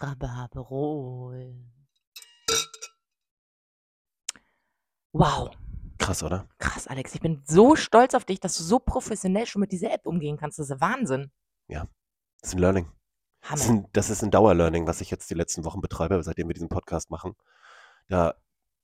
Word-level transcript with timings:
Rhabarberol. 0.00 1.56
Wow. 5.12 5.50
Krass, 5.98 6.22
oder? 6.22 6.48
Krass, 6.58 6.86
Alex. 6.86 7.14
Ich 7.14 7.20
bin 7.20 7.42
so 7.44 7.74
stolz 7.74 8.14
auf 8.14 8.24
dich, 8.24 8.40
dass 8.40 8.56
du 8.56 8.62
so 8.62 8.78
professionell 8.78 9.46
schon 9.46 9.60
mit 9.60 9.72
dieser 9.72 9.92
App 9.92 10.06
umgehen 10.06 10.36
kannst. 10.36 10.58
Das 10.58 10.70
ist 10.70 10.80
Wahnsinn. 10.80 11.32
Ja, 11.66 11.88
das 12.40 12.50
ist 12.50 12.54
ein 12.54 12.60
Learning. 12.60 12.90
Das 13.40 13.60
ist 13.60 13.68
Hammer. 13.68 13.80
ein, 13.80 13.88
das 13.92 14.10
ist 14.10 14.22
ein 14.22 14.30
Dauerlearning, 14.30 14.86
was 14.86 15.00
ich 15.00 15.10
jetzt 15.10 15.30
die 15.30 15.34
letzten 15.34 15.64
Wochen 15.64 15.80
betreibe, 15.80 16.22
seitdem 16.22 16.48
wir 16.48 16.54
diesen 16.54 16.68
Podcast 16.68 17.10
machen. 17.10 17.34
Da, 18.08 18.34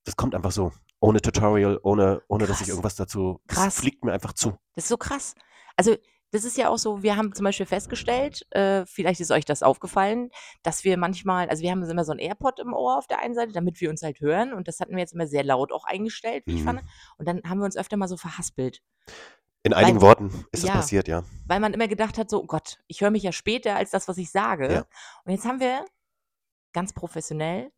das 0.04 0.16
kommt 0.16 0.34
einfach 0.34 0.52
so. 0.52 0.72
Ohne 1.00 1.20
Tutorial, 1.20 1.78
ohne, 1.82 2.22
ohne 2.28 2.46
dass 2.46 2.60
ich 2.60 2.68
irgendwas 2.68 2.96
dazu. 2.96 3.40
Das 3.46 3.58
Krass. 3.58 3.80
fliegt 3.80 4.04
mir 4.04 4.12
einfach 4.12 4.32
zu. 4.32 4.56
Das 4.74 4.84
ist 4.84 4.88
so 4.88 4.96
krass. 4.96 5.34
Also, 5.76 5.96
das 6.34 6.44
ist 6.44 6.56
ja 6.58 6.68
auch 6.68 6.78
so, 6.78 7.02
wir 7.02 7.16
haben 7.16 7.32
zum 7.34 7.44
Beispiel 7.44 7.64
festgestellt, 7.66 8.44
äh, 8.50 8.84
vielleicht 8.86 9.20
ist 9.20 9.30
euch 9.30 9.44
das 9.44 9.62
aufgefallen, 9.62 10.30
dass 10.62 10.82
wir 10.84 10.96
manchmal, 10.96 11.48
also 11.48 11.62
wir 11.62 11.70
haben 11.70 11.82
immer 11.84 12.04
so 12.04 12.12
ein 12.12 12.18
AirPod 12.18 12.58
im 12.58 12.72
Ohr 12.74 12.98
auf 12.98 13.06
der 13.06 13.20
einen 13.20 13.34
Seite, 13.34 13.52
damit 13.52 13.80
wir 13.80 13.88
uns 13.88 14.02
halt 14.02 14.20
hören. 14.20 14.52
Und 14.52 14.66
das 14.68 14.80
hatten 14.80 14.92
wir 14.92 14.98
jetzt 14.98 15.14
immer 15.14 15.26
sehr 15.28 15.44
laut 15.44 15.72
auch 15.72 15.84
eingestellt, 15.84 16.42
wie 16.46 16.54
ich 16.56 16.60
Mhm. 16.62 16.64
fand. 16.64 16.82
Und 17.18 17.28
dann 17.28 17.40
haben 17.48 17.58
wir 17.58 17.64
uns 17.64 17.76
öfter 17.76 17.96
mal 17.96 18.08
so 18.08 18.16
verhaspelt. 18.16 18.80
In 19.62 19.72
einigen 19.72 19.98
Weil- 20.02 20.08
Worten 20.08 20.26
ist 20.52 20.64
das 20.64 20.68
ja. 20.68 20.74
passiert, 20.74 21.08
ja. 21.08 21.22
Weil 21.46 21.60
man 21.60 21.72
immer 21.72 21.88
gedacht 21.88 22.18
hat, 22.18 22.28
so, 22.28 22.42
oh 22.42 22.46
Gott, 22.46 22.78
ich 22.88 23.00
höre 23.00 23.10
mich 23.10 23.22
ja 23.22 23.32
später 23.32 23.76
als 23.76 23.90
das, 23.92 24.08
was 24.08 24.18
ich 24.18 24.30
sage. 24.30 24.70
Ja. 24.72 24.84
Und 25.24 25.32
jetzt 25.32 25.46
haben 25.46 25.60
wir 25.60 25.84
ganz 26.72 26.92
professionell 26.92 27.70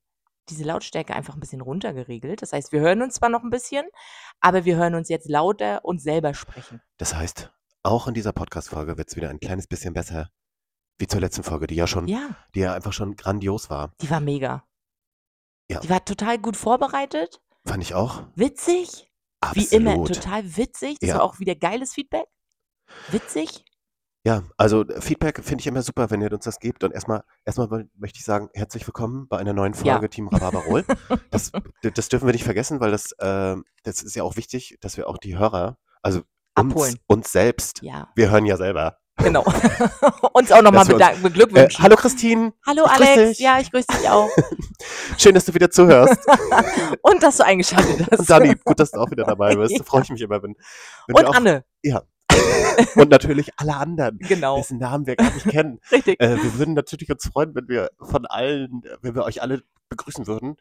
diese 0.48 0.65
Lautstärke 0.65 1.15
einfach 1.15 1.34
ein 1.34 1.41
bisschen 1.41 1.60
runtergeregelt. 1.60 2.41
Das 2.41 2.52
heißt, 2.52 2.73
wir 2.73 2.80
hören 2.80 3.02
uns 3.02 3.15
zwar 3.15 3.29
noch 3.29 3.43
ein 3.43 3.51
bisschen, 3.51 3.84
aber 4.41 4.65
wir 4.65 4.77
hören 4.77 4.95
uns 4.95 5.09
jetzt 5.09 5.29
lauter 5.29 5.84
und 5.84 6.01
selber 6.01 6.34
sprechen. 6.34 6.80
Das 6.96 7.15
heißt, 7.15 7.52
auch 7.86 8.06
in 8.08 8.14
dieser 8.14 8.32
Podcast-Folge 8.32 8.98
wird 8.98 9.08
es 9.08 9.16
wieder 9.16 9.30
ein 9.30 9.40
kleines 9.40 9.66
bisschen 9.66 9.95
besser, 9.95 10.28
wie 10.98 11.06
zur 11.06 11.20
letzten 11.20 11.42
Folge, 11.42 11.66
die 11.66 11.74
ja 11.76 11.86
schon, 11.86 12.09
Ja, 12.09 12.36
die 12.54 12.60
ja 12.60 12.74
einfach 12.74 12.92
schon 12.92 13.16
grandios 13.16 13.70
war. 13.70 13.92
die 14.00 14.10
war 14.10 14.20
mega. 14.20 14.64
Ja. 15.70 15.80
Die 15.80 15.90
war 15.90 16.04
total 16.04 16.38
gut 16.38 16.56
vorbereitet, 16.56 17.40
Fand 17.66 17.82
ich 17.82 17.95
auch. 17.95 18.23
witzig, 18.34 19.10
Absolut. 19.40 19.70
wie 19.70 19.74
immer 19.76 20.04
total 20.04 20.56
witzig. 20.56 20.98
Das 21.01 21.09
Ja. 21.10 21.16
war 21.16 21.23
auch 21.24 21.38
wieder 21.40 21.54
geiles 21.54 21.93
Feedback. 21.95 22.26
Witzig. 23.10 23.65
Ja, 24.24 24.43
also 24.56 24.82
äh, 24.87 25.00
Feedback 25.00 25.43
finde 25.45 25.62
ich 25.62 25.66
immer 25.68 25.82
super, 25.82 26.10
wenn 26.10 26.21
ihr 26.21 26.32
uns 26.32 26.45
das 26.45 26.59
gebt. 26.59 26.82
Und 26.84 26.93
erstmal, 26.93 27.23
erstmal 27.45 27.71
woll- 27.71 27.90
möchte 27.95 28.18
ich 28.18 28.24
sagen, 28.24 28.48
herzlich 28.54 28.87
willkommen 28.87 29.28
bei 29.28 29.38
einer 29.38 29.52
neuen 29.52 29.73
Ja. 29.74 29.95
Folge 29.95 30.10
Team 30.10 30.28
Rhabarberol. 30.28 30.84
das, 31.30 31.52
d- 31.84 31.90
das 31.93 32.09
dürfen 32.09 32.26
wir 32.26 32.32
nicht 32.32 32.45
vergessen, 32.45 32.80
weil 32.80 32.90
das, 32.90 33.12
äh, 33.18 33.56
das 33.84 34.02
ist 34.02 34.16
ja 34.16 34.23
auch 34.24 34.37
wichtig, 34.37 34.78
dass 34.80 34.96
wir 34.96 35.09
auch 35.09 35.18
die 35.18 35.37
Hörer, 35.38 35.78
also 36.02 36.23
Abholen. 36.57 36.99
uns 37.07 37.30
selbst, 37.32 37.80
Ja, 37.82 38.09
wir 38.15 38.30
hören 38.30 38.45
ja 38.46 38.57
selber. 38.57 38.99
genau. 39.16 39.45
uns 40.32 40.51
auch 40.52 40.62
nochmal 40.62 40.80
uns- 40.85 40.88
bedanken, 40.93 41.21
Äh, 41.21 41.23
beglückwünschen. 41.29 41.82
hallo 41.82 41.96
Christine, 41.96 42.52
Hallo 42.66 42.85
ich 42.87 42.90
Alex, 42.90 43.38
ja, 43.38 43.59
ich 43.60 43.71
grüße 43.71 43.87
dich 43.88 44.09
auch. 44.09 44.29
schön, 45.18 45.34
dass 45.34 45.45
du 45.45 45.54
wieder 45.54 45.71
zuhörst. 45.71 46.18
Und 47.02 47.23
dass 47.23 47.37
du 47.38 47.45
eingeschaltet 47.45 48.09
hast. 48.10 48.21
Und 48.21 48.30
Dani, 48.30 48.54
gut, 48.65 48.79
dass 48.80 48.90
du 48.90 49.01
auch 49.01 49.10
wieder 49.10 49.24
dabei 49.24 49.54
bist. 49.57 49.73
Da 49.74 49.79
Ja. 49.79 49.84
freue 49.84 50.02
ich 50.02 50.10
mich 50.10 50.21
immer, 50.21 50.43
wenn, 50.43 50.54
wenn 51.07 51.16
Und 51.16 51.24
auch, 51.27 51.34
Anne, 51.34 51.65
und 52.96 53.09
natürlich 53.10 53.51
alle 53.57 53.77
anderen, 53.77 54.18
genau. 54.18 54.57
dessen 54.59 54.79
Namen 54.79 55.07
wir 55.07 55.16
gar 55.16 55.32
nicht 55.32 55.49
kennen. 55.49 55.80
Richtig. 55.90 56.21
Äh, 56.21 56.37
wir 56.43 56.59
würden 56.59 56.74
natürlich 56.74 57.10
uns 57.10 57.27
freuen, 57.27 57.54
wenn 57.54 57.68
wir 57.68 57.90
von 57.99 58.27
allen, 58.27 58.82
äh, 58.84 58.96
wenn 59.01 59.15
wir 59.15 59.24
euch 59.24 59.40
alle 59.40 59.62
begrüßen 59.88 60.27
würden. 60.27 60.57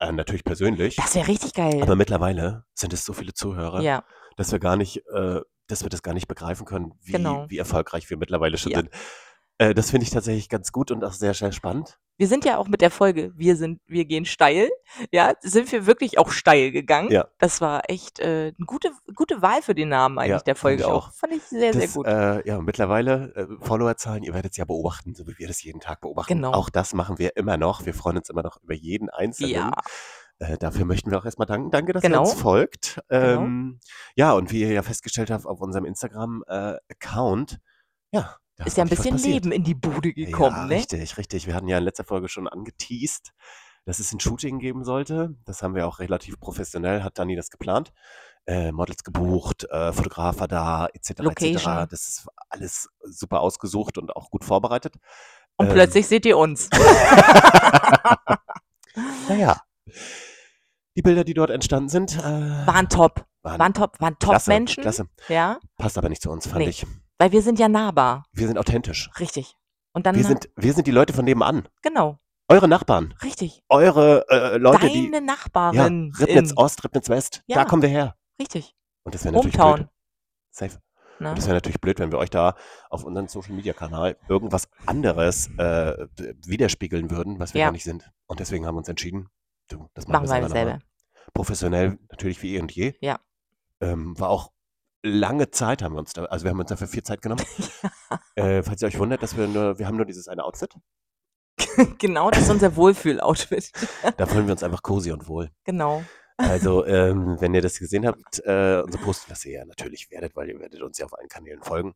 Äh, 0.00 0.12
natürlich 0.12 0.44
persönlich. 0.44 0.96
Das 0.96 1.14
wäre 1.14 1.28
richtig 1.28 1.54
geil. 1.54 1.80
Aber 1.82 1.96
mittlerweile 1.96 2.64
sind 2.74 2.92
es 2.92 3.04
so 3.04 3.12
viele 3.14 3.32
Zuhörer, 3.32 3.80
ja, 3.80 4.04
dass 4.36 4.52
wir 4.52 4.58
gar 4.58 4.76
nicht, 4.76 5.02
äh, 5.12 5.40
dass 5.66 5.82
wir 5.82 5.88
das 5.90 6.02
gar 6.02 6.14
nicht 6.14 6.28
begreifen 6.28 6.66
können, 6.66 6.92
wie, 7.02 7.12
Genau. 7.12 7.46
wie 7.48 7.58
erfolgreich 7.58 8.08
wir 8.10 8.16
mittlerweile 8.16 8.58
schon 8.58 8.72
Ja. 8.72 8.78
sind. 8.78 8.90
Äh, 9.58 9.72
das 9.72 9.90
finde 9.92 10.04
ich 10.04 10.10
tatsächlich 10.10 10.48
ganz 10.48 10.72
gut 10.72 10.90
und 10.90 11.04
auch 11.04 11.12
sehr, 11.12 11.32
sehr 11.34 11.52
spannend. 11.52 11.98
wir 12.16 12.28
sind 12.28 12.44
ja 12.44 12.58
auch 12.58 12.68
mit 12.68 12.80
der 12.80 12.90
Folge, 12.92 13.32
wir 13.36 13.56
sind, 13.56 13.80
wir 13.86 14.04
gehen 14.04 14.24
steil. 14.24 14.68
Ja, 15.12 15.34
sind 15.40 15.70
wir 15.72 15.84
wirklich 15.86 16.16
auch 16.18 16.30
steil 16.30 16.70
gegangen. 16.70 17.10
Ja. 17.10 17.26
Das 17.38 17.60
war 17.60 17.82
echt 17.88 18.20
äh, 18.20 18.52
eine 18.56 18.66
gute, 18.66 18.90
gute 19.16 19.42
Wahl 19.42 19.62
für 19.62 19.74
den 19.74 19.88
Namen 19.88 20.18
eigentlich 20.20 20.30
Ja, 20.30 20.38
der 20.40 20.54
fand 20.54 20.60
Folge 20.60 20.82
ich 20.82 20.86
auch. 20.88 21.08
auch. 21.08 21.12
Fand 21.12 21.32
ich 21.32 21.42
sehr, 21.42 21.72
sehr 21.72 21.82
Das, 21.82 21.94
gut. 21.94 22.06
äh, 22.06 22.46
ja, 22.46 22.60
mittlerweile 22.60 23.32
äh, 23.34 23.46
Followerzahlen, 23.64 24.22
ihr 24.22 24.32
werdet 24.34 24.52
es 24.52 24.56
ja 24.58 24.64
beobachten, 24.64 25.14
so 25.16 25.26
wie 25.26 25.36
wir 25.38 25.48
das 25.48 25.60
jeden 25.64 25.80
Tag 25.80 26.00
beobachten. 26.02 26.34
Genau. 26.34 26.52
Auch 26.52 26.68
das 26.70 26.94
machen 26.94 27.18
wir 27.18 27.36
immer 27.36 27.56
noch. 27.56 27.84
Wir 27.86 27.94
freuen 27.94 28.16
uns 28.18 28.28
immer 28.30 28.42
noch 28.44 28.60
über 28.62 28.74
jeden 28.74 29.08
Einzelnen. 29.10 29.50
ja, 29.52 29.72
Äh, 30.40 30.58
dafür 30.58 30.84
möchten 30.84 31.10
wir 31.10 31.18
auch 31.18 31.24
erstmal 31.24 31.46
danken. 31.46 31.70
Danke, 31.70 31.92
dass 31.92 32.02
Genau. 32.02 32.18
ihr 32.24 32.30
uns 32.30 32.34
folgt. 32.40 33.00
Genau. 33.08 33.42
Ähm, 33.42 33.80
Ja, 34.16 34.32
und 34.32 34.50
wie 34.50 34.60
ihr 34.62 34.72
ja 34.72 34.82
festgestellt 34.82 35.30
habt 35.30 35.46
auf 35.46 35.60
unserem 35.60 35.84
Instagram-Account, 35.84 37.60
ja, 38.10 38.36
da 38.56 38.64
ist 38.64 38.76
ja 38.76 38.84
ein 38.84 38.88
bisschen. 38.90 39.16
Leben 39.18 39.52
in 39.52 39.64
die 39.64 39.74
Bude 39.74 40.12
gekommen, 40.12 40.56
ja, 40.56 40.64
ne? 40.66 40.74
richtig, 40.76 41.16
richtig. 41.18 41.46
Wir 41.46 41.54
hatten 41.54 41.68
ja 41.68 41.78
in 41.78 41.84
letzter 41.84 42.04
Folge 42.04 42.28
schon 42.28 42.48
angeteased, 42.48 43.32
dass 43.84 43.98
es 43.98 44.12
ein 44.12 44.20
Shooting 44.20 44.58
geben 44.58 44.84
sollte. 44.84 45.34
Das 45.44 45.62
haben 45.62 45.74
wir 45.74 45.86
auch 45.86 45.98
relativ 45.98 46.38
professionell, 46.40 47.02
hat 47.02 47.18
Dani 47.18 47.36
das 47.36 47.50
geplant. 47.50 47.92
Äh, 48.46 48.72
Models 48.72 49.04
gebucht, 49.04 49.64
äh, 49.70 49.92
Fotograf 49.92 50.38
war 50.40 50.48
da, 50.48 50.86
etc. 50.92 51.10
etc. 51.10 51.18
Location. 51.20 51.86
Das 51.90 52.08
ist 52.08 52.26
alles 52.50 52.88
super 53.02 53.40
ausgesucht 53.40 53.96
und 53.98 54.14
auch 54.14 54.30
gut 54.30 54.44
vorbereitet. 54.44 54.96
Und 55.56 55.66
Ähm, 55.68 55.72
plötzlich 55.72 56.06
seht 56.06 56.26
ihr 56.26 56.36
uns. 56.38 56.68
Naja, 59.28 59.60
die 60.96 61.02
Bilder, 61.02 61.24
die 61.24 61.34
dort 61.34 61.50
entstanden 61.50 61.88
sind, 61.88 62.16
äh, 62.18 62.22
Waren 62.22 62.88
top. 62.88 63.26
waren 63.42 63.58
Waren 63.58 63.74
top, 63.74 64.00
waren 64.00 64.16
top 64.18 64.30
klasse, 64.30 64.50
Menschen. 64.50 64.82
klasse. 64.82 65.08
Ja, 65.28 65.58
Passt 65.76 65.98
aber 65.98 66.08
nicht 66.08 66.22
zu 66.22 66.30
uns, 66.30 66.46
fand 66.46 66.60
Nee. 66.60 66.68
ich. 66.70 66.86
weil 67.18 67.32
wir 67.32 67.42
sind 67.42 67.58
ja 67.58 67.68
nahbar. 67.68 68.24
Wir 68.32 68.46
sind 68.46 68.58
authentisch. 68.58 69.10
Richtig. 69.20 69.54
Und 69.92 70.06
dann, 70.06 70.16
Wir 70.16 70.24
sind, 70.24 70.48
wir 70.56 70.72
sind 70.72 70.86
die 70.86 70.90
Leute 70.92 71.12
von 71.12 71.24
nebenan. 71.24 71.68
genau, 71.82 72.18
Eure 72.48 72.68
Nachbarn. 72.68 73.14
richtig. 73.22 73.62
Eure 73.68 74.24
äh, 74.28 74.56
Leute, 74.58 74.88
die. 74.88 75.10
Deine 75.10 75.16
Ja, 75.26 75.32
Nachbarin. 75.32 76.12
Ribnitz 76.18 76.50
in- 76.50 76.56
Ost, 76.58 76.84
Ribnitz 76.84 77.08
West. 77.08 77.42
Da 77.48 77.56
Ja. 77.56 77.64
kommen 77.64 77.82
wir 77.82 77.88
her. 77.88 78.16
Richtig. 78.40 78.74
Und 79.04 79.14
das 79.14 79.24
wäre 79.24 79.34
natürlich 79.34 79.54
Hometown. 79.56 79.76
blöd. 79.80 79.88
Safe. 80.50 80.78
Ne? 81.20 81.28
Und 81.30 81.38
das 81.38 81.46
wäre 81.46 81.54
natürlich 81.54 81.80
blöd, 81.80 81.98
wenn 82.00 82.10
wir 82.10 82.18
euch 82.18 82.30
da 82.30 82.56
auf 82.90 83.04
unserem 83.04 83.28
Social 83.28 83.54
Media 83.54 83.72
Kanal 83.72 84.16
irgendwas 84.28 84.68
anderes 84.84 85.48
äh, 85.58 86.06
widerspiegeln 86.44 87.10
würden, 87.10 87.38
was 87.38 87.54
wir 87.54 87.60
Ja. 87.60 87.66
gar 87.68 87.72
nicht 87.72 87.84
sind. 87.84 88.10
Und 88.26 88.40
deswegen 88.40 88.66
haben 88.66 88.74
wir 88.74 88.78
uns 88.78 88.88
entschieden, 88.88 89.28
du, 89.68 89.88
das 89.94 90.06
Machen 90.06 90.28
machen, 90.28 90.42
wir 90.42 90.48
selber. 90.48 90.78
Professionell 91.32 91.98
natürlich 92.10 92.42
wie 92.42 92.56
eh 92.56 92.60
und 92.60 92.72
je. 92.72 92.94
Ja. 93.00 93.18
Ähm, 93.80 94.18
war 94.18 94.28
auch 94.28 94.52
lange 95.04 95.50
Zeit 95.50 95.82
haben 95.82 95.94
wir 95.94 95.98
uns 95.98 96.14
da, 96.14 96.24
also 96.24 96.44
wir 96.44 96.50
haben 96.50 96.60
uns 96.60 96.70
dafür 96.70 96.88
viel 96.88 97.02
Zeit 97.02 97.22
genommen. 97.22 97.44
äh, 98.36 98.62
falls 98.62 98.82
ihr 98.82 98.88
euch 98.88 98.98
wundert, 98.98 99.22
dass 99.22 99.36
wir 99.36 99.46
nur, 99.46 99.78
wir 99.78 99.86
haben 99.86 99.96
nur 99.96 100.06
dieses 100.06 100.28
eine 100.28 100.44
Outfit. 100.44 100.74
genau, 101.98 102.30
das 102.30 102.44
ist 102.44 102.50
unser 102.50 102.74
Wohlfühl-Outfit. 102.74 103.70
Da 104.16 104.26
fühlen 104.26 104.46
wir 104.46 104.52
uns 104.52 104.62
einfach 104.62 104.82
cozy 104.82 105.12
und 105.12 105.28
wohl. 105.28 105.50
genau. 105.64 106.02
Also, 106.36 106.84
ähm, 106.84 107.36
wenn 107.38 107.54
ihr 107.54 107.62
das 107.62 107.78
gesehen 107.78 108.04
habt, 108.06 108.40
äh, 108.44 108.82
unser 108.84 108.98
Post, 108.98 109.30
was 109.30 109.44
ihr 109.44 109.52
ja 109.52 109.64
natürlich 109.64 110.10
werdet, 110.10 110.34
weil 110.34 110.48
ihr 110.48 110.58
werdet 110.58 110.82
uns 110.82 110.98
ja 110.98 111.06
auf 111.06 111.16
allen 111.16 111.28
Kanälen 111.28 111.62
folgen. 111.62 111.94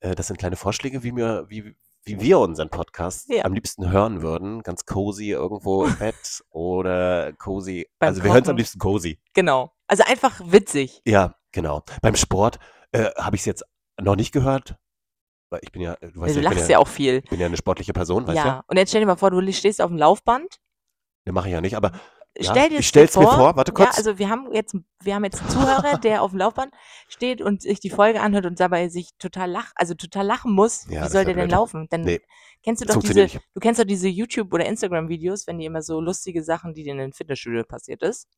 Äh, 0.00 0.14
das 0.14 0.26
sind 0.26 0.38
kleine 0.38 0.56
Vorschläge, 0.56 1.02
wie 1.02 1.16
wir, 1.16 1.46
wie, 1.48 1.74
wie 2.08 2.20
wir 2.20 2.38
unseren 2.38 2.70
Podcast 2.70 3.28
Ja. 3.28 3.44
am 3.44 3.52
liebsten 3.54 3.90
hören 3.90 4.22
würden. 4.22 4.62
Ganz 4.62 4.84
cozy 4.86 5.30
irgendwo 5.30 5.84
im 5.84 5.96
Bett 5.98 6.42
oder 6.50 7.32
cozy. 7.34 7.88
Beim 7.98 8.08
also 8.08 8.24
wir 8.24 8.32
hören 8.32 8.42
es 8.42 8.48
am 8.48 8.56
liebsten 8.56 8.78
cozy. 8.78 9.20
Genau. 9.34 9.72
Also 9.86 10.02
einfach 10.06 10.40
witzig. 10.44 11.00
Ja, 11.04 11.34
genau. 11.52 11.82
Beim 12.02 12.16
Sport 12.16 12.58
äh, 12.92 13.10
habe 13.16 13.36
ich 13.36 13.42
es 13.42 13.46
jetzt 13.46 13.64
noch 14.00 14.16
nicht 14.16 14.32
gehört. 14.32 14.76
Weil 15.50 15.60
ich 15.62 15.72
bin 15.72 15.80
ja, 15.82 15.96
du 15.96 16.20
weißt 16.20 16.36
du 16.36 16.40
ja, 16.40 16.50
lachst 16.50 16.68
ja, 16.68 16.72
ja 16.72 16.78
auch 16.78 16.88
viel. 16.88 17.22
ich 17.24 17.30
bin 17.30 17.40
ja 17.40 17.46
eine 17.46 17.56
sportliche 17.56 17.92
Person, 17.94 18.26
weißt 18.26 18.36
Ja. 18.36 18.56
du? 18.56 18.62
Und 18.68 18.76
jetzt 18.76 18.90
stell 18.90 19.00
dir 19.00 19.06
mal 19.06 19.16
vor, 19.16 19.30
du 19.30 19.52
stehst 19.52 19.80
auf 19.80 19.88
dem 19.88 19.96
Laufband. 19.96 20.56
Ne, 21.24 21.32
mache 21.32 21.48
ich 21.48 21.52
ja 21.54 21.60
nicht, 21.62 21.76
aber 21.76 21.92
ja, 22.36 22.52
Stell 22.52 22.68
dir 22.68 22.78
ich 22.78 22.88
stell's 22.88 23.16
mir 23.16 23.24
vor. 23.24 23.56
Warte 23.56 23.72
kurz. 23.72 23.90
Ja, 23.90 23.96
also 23.96 24.18
wir 24.18 24.28
haben 24.28 24.52
jetzt, 24.52 24.76
wir 25.02 25.14
haben 25.14 25.24
jetzt 25.24 25.40
einen 25.40 25.50
Zuhörer, 25.50 25.98
der 25.98 26.22
auf 26.22 26.30
dem 26.30 26.38
Laufband 26.38 26.72
steht 27.08 27.42
und 27.42 27.62
sich 27.62 27.80
die 27.80 27.90
Folge 27.90 28.20
anhört 28.20 28.46
und 28.46 28.60
dabei 28.60 28.88
sich 28.88 29.10
total 29.18 29.50
lach, 29.50 29.72
also 29.74 29.94
total 29.94 30.26
lachen 30.26 30.52
muss. 30.52 30.86
Ja, 30.88 31.04
Wie 31.04 31.08
soll 31.08 31.24
der 31.24 31.34
denn 31.34 31.50
laufen? 31.50 31.88
Dann 31.90 32.02
Nee, 32.02 32.20
kennst 32.62 32.82
du 32.82 32.86
doch 32.86 33.00
diese, 33.00 33.26
du 33.26 33.60
kennst 33.60 33.80
doch 33.80 33.84
diese 33.84 34.08
YouTube 34.08 34.52
oder 34.52 34.66
Instagram 34.66 35.08
Videos, 35.08 35.46
wenn 35.46 35.58
die 35.58 35.64
immer 35.64 35.82
so 35.82 36.00
lustige 36.00 36.44
Sachen, 36.44 36.74
die 36.74 36.84
dir 36.84 36.92
in 36.92 36.98
den 36.98 37.12
Fitnessstudio 37.12 37.64
passiert 37.64 38.02
ist. 38.02 38.28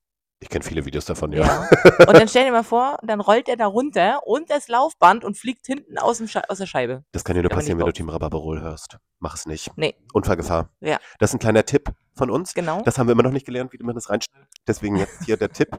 Ich 0.42 0.48
kenne 0.48 0.64
viele 0.64 0.86
Videos 0.86 1.04
davon, 1.04 1.32
ja. 1.32 1.42
Ja. 1.42 1.68
Und 2.08 2.14
dann 2.14 2.26
stell 2.26 2.46
dir 2.46 2.52
mal 2.52 2.64
vor, 2.64 2.96
dann 3.02 3.20
rollt 3.20 3.46
er 3.50 3.58
da 3.58 3.66
runter 3.66 4.26
und 4.26 4.48
das 4.48 4.68
Laufband 4.68 5.22
und 5.22 5.36
fliegt 5.36 5.66
hinten 5.66 5.98
aus, 5.98 6.16
dem 6.16 6.28
Sche 6.28 6.48
aus 6.48 6.56
der 6.56 6.64
Scheibe. 6.64 7.04
Das 7.12 7.24
kann 7.24 7.36
dir 7.36 7.42
nur 7.42 7.50
passieren, 7.50 7.78
wenn 7.78 7.84
du. 7.84 7.92
Team 7.92 8.08
Rhabarberol 8.08 8.62
hörst. 8.62 8.96
Mach 9.18 9.34
es 9.34 9.44
nicht. 9.44 9.70
Nee. 9.76 9.94
Unfallgefahr. 10.14 10.70
Ja. 10.80 10.98
Das 11.18 11.30
ist 11.30 11.34
ein 11.34 11.40
kleiner 11.40 11.66
Tipp 11.66 11.92
von 12.14 12.30
uns. 12.30 12.54
Genau. 12.54 12.82
Das 12.82 12.98
haben 12.98 13.06
wir 13.08 13.12
immer 13.12 13.22
noch 13.22 13.32
nicht 13.32 13.46
gelernt, 13.46 13.72
wie 13.72 13.78
man 13.82 13.94
das 13.94 14.10
reinstellt. 14.10 14.46
Deswegen 14.66 14.96
jetzt 14.96 15.24
hier 15.24 15.36
der 15.36 15.50
Tipp 15.50 15.78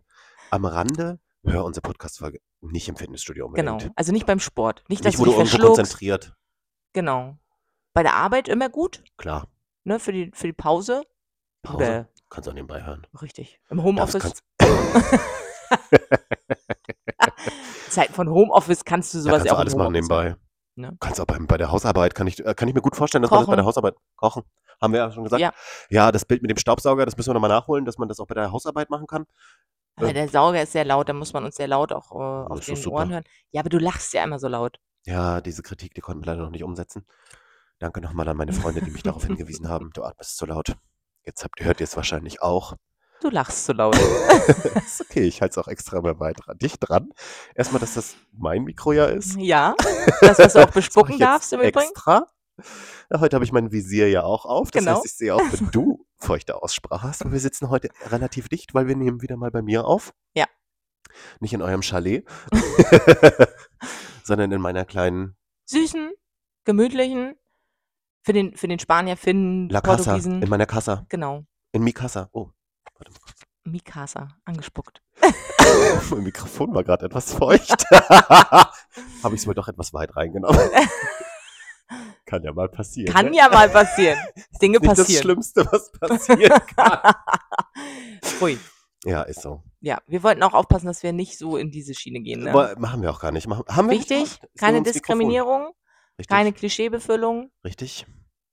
am 0.50 0.66
Rande. 0.66 1.20
Hör 1.44 1.66
unsere 1.66 1.82
Podcast-Folge 1.82 2.40
nicht 2.62 2.88
im 2.88 2.96
Fitnessstudio 2.96 3.50
Genau. 3.50 3.72
unbedingt. 3.74 3.98
Also 3.98 4.12
nicht 4.12 4.26
beim 4.28 4.40
Sport. 4.40 4.84
Nicht, 4.90 5.04
dass 5.04 5.14
Nicht, 5.14 5.20
wo 5.20 5.26
du 5.26 5.32
du 5.32 5.42
dich 5.42 5.54
irgendwo 5.54 5.74
konzentriert. 5.74 6.36
Genau. 6.94 7.38
Bei 7.94 8.04
der 8.04 8.14
Arbeit 8.16 8.48
immer 8.48 8.70
gut, 8.70 9.04
Klar. 9.18 9.48
ne, 9.84 10.00
für 10.00 10.12
die, 10.14 10.32
für 10.34 10.48
die 10.48 10.54
Pause. 10.54 11.02
Pause. 11.64 11.78
Oder, 11.78 12.08
Kannst 12.30 12.48
auch 12.48 12.54
nebenbei 12.54 12.84
hören. 12.86 13.08
richtig. 13.22 13.60
Im 13.70 13.82
Homeoffice. 13.84 14.44
Zeiten 17.90 18.14
von 18.14 18.30
Homeoffice 18.30 18.86
kannst 18.86 19.14
du 19.14 19.18
da 19.18 19.24
sowas 19.24 19.34
kannst 19.34 19.46
ja 19.48 19.52
du 19.52 19.56
auch 19.56 19.60
alles 19.62 19.76
machen 19.76 19.92
nebenbei. 19.94 20.36
Ne? 20.82 20.98
Kannst 21.00 21.22
auch 21.22 21.26
beim 21.26 21.48
bei 21.48 21.58
der 21.58 21.72
Hausarbeit 21.72 22.16
kann 22.16 22.28
ich 22.28 22.46
äh, 22.46 22.54
kann 22.54 22.68
ich 22.68 22.76
mir 22.76 22.82
gut 22.82 22.96
vorstellen, 22.96 23.22
dass 23.22 23.32
man 23.32 23.42
das 23.42 23.48
bei 23.48 23.56
der 23.56 23.64
Kochen. 23.64 23.68
Hausarbeit 23.68 23.96
Kochen, 24.16 24.44
haben 24.82 24.94
wir 24.94 25.00
ja 25.00 25.12
schon 25.12 25.24
gesagt. 25.24 25.42
Ja. 25.42 25.54
Ja, 25.90 26.12
das 26.12 26.26
Bild 26.26 26.42
mit 26.42 26.52
dem 26.52 26.58
Staubsauger, 26.58 27.06
das 27.06 27.16
müssen 27.16 27.30
wir 27.30 27.34
noch 27.36 27.42
mal 27.42 27.48
nachholen, 27.48 27.86
dass 27.86 27.98
man 27.98 28.10
das 28.10 28.20
auch 28.20 28.28
bei 28.28 28.36
der 28.36 28.52
Hausarbeit 28.52 28.90
machen 28.90 29.08
kann. 29.08 29.26
Aber 29.96 30.08
Ähm 30.10 30.14
der 30.16 30.28
Sauger 30.28 30.62
ist 30.64 30.72
sehr 30.72 30.86
laut, 30.86 31.10
da 31.10 31.14
muss 31.14 31.34
man 31.34 31.46
uns 31.46 31.56
sehr 31.56 31.68
laut 31.68 31.92
auch, 31.92 32.12
äh, 32.12 32.52
auf 32.52 32.66
den. 32.66 32.88
Ohren 32.88 33.12
hören. 33.12 33.24
Ja, 33.52 33.62
aber 33.62 33.70
du 33.70 33.78
lachst 33.78 34.14
ja 34.14 34.24
immer 34.24 34.40
so 34.40 34.48
laut. 34.48 34.80
Ja, 35.06 35.42
diese 35.42 35.64
Kritik, 35.64 35.94
die 35.94 36.02
konnten 36.02 36.24
wir 36.24 36.28
leider 36.28 36.44
noch 36.44 36.52
nicht 36.52 36.64
umsetzen. 36.64 37.06
Danke 37.80 38.02
noch 38.02 38.14
mal 38.14 38.28
an 38.28 38.38
meine 38.38 38.54
Freunde, 38.54 38.82
die 38.82 38.92
mich 38.92 39.04
darauf 39.04 39.24
hingewiesen 39.26 39.70
haben: 39.70 39.92
„Du 39.94 40.04
atmest 40.04 40.38
zu 40.38 40.46
laut.“ 40.46 40.76
Jetzt 41.24 41.44
habt 41.44 41.64
hört 41.64 41.82
ihr's 41.82 41.96
wahrscheinlich 41.96 42.42
auch. 42.42 42.76
Du 43.22 43.30
lachst 43.30 43.66
zu 43.66 43.74
laut. 43.74 43.96
Ist 44.86 45.02
okay, 45.02 45.22
ich 45.24 45.42
halte 45.42 45.52
es 45.52 45.58
auch 45.64 45.68
extra 45.68 46.02
mal 46.02 46.20
weit 46.20 46.38
dran 46.44 46.58
dicht 46.58 46.78
dran. 46.80 47.10
Erst 47.56 47.72
mal, 47.72 47.80
dass 47.80 47.94
das 47.94 48.16
mein 48.32 48.64
Mikro 48.64 48.94
ja 48.94 49.06
ist. 49.06 49.36
Ja, 49.38 49.76
das, 50.22 50.40
was 50.40 50.54
du 50.54 50.60
auch 50.60 50.66
Das 50.66 50.66
mache 50.66 50.72
bespucken 50.74 51.20
darfst 51.20 51.54
im 51.54 51.60
Übrigen. 51.60 51.80
extra. 51.80 52.26
Ja, 53.12 53.20
heute 53.20 53.36
habe 53.36 53.46
ich 53.46 53.52
mein 53.52 53.72
Visier 53.72 54.10
ja 54.10 54.24
auch 54.24 54.46
auf. 54.46 54.72
Das 54.72 54.84
Genau. 54.84 54.96
heißt, 54.98 55.06
ich 55.06 55.14
sehe 55.14 55.36
auch, 55.36 55.42
wenn 55.52 55.70
du 55.72 56.06
feuchte 56.18 56.62
Aussprache 56.62 57.04
hast. 57.08 57.22
Aber 57.22 57.32
wir 57.32 57.40
sitzen 57.40 57.70
heute 57.70 57.90
relativ 58.08 58.50
dicht, 58.50 58.74
weil 58.74 58.88
wir 58.88 58.96
nehmen 58.96 59.22
wieder 59.22 59.38
mal 59.38 59.52
bei 59.52 59.62
mir 59.62 59.86
auf. 59.86 60.14
Ja. 60.36 60.46
Nicht 61.40 61.54
in 61.54 61.62
eurem 61.62 61.82
Chalet, 61.84 62.26
sondern 64.24 64.52
in 64.52 64.62
meiner 64.62 64.86
kleinen 64.86 65.36
Süßen, 65.66 66.12
gemütlichen, 66.66 67.36
für 68.24 68.34
den 68.34 68.56
für 68.56 68.68
den 68.68 68.80
Spanier, 68.80 69.18
Finnen, 69.18 69.70
La 69.70 69.82
Casa, 69.82 70.04
Portugiesen. 70.12 70.42
in 70.42 70.50
meiner 70.50 70.66
Casa, 70.66 71.06
Genau. 71.10 71.44
in 71.72 71.84
mi 71.84 71.92
Casa. 71.94 72.30
Oh. 72.34 72.50
Mikasa, 73.72 74.28
angespuckt. 74.46 75.02
Mein 76.12 76.24
Mikrofon 76.24 76.74
war 76.74 76.84
grad 76.84 77.04
etwas 77.04 77.34
feucht. 77.34 77.86
Habe 77.92 79.36
ich's 79.36 79.48
wohl 79.48 79.54
doch 79.54 79.68
etwas 79.68 79.94
weit 79.94 80.16
reingenommen. 80.16 80.60
Kann 82.26 82.44
ja 82.44 82.54
mal 82.54 82.70
passieren, 82.70 83.14
Kann 83.14 83.32
ne? 83.32 83.38
ja 83.38 83.50
mal 83.50 83.68
passieren. 83.70 84.18
Dinge 84.62 84.78
Ist 84.78 84.82
nicht 84.82 84.92
das 84.92 85.00
passieren. 85.00 85.24
Schlimmste, 85.24 85.68
was 85.70 85.92
passieren 85.92 86.60
kann. 86.76 87.14
Ui. 88.42 88.58
Ja, 89.04 89.24
ist 89.24 89.42
so. 89.42 89.64
Ja, 89.82 89.98
wir 90.08 90.24
wollten 90.24 90.44
auch 90.44 90.54
aufpassen, 90.54 90.86
dass 90.86 91.04
wir 91.04 91.12
nicht 91.12 91.38
so 91.38 91.58
in 91.58 91.72
diese 91.72 91.94
Schiene 91.94 92.22
gehen, 92.22 92.44
ne? 92.44 92.76
Machen 92.78 93.02
wir 93.02 93.10
auch 93.12 93.20
gar 93.20 93.32
nicht. 93.32 93.48
Machen 93.48 93.64
haben 93.68 93.90
wir 93.90 93.98
Wichtig, 93.98 94.40
keine. 94.58 94.82
Diskriminierung, 94.84 95.74
Richtig, 96.18 96.28
keine 96.30 96.54
Klischeebefüllung, 96.54 97.52
richtig. 97.66 98.06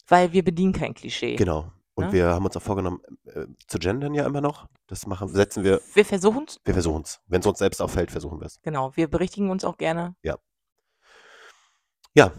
weil 0.08 0.32
wir 0.32 0.42
bedienen 0.42 0.72
kein 0.72 0.94
Klischee. 0.94 1.36
Genau. 1.36 1.70
Und 1.98 2.06
Ne? 2.06 2.12
wir 2.12 2.28
haben 2.28 2.44
uns 2.44 2.56
auch 2.56 2.62
vorgenommen, 2.62 3.00
äh, 3.26 3.46
zu 3.66 3.78
gendern 3.78 4.14
ja 4.14 4.24
immer 4.26 4.40
noch. 4.40 4.68
Das 4.86 5.06
machen 5.06 5.28
setzen 5.28 5.64
wir 5.64 5.80
Wir 5.94 6.04
versuchen's. 6.04 6.60
wir 6.64 6.72
versuchen's. 6.74 7.20
Wenn's 7.26 7.46
uns 7.46 7.58
selbst 7.58 7.82
auffällt, 7.82 8.10
versuchen 8.10 8.40
wir's. 8.40 8.60
Genau, 8.62 8.94
wir 8.96 9.08
berichtigen 9.08 9.50
uns 9.50 9.64
auch 9.64 9.76
gerne. 9.76 10.14
Ja. 10.22 10.36
Ja, 12.14 12.32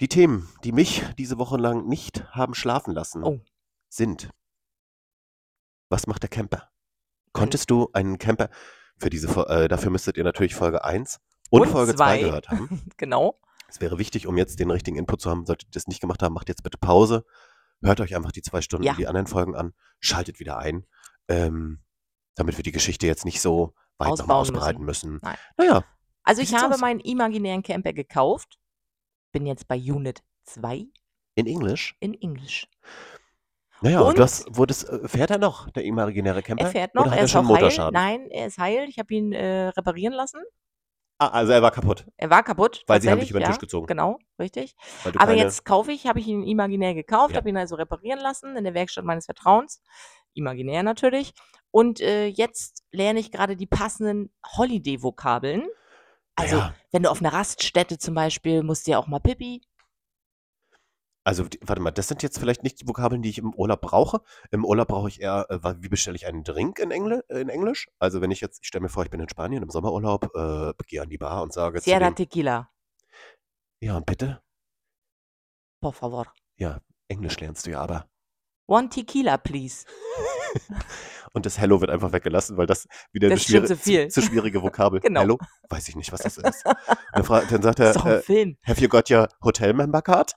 die 0.00 0.08
Themen, 0.08 0.48
die 0.64 0.72
mich 0.72 1.04
diese 1.18 1.38
Woche 1.38 1.56
lang 1.56 1.86
nicht 1.86 2.24
haben 2.32 2.54
schlafen 2.54 2.94
lassen, 2.94 3.22
Oh. 3.24 3.40
sind: 3.88 4.30
Was 5.88 6.06
macht 6.06 6.22
der 6.22 6.30
Camper? 6.30 6.70
Konntest 7.32 7.70
du 7.70 7.90
einen 7.92 8.18
Camper 8.18 8.48
für 8.96 9.10
diese 9.10 9.28
äh, 9.48 9.68
dafür 9.68 9.90
müsstet 9.90 10.16
ihr 10.16 10.24
natürlich 10.24 10.54
Folge 10.54 10.84
1 10.84 11.20
und 11.50 11.62
Und 11.62 11.68
Folge 11.68 11.94
2 11.94 12.18
2. 12.18 12.20
gehört 12.22 12.48
haben. 12.48 12.82
Genau. 12.96 13.40
Es 13.68 13.80
wäre 13.80 13.98
wichtig, 13.98 14.26
um 14.26 14.36
jetzt 14.36 14.58
den 14.58 14.70
richtigen 14.70 14.96
Input 14.98 15.20
zu 15.20 15.30
haben. 15.30 15.46
Solltet 15.46 15.68
ihr 15.68 15.72
das 15.74 15.86
nicht 15.86 16.00
gemacht 16.00 16.22
haben, 16.22 16.34
macht 16.34 16.48
jetzt 16.48 16.62
bitte 16.64 16.76
Pause. 16.78 17.24
Hört 17.82 18.00
euch 18.00 18.14
einfach 18.14 18.32
die 18.32 18.42
2 18.42 18.60
Stunden 18.60 18.84
Ja. 18.84 18.94
die 18.94 19.06
anderen 19.06 19.26
Folgen 19.26 19.54
an, 19.56 19.72
schaltet 20.00 20.38
wieder 20.40 20.58
ein, 20.58 20.86
ähm, 21.28 21.80
damit 22.34 22.56
wir 22.56 22.62
die 22.62 22.72
Geschichte 22.72 23.06
jetzt 23.06 23.24
nicht 23.24 23.40
so 23.40 23.74
weit 23.98 24.08
noch 24.18 24.26
mal 24.26 24.34
Ausbauen 24.34 24.40
müssen. 24.40 24.56
ausbreiten 24.56 24.84
müssen. 24.84 25.18
Nein. 25.22 25.36
Na 25.56 25.64
ja, 25.64 25.84
Also, 26.22 26.42
ich 26.42 26.54
habe 26.54 26.74
aus? 26.74 26.80
meinen 26.80 27.00
imaginären 27.00 27.62
Camper 27.62 27.92
gekauft. 27.92 28.58
Bin 29.32 29.46
jetzt 29.46 29.66
bei 29.68 29.76
Unit 29.76 30.22
2 30.44 30.86
In 31.36 31.46
Englisch? 31.46 31.96
in 32.00 32.14
Englisch. 32.20 32.66
Na 33.82 33.90
ja, 33.90 34.00
und 34.00 34.18
das 34.18 34.44
wurdest 34.50 34.88
äh, 34.90 35.08
fährt 35.08 35.30
er 35.30 35.38
noch, 35.38 35.70
der 35.70 35.84
imaginäre 35.84 36.42
Camper? 36.42 36.64
er 36.66 36.70
fährt 36.70 36.90
Oder 36.94 37.04
noch, 37.04 37.10
hat 37.12 37.16
er 37.16 37.18
er 37.20 37.24
ist 37.24 37.30
schon 37.30 37.46
auch 37.46 37.56
heil. 37.56 37.90
Nein, 37.92 38.26
er 38.30 38.46
ist 38.46 38.58
heil. 38.58 38.86
Ich 38.90 38.98
habe 38.98 39.14
ihn, 39.14 39.32
äh, 39.32 39.68
reparieren 39.68 40.12
lassen. 40.12 40.40
Ah, 41.22 41.28
also 41.28 41.52
er 41.52 41.60
war 41.60 41.70
kaputt, 41.70 42.06
Er 42.16 42.30
war 42.30 42.42
kaputt, 42.42 42.82
weil 42.86 43.02
sie 43.02 43.10
haben 43.10 43.20
dich 43.20 43.28
über 43.28 43.40
den 43.40 43.42
ja, 43.44 43.50
Tisch 43.50 43.58
gezogen, 43.58 43.86
genau, 43.86 44.16
richtig. 44.38 44.74
Aber 45.18 45.34
jetzt 45.34 45.66
kaufe 45.66 45.92
ich 45.92 46.06
habe 46.06 46.18
ich 46.18 46.26
ihn 46.26 46.42
imaginär 46.42 46.94
gekauft, 46.94 47.32
Ja. 47.32 47.36
habe 47.36 47.50
ihn 47.50 47.58
also 47.58 47.74
reparieren 47.76 48.20
lassen 48.20 48.56
in 48.56 48.64
der 48.64 48.72
Werkstatt 48.72 49.04
meines 49.04 49.26
Vertrauens. 49.26 49.82
Imaginär 50.32 50.82
natürlich. 50.82 51.34
Und, 51.70 52.00
äh, 52.00 52.26
jetzt 52.26 52.84
lerne 52.90 53.20
ich 53.20 53.32
grade 53.32 53.54
die 53.54 53.66
passenden 53.66 54.32
Holiday-Vokabeln. 54.56 55.68
Also, 56.36 56.56
ja. 56.56 56.74
wenn 56.90 57.02
du 57.02 57.10
auf 57.10 57.20
'ner 57.20 57.34
Raststätte 57.34 57.98
zum 57.98 58.14
Beispiel 58.14 58.62
musst 58.62 58.86
du 58.86 58.92
ja 58.92 58.98
auch 58.98 59.06
mal 59.06 59.20
Pipi. 59.20 59.60
Also, 61.22 61.44
warte 61.60 61.82
mal, 61.82 61.90
das 61.90 62.08
sind 62.08 62.22
jetzt 62.22 62.38
vielleicht 62.38 62.62
nicht 62.62 62.80
die 62.80 62.88
Vokabeln, 62.88 63.20
die 63.20 63.28
ich 63.28 63.38
im 63.38 63.52
Urlaub 63.54 63.82
brauche. 63.82 64.22
Im 64.50 64.64
Urlaub 64.64 64.88
brauche 64.88 65.08
ich 65.08 65.20
eher, 65.20 65.46
äh, 65.50 65.62
wa 65.62 65.76
wie 65.78 65.88
bestelle 65.88 66.16
ich 66.16 66.26
einen 66.26 66.44
Drink 66.44 66.78
in 66.78 66.90
Engl 66.90 67.22
in 67.28 67.48
Englisch? 67.50 67.88
Also, 67.98 68.20
wenn 68.22 68.30
ich 68.30 68.40
jetzt 68.40 68.60
ich 68.62 68.68
stelle 68.68 68.82
mir 68.82 68.88
vor, 68.88 69.04
ich 69.04 69.10
bin 69.10 69.20
in 69.20 69.28
Spanien 69.28 69.62
im 69.62 69.68
Sommerurlaub, 69.70 70.34
äh, 70.34 70.72
gehe 70.86 71.02
an 71.02 71.10
die 71.10 71.18
Bar 71.18 71.42
und 71.42 71.52
sage 71.52 71.78
zu 71.80 71.84
Sierra 71.84 72.10
dem 72.10 72.16
Tequila. 72.16 72.70
Ja, 73.80 73.96
und 73.96 74.06
bitte? 74.06 74.40
Por 75.82 75.92
favor. 75.92 76.26
Ja, 76.56 76.80
Englisch 77.08 77.38
lernst 77.40 77.66
du 77.66 77.70
ja 77.70 77.80
aber. 77.80 78.06
One 78.66 78.88
Tequila, 78.88 79.36
please. 79.36 79.84
Und 81.32 81.46
das 81.46 81.58
Hello 81.58 81.80
wird 81.80 81.90
einfach 81.92 82.12
weggelassen, 82.12 82.56
weil 82.56 82.66
das 82.66 82.88
wieder 83.12 83.28
Das 83.28 83.38
ist 83.40 83.44
schon 83.46 83.52
schwieri 83.52 83.66
zu 83.68 83.76
viel. 83.76 84.08
zu 84.08 84.20
schwierige 84.20 84.62
Vokabel. 84.62 85.00
Genau. 85.00 85.20
Hello? 85.20 85.38
Weiß 85.68 85.88
ich 85.88 85.94
nicht, 85.94 86.10
was 86.12 86.22
das 86.22 86.36
ist. 86.38 86.64
Dann 87.12 87.22
fra 87.24 87.42
dann 87.42 87.62
sagt 87.62 87.78
Das 87.78 87.90
ist 87.96 87.96
er, 87.96 88.02
doch 88.02 88.06
'n 88.06 88.12
äh: 88.18 88.22
Film. 88.22 88.56
„Have 88.66 88.80
you 88.80 88.88
got 88.88 89.08
your 89.10 89.28
hotel 89.44 89.72
member 89.74 90.02
card?“ 90.02 90.32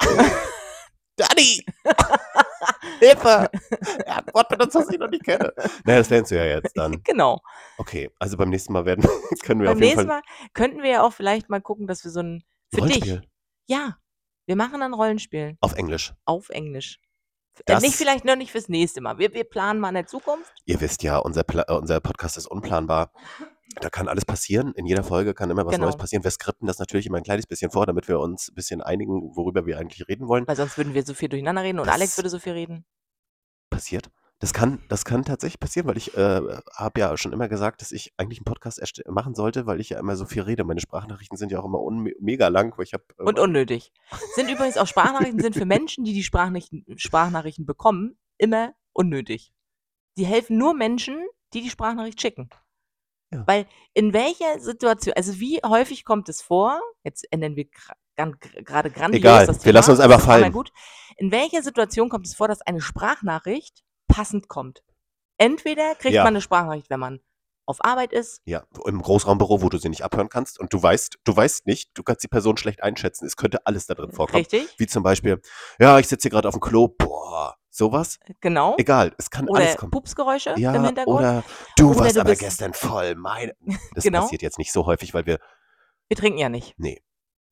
Daddy! 1.16 1.66
Hilfe! 3.00 3.50
Er 4.06 4.18
hat 4.18 4.34
Wort 4.34 4.50
benutzt, 4.50 4.76
das 4.76 4.90
ich 4.90 5.00
noch 5.00 5.10
nicht 5.10 5.24
kenne. 5.26 5.54
Na 5.84 5.94
ja, 5.94 6.00
das 6.00 6.10
lernst 6.10 6.32
du 6.32 6.36
ja 6.36 6.46
jetzt 6.46 6.76
dann. 6.78 7.02
Genau. 7.04 7.42
Okay, 7.78 8.10
also 8.20 8.38
beim 8.38 8.50
nächsten 8.50 8.74
Mal 8.74 8.86
werden 8.86 9.06
können 9.44 9.62
wir 9.62 9.68
Beim 9.68 9.78
auf 9.78 9.82
jeden 9.82 9.96
nächsten 9.96 10.08
Fall 10.08 10.22
Mal 10.22 10.22
könnten 10.54 10.82
wir 10.82 10.90
ja 10.90 11.04
auch 11.04 11.14
vielleicht 11.14 11.50
mal 11.50 11.62
gucken, 11.62 11.88
dass 11.88 12.04
wir 12.04 12.12
so 12.12 12.22
'n 12.22 12.44
für 12.74 12.82
Rollenspiel. 12.82 13.20
dich 13.22 13.30
ja, 13.68 13.98
wir 14.46 14.56
machen 14.56 14.82
ein 14.82 14.94
Rollenspiel. 14.94 15.58
Auf 15.62 15.74
Englisch. 15.74 16.14
Auf 16.26 16.50
Englisch. 16.50 17.00
Äh, 17.66 17.74
nicht 17.76 17.86
Das 17.86 17.96
vielleicht 17.96 18.26
noch 18.26 18.36
nicht 18.36 18.52
fürs 18.52 18.68
nächste 18.68 19.02
Mal. 19.02 19.18
Wir 19.20 19.34
wir 19.34 19.44
planen 19.44 19.80
mal 19.80 19.90
in 19.90 19.96
der 19.96 20.08
Zukunft. 20.08 20.52
Ihr 20.66 20.82
wisst 20.82 21.04
ja, 21.04 21.18
unser 21.18 21.44
Pla 21.44 21.66
äh, 21.68 21.74
unser 21.74 22.00
Podcast 22.00 22.38
ist 22.38 22.48
unplanbar. 22.48 23.12
Da 23.82 23.90
kann 23.90 24.08
alles 24.08 24.26
passieren. 24.26 24.74
In 24.76 24.86
jeder 24.86 25.04
Folge 25.04 25.34
kann 25.34 25.50
immer 25.50 25.66
was 25.66 25.78
Neues 25.80 25.96
Genau. 25.96 26.02
passieren. 26.02 26.24
Wir 26.24 26.32
skripten 26.32 26.68
das 26.68 26.80
natürlich 26.80 27.06
immer 27.08 27.18
'n 27.18 27.24
kleines 27.24 27.48
bisschen 27.48 27.72
vor, 27.72 27.86
damit 27.86 28.08
wir 28.08 28.20
uns 28.20 28.50
'n 28.50 28.56
bisschen 28.56 28.82
einigen, 28.82 29.36
worüber 29.36 29.66
wir 29.66 29.78
eigentlich 29.80 30.08
reden 30.08 30.28
wollen. 30.28 30.48
Weil 30.48 30.56
sonst 30.56 30.78
würden 30.78 30.94
wir 30.94 31.04
so 31.04 31.14
viel 31.14 31.30
durcheinander 31.30 31.64
reden 31.64 31.80
und 31.80 31.90
Alex 31.90 32.12
Das 32.12 32.18
würde 32.18 32.30
so 32.30 32.40
viel 32.40 32.54
reden. 32.54 32.86
passiert. 33.72 34.10
Das 34.40 34.52
kann 34.54 34.80
das 34.90 35.06
kann 35.06 35.24
tatsächlich 35.24 35.60
passieren, 35.60 35.88
weil 35.88 35.98
ich, 35.98 36.14
äh, 36.18 36.42
habe 36.76 37.00
ja 37.00 37.16
schon 37.18 37.32
immer 37.34 37.48
gesagt, 37.48 37.82
dass 37.82 37.92
ich 37.94 38.14
eigentlich 38.18 38.40
'n 38.42 38.44
Podcast 38.44 38.78
erst 38.80 39.02
machen 39.08 39.36
sollte, 39.36 39.66
weil 39.66 39.80
ich 39.80 39.90
ja 39.90 40.00
immer 40.00 40.16
so 40.18 40.26
viel 40.26 40.42
rede. 40.44 40.64
Meine 40.66 40.82
Sprachnachrichten 40.82 41.38
sind 41.38 41.52
ja 41.52 41.60
auch 41.60 41.66
immer 41.66 41.80
mega 42.20 42.50
lang, 42.50 42.78
weil 42.78 42.84
ich 42.86 42.94
habe, 42.94 43.06
Und 43.26 43.40
ähm 43.40 43.40
unnötig. 43.40 43.92
Sind 44.36 44.50
übrigens 44.50 44.78
auch 44.78 44.88
Sprachnachrichten 44.88 45.40
sind 45.40 45.56
für 45.56 45.66
Menschen, 45.66 46.04
die 46.04 46.14
die 46.14 46.24
Sprachnachrichten 46.24 46.86
Sprachnachrichten 46.98 47.66
bekommen, 47.66 48.18
immer 48.38 48.74
unnötig. 48.92 49.54
Die 50.18 50.26
helfen 50.26 50.58
nur 50.58 50.74
Menschen, 50.74 51.26
die 51.54 51.62
die 51.62 51.70
Sprachnachricht 51.70 52.22
schicken. 52.22 52.50
Ja. 53.34 53.44
Weil 53.48 53.66
in 53.94 54.14
welcher 54.14 54.60
Situation 54.60 55.14
also, 55.16 55.40
wie 55.40 55.60
häufig 55.66 56.06
kommt 56.06 56.30
es 56.30 56.42
vor 56.42 56.80
jetzt 57.04 57.26
ändern 57.32 57.56
wir 57.56 57.66
gra 57.66 57.94
grade 58.64 58.92
grandios 58.92 59.20
Egal, 59.20 59.48
das 59.48 59.58
wir 59.58 59.64
Thema, 59.64 59.74
lassen 59.80 59.92
uns 59.92 60.00
einfach 60.00 60.22
fallen. 60.22 60.52
gut. 60.54 60.72
In 61.18 61.32
welcher 61.32 61.64
Situation 61.64 62.10
kommt 62.10 62.28
es 62.28 62.36
vor, 62.36 62.48
dass 62.48 62.62
eine 62.62 62.82
Sprachnachricht 62.82 63.84
passend 64.08 64.48
kommt? 64.48 64.84
Entweder 65.38 65.96
kriegt 65.96 66.14
Ja. 66.16 66.24
man 66.24 66.34
'ne 66.34 66.42
Sprachnachricht, 66.42 66.90
wenn 66.92 67.00
man 67.00 67.20
auf 67.66 67.84
Arbeit 67.84 68.12
ist 68.14 68.42
Ja, 68.46 68.66
im 68.86 69.02
Großraumbüro, 69.02 69.62
wo 69.62 69.70
du 69.70 69.78
sie 69.78 69.90
nicht 69.90 70.04
abhören 70.04 70.30
kannst 70.30 70.60
und 70.60 70.74
du 70.74 70.84
weißt 70.84 71.18
du 71.24 71.36
weißt 71.36 71.66
nicht 71.66 71.92
du 71.96 72.04
kannst 72.04 72.24
die 72.24 72.28
Person 72.28 72.58
schlecht 72.58 72.84
einschätzen. 72.84 73.26
Es 73.26 73.36
könnte 73.38 73.66
alles 73.66 73.88
da 73.88 73.94
drin 73.96 74.12
vorkommen. 74.12 74.42
Richtig. 74.46 74.76
Wie 74.78 74.86
zum 74.88 75.02
Beispiel: 75.04 75.42
„Ja, 75.80 75.98
ich 76.00 76.08
sitze 76.08 76.24
hier 76.24 76.32
grad 76.32 76.46
aufm 76.46 76.60
Klo.“ 76.60 76.88
Boah, 76.90 77.56
so 77.74 77.92
was. 77.92 78.20
Genau. 78.40 78.76
Egal, 78.78 79.14
es 79.18 79.30
kann 79.30 79.48
alles 79.50 79.72
Oder 79.72 79.76
kommen. 79.76 79.92
Pupsgeräusche 79.92 80.52
im 80.52 80.58
Ja, 80.62 80.72
Hintergrund. 80.72 81.08
oder: 81.20 81.44
„Du 81.76 81.90
Oder 81.90 82.00
warst 82.00 82.16
du 82.16 82.22
aber 82.22 82.36
gestern 82.36 82.74
voll, 82.74 83.16
meine“ 83.16 83.54
Das 83.96 84.04
Genau. 84.04 84.22
passiert 84.22 84.42
jetzt 84.42 84.58
nicht 84.60 84.72
so 84.72 84.86
häufig, 84.86 85.14
weil 85.14 85.26
wir 85.26 85.40
Wir 86.08 86.18
trinken 86.18 86.38
ja 86.40 86.50
nicht. 86.50 86.78
Ne, 86.80 87.00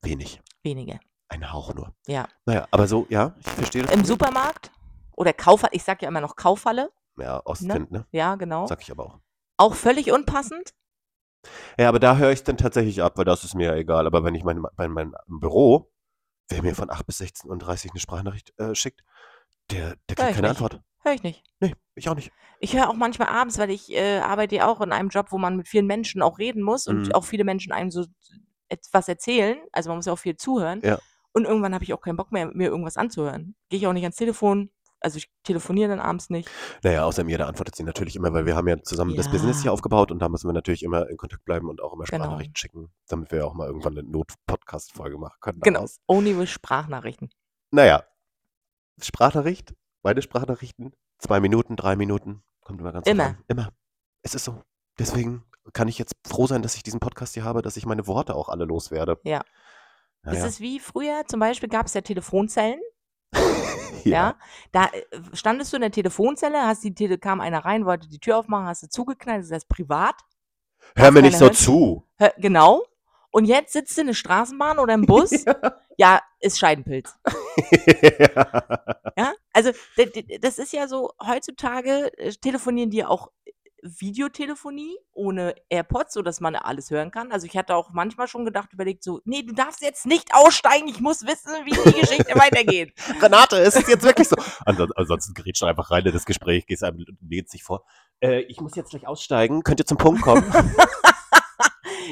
wenig. 0.01 0.41
Wenige. 0.63 0.99
Ein 1.29 1.51
Hauch 1.51 1.73
nur. 1.73 1.93
Ja. 2.07 2.27
Na 2.45 2.53
ja, 2.53 2.67
aber 2.71 2.87
so 2.87 3.07
ja, 3.09 3.33
ich 3.39 3.47
verstehe 3.47 3.83
das 3.83 3.91
Im. 3.93 4.05
Supermarkt 4.05 4.71
oder 5.15 5.33
Kaufhalle 5.33 5.73
ich 5.73 5.83
sage 5.83 5.99
ja 6.03 6.09
immer 6.09 6.21
noch 6.21 6.35
Kaufhalle, 6.35 6.91
Ja, 7.17 7.37
ne? 7.37 7.41
Ostwind, 7.45 7.91
ne? 7.91 8.05
Ja, 8.11 8.35
genau. 8.35 8.67
Sage 8.67 8.81
ich 8.83 8.91
aber 8.91 9.05
auch. 9.05 9.19
Auch 9.57 9.75
völlig 9.75 10.11
unpassend. 10.11 10.73
Ja, 11.79 11.89
aber 11.89 11.99
da 11.99 12.17
höre 12.17 12.31
ich's 12.31 12.43
dann 12.43 12.57
tatsächlich 12.57 13.01
ab, 13.01 13.17
weil 13.17 13.25
das 13.25 13.43
ist 13.43 13.55
mir 13.55 13.67
ja 13.69 13.75
egal. 13.75 14.05
Aber 14.05 14.23
wenn 14.23 14.35
ich 14.35 14.43
mein 14.43 14.61
bei 14.75 14.87
meinem 14.87 15.15
Büro 15.27 15.91
wer 16.49 16.61
mir 16.63 16.75
von 16.75 16.89
8 16.91 17.05
bis 17.07 17.17
16:30 17.19 17.93
'ne 17.93 17.99
Sprachnachricht, 18.01 18.53
äh, 18.59 18.75
schickt, 18.75 19.03
der 19.69 19.79
der 19.79 19.85
Höre 19.87 19.95
kriegt 19.95 20.19
ich 20.19 20.35
keine 20.35 20.41
nicht. 20.41 20.49
Antwort. 20.49 20.81
Höre 21.03 21.13
ich 21.13 21.23
nicht. 21.23 21.43
Ne, 21.59 21.73
ich 21.95 22.09
auch 22.09 22.15
nicht. 22.15 22.31
Ich 22.59 22.75
höre 22.75 22.89
auch 22.89 22.93
manchmal 22.95 23.27
abends, 23.29 23.57
weil 23.57 23.71
ich, 23.71 23.91
äh, 23.91 24.19
arbeite 24.19 24.55
ja 24.55 24.67
auch 24.67 24.81
in 24.81 24.91
einem 24.91 25.09
Job, 25.09 25.27
wo 25.31 25.37
man 25.37 25.57
mit 25.57 25.67
vielen 25.67 25.87
Menschen 25.87 26.21
auch 26.21 26.37
reden 26.39 26.61
muss 26.61 26.85
und 26.87 27.07
Mhm. 27.07 27.11
auch 27.13 27.23
viele 27.25 27.43
Menschen 27.43 27.71
einem 27.71 27.89
so 27.91 28.05
etwas 28.69 29.07
erzählen. 29.07 29.57
Also, 29.71 29.89
man 29.89 29.97
muss 29.97 30.05
ja 30.05 30.13
auch 30.13 30.19
viel 30.19 30.35
zuhören. 30.37 30.79
Ja. 30.83 30.99
Und 31.33 31.45
irgendwann 31.45 31.73
habe 31.73 31.83
ich 31.83 31.93
auch 31.93 32.01
keinen 32.01 32.17
Bock 32.17 32.31
mehr, 32.31 32.47
mir 32.53 32.67
irgendwas 32.69 32.97
anzuhören. 32.97 33.55
Gehe 33.69 33.79
ich 33.79 33.87
auch 33.87 33.93
nicht 33.93 34.03
ans 34.03 34.15
Telefon. 34.17 34.69
Also 35.03 35.17
ich 35.17 35.31
telefoniere 35.43 35.89
dann 35.89 35.99
abends 35.99 36.29
nicht. 36.29 36.47
Naja, 36.83 37.05
außer 37.05 37.23
mir, 37.23 37.39
da 37.39 37.47
antwortet 37.47 37.75
sie 37.75 37.81
natürlich 37.83 38.15
immer, 38.15 38.31
weil 38.33 38.45
wir 38.45 38.55
haben 38.55 38.67
ja 38.67 38.79
zusammen 38.83 39.15
das 39.15 39.31
Business 39.31 39.57
Ja. 39.57 39.63
hier 39.63 39.73
aufgebaut 39.73 40.11
und 40.11 40.19
da 40.19 40.29
müssen 40.29 40.47
wir 40.47 40.53
natürlich 40.53 40.83
immer 40.83 41.09
in 41.09 41.17
Kontakt 41.17 41.43
bleiben 41.43 41.69
und 41.69 41.81
auch 41.81 41.93
immer 41.93 42.03
Genau. 42.03 42.25
Sprachnachrichten 42.25 42.55
schicken, 42.55 42.91
damit 43.07 43.31
wir 43.31 43.47
auch 43.47 43.55
mal 43.55 43.65
irgendwann 43.65 43.97
eine 43.97 44.07
Not-Podcast-Folge 44.07 45.17
machen 45.17 45.37
können 45.41 45.59
Genau. 45.61 45.79
daraus. 45.79 45.99
Only 46.05 46.37
with 46.37 46.51
Sprachnachrichten. 46.51 47.31
Naja, 47.71 48.03
Sprachnachricht, 49.05 49.73
meine 50.03 50.21
Sprachnachrichten, 50.21 50.93
zwei 51.19 51.39
Minuten, 51.39 51.75
drei 51.75 51.95
Minuten, 51.95 52.43
kommt 52.61 52.79
immer 52.81 52.91
ganz 52.91 53.07
Immer. 53.07 53.25
an. 53.25 53.37
Immer. 53.47 53.69
Es 54.23 54.35
ist 54.35 54.45
so. 54.45 54.61
Deswegen 54.99 55.43
kann 55.73 55.87
ich 55.87 55.97
jetzt 55.97 56.13
froh 56.27 56.47
sein, 56.47 56.61
dass 56.61 56.75
ich 56.75 56.83
diesen 56.83 56.99
Podcast 56.99 57.33
hier 57.33 57.43
habe, 57.43 57.61
dass 57.61 57.77
ich 57.77 57.85
meine 57.85 58.07
Worte 58.07 58.35
auch 58.35 58.49
alle 58.49 58.65
loswerde. 58.65 59.19
Ja. 59.23 59.41
Naja. 60.23 60.45
ist 60.45 60.59
wie 60.59 60.79
früher, 60.79 61.23
zum 61.27 61.39
Beispiel 61.39 61.69
gab 61.69 61.87
es 61.87 61.93
ja 61.95 62.01
Telefonzellen. 62.01 62.79
ja. 63.33 64.11
Ja. 64.11 64.35
Da 64.71 64.85
äh, 64.87 65.01
standest 65.33 65.71
du 65.73 65.77
in 65.77 65.81
der 65.81 65.91
Telefonzelle, 65.91 66.61
hast 66.61 66.83
die 66.83 66.93
Tele 66.93 67.17
kam 67.17 67.41
einer 67.41 67.65
rein, 67.65 67.85
wollte 67.85 68.07
die 68.07 68.19
Tür 68.19 68.37
aufmachen, 68.37 68.67
hast 68.67 68.83
du 68.83 68.89
zugeknallt, 68.89 69.43
das 69.43 69.51
heißt 69.51 69.69
privat. 69.69 70.15
Hör 70.95 71.11
mir 71.11 71.21
nicht 71.21 71.37
so 71.37 71.45
hört. 71.45 71.55
zu. 71.55 72.07
Hör- 72.17 72.33
Genau. 72.37 72.83
Und 73.31 73.45
jetzt 73.45 73.73
sitzt 73.73 73.95
du 73.97 74.01
in 74.01 74.07
der 74.07 74.13
Straßenbahn 74.13 74.77
oder 74.79 74.93
im 74.93 75.01
Bus. 75.05 75.31
ja, 75.97 76.21
ist 76.39 76.59
Scheidenpilz. 76.59 77.15
Ja, 79.17 79.33
also 79.53 79.71
d- 79.97 80.05
d- 80.05 80.39
das 80.39 80.57
ist 80.57 80.71
ja 80.71 80.87
so, 80.87 81.11
heutzutage 81.21 82.17
äh, 82.17 82.31
telefonieren 82.31 82.89
die 82.89 83.03
auch 83.03 83.29
äh, 83.45 83.51
Videotelefonie 83.83 84.95
ohne 85.11 85.53
AirPods, 85.69 86.13
sodass 86.13 86.39
man 86.39 86.55
alles 86.55 86.89
hören 86.91 87.11
kann. 87.11 87.31
Also 87.31 87.45
ich 87.45 87.57
hatte 87.57 87.75
auch 87.75 87.89
manchmal 87.91 88.27
schon 88.29 88.45
gedacht, 88.45 88.71
überlegt 88.73 89.03
so, 89.03 89.19
nee, 89.25 89.43
du 89.43 89.53
darfst 89.53 89.81
jetzt 89.81 90.05
nicht 90.05 90.33
aussteigen, 90.33 90.87
ich 90.87 91.01
muss 91.01 91.25
wissen, 91.25 91.51
wie 91.65 91.71
die 91.71 91.99
Geschichte 91.99 92.33
weitergeht. 92.39 92.93
Renate, 93.21 93.57
ist 93.57 93.75
es 93.75 93.87
jetzt 93.87 94.03
wirklich 94.03 94.29
so? 94.29 94.35
Ansonsten, 94.65 94.97
ansonsten 94.97 95.33
gerätst 95.33 95.61
du 95.61 95.65
einfach 95.65 95.91
rein 95.91 96.05
in 96.05 96.13
das 96.13 96.25
Gespräch, 96.25 96.65
gehst 96.65 96.83
einem, 96.83 97.05
lehnst 97.27 97.53
dich 97.53 97.63
vor. 97.63 97.83
Äh, 98.21 98.41
ich 98.43 98.61
muss 98.61 98.75
jetzt 98.75 98.91
gleich 98.91 99.07
aussteigen. 99.07 99.63
Könnt 99.63 99.79
ihr 99.81 99.85
zum 99.85 99.97
Punkt 99.97 100.21
kommen? 100.21 100.43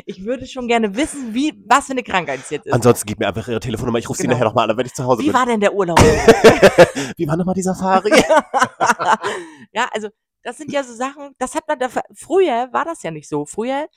Ich 0.05 0.24
würde 0.25 0.46
schon 0.48 0.67
gerne 0.67 0.96
wissen, 0.96 1.34
wie, 1.34 1.53
was 1.67 1.86
für 1.88 1.91
eine 1.93 2.03
Krankheit 2.03 2.39
es 2.39 2.50
jetzt 2.50 2.65
ist. 2.67 2.74
Ansonsten 2.74 3.08
gib 3.08 3.19
mir 3.19 3.27
einfach 3.27 3.48
ihre 3.48 3.60
Telefonnummer. 3.60 4.00
Ich 4.00 4.10
rufe 4.10 4.17
sie 4.17 4.24
Genau. 4.24 4.36
nachher 4.36 4.46
nochmal 4.46 4.69
an, 4.69 4.77
wenn 4.77 4.86
ich 4.86 4.93
zu 4.93 5.03
Hause 5.05 5.22
Wie 5.22 5.25
bin. 5.27 5.34
war 5.34 5.46
denn 5.46 5.60
der 5.60 5.74
Urlaub? 5.74 6.00
Wie 7.17 7.27
war 7.27 7.38
nochmal 7.38 7.55
die 7.55 7.62
Safari? 7.63 8.12
ja, 9.74 9.88
also 9.93 10.10
das 10.43 10.58
sind 10.58 10.72
ja 10.72 10.84
so 10.84 10.93
Sachen, 10.93 11.31
das 11.38 11.55
hat 11.55 11.67
man 11.67 11.79
da, 11.79 11.88
früher 12.15 12.69
war 12.72 12.86
das 12.86 13.03
ja 13.03 13.12
nicht 13.12 13.27
so. 13.27 13.46
Früher 13.46 13.88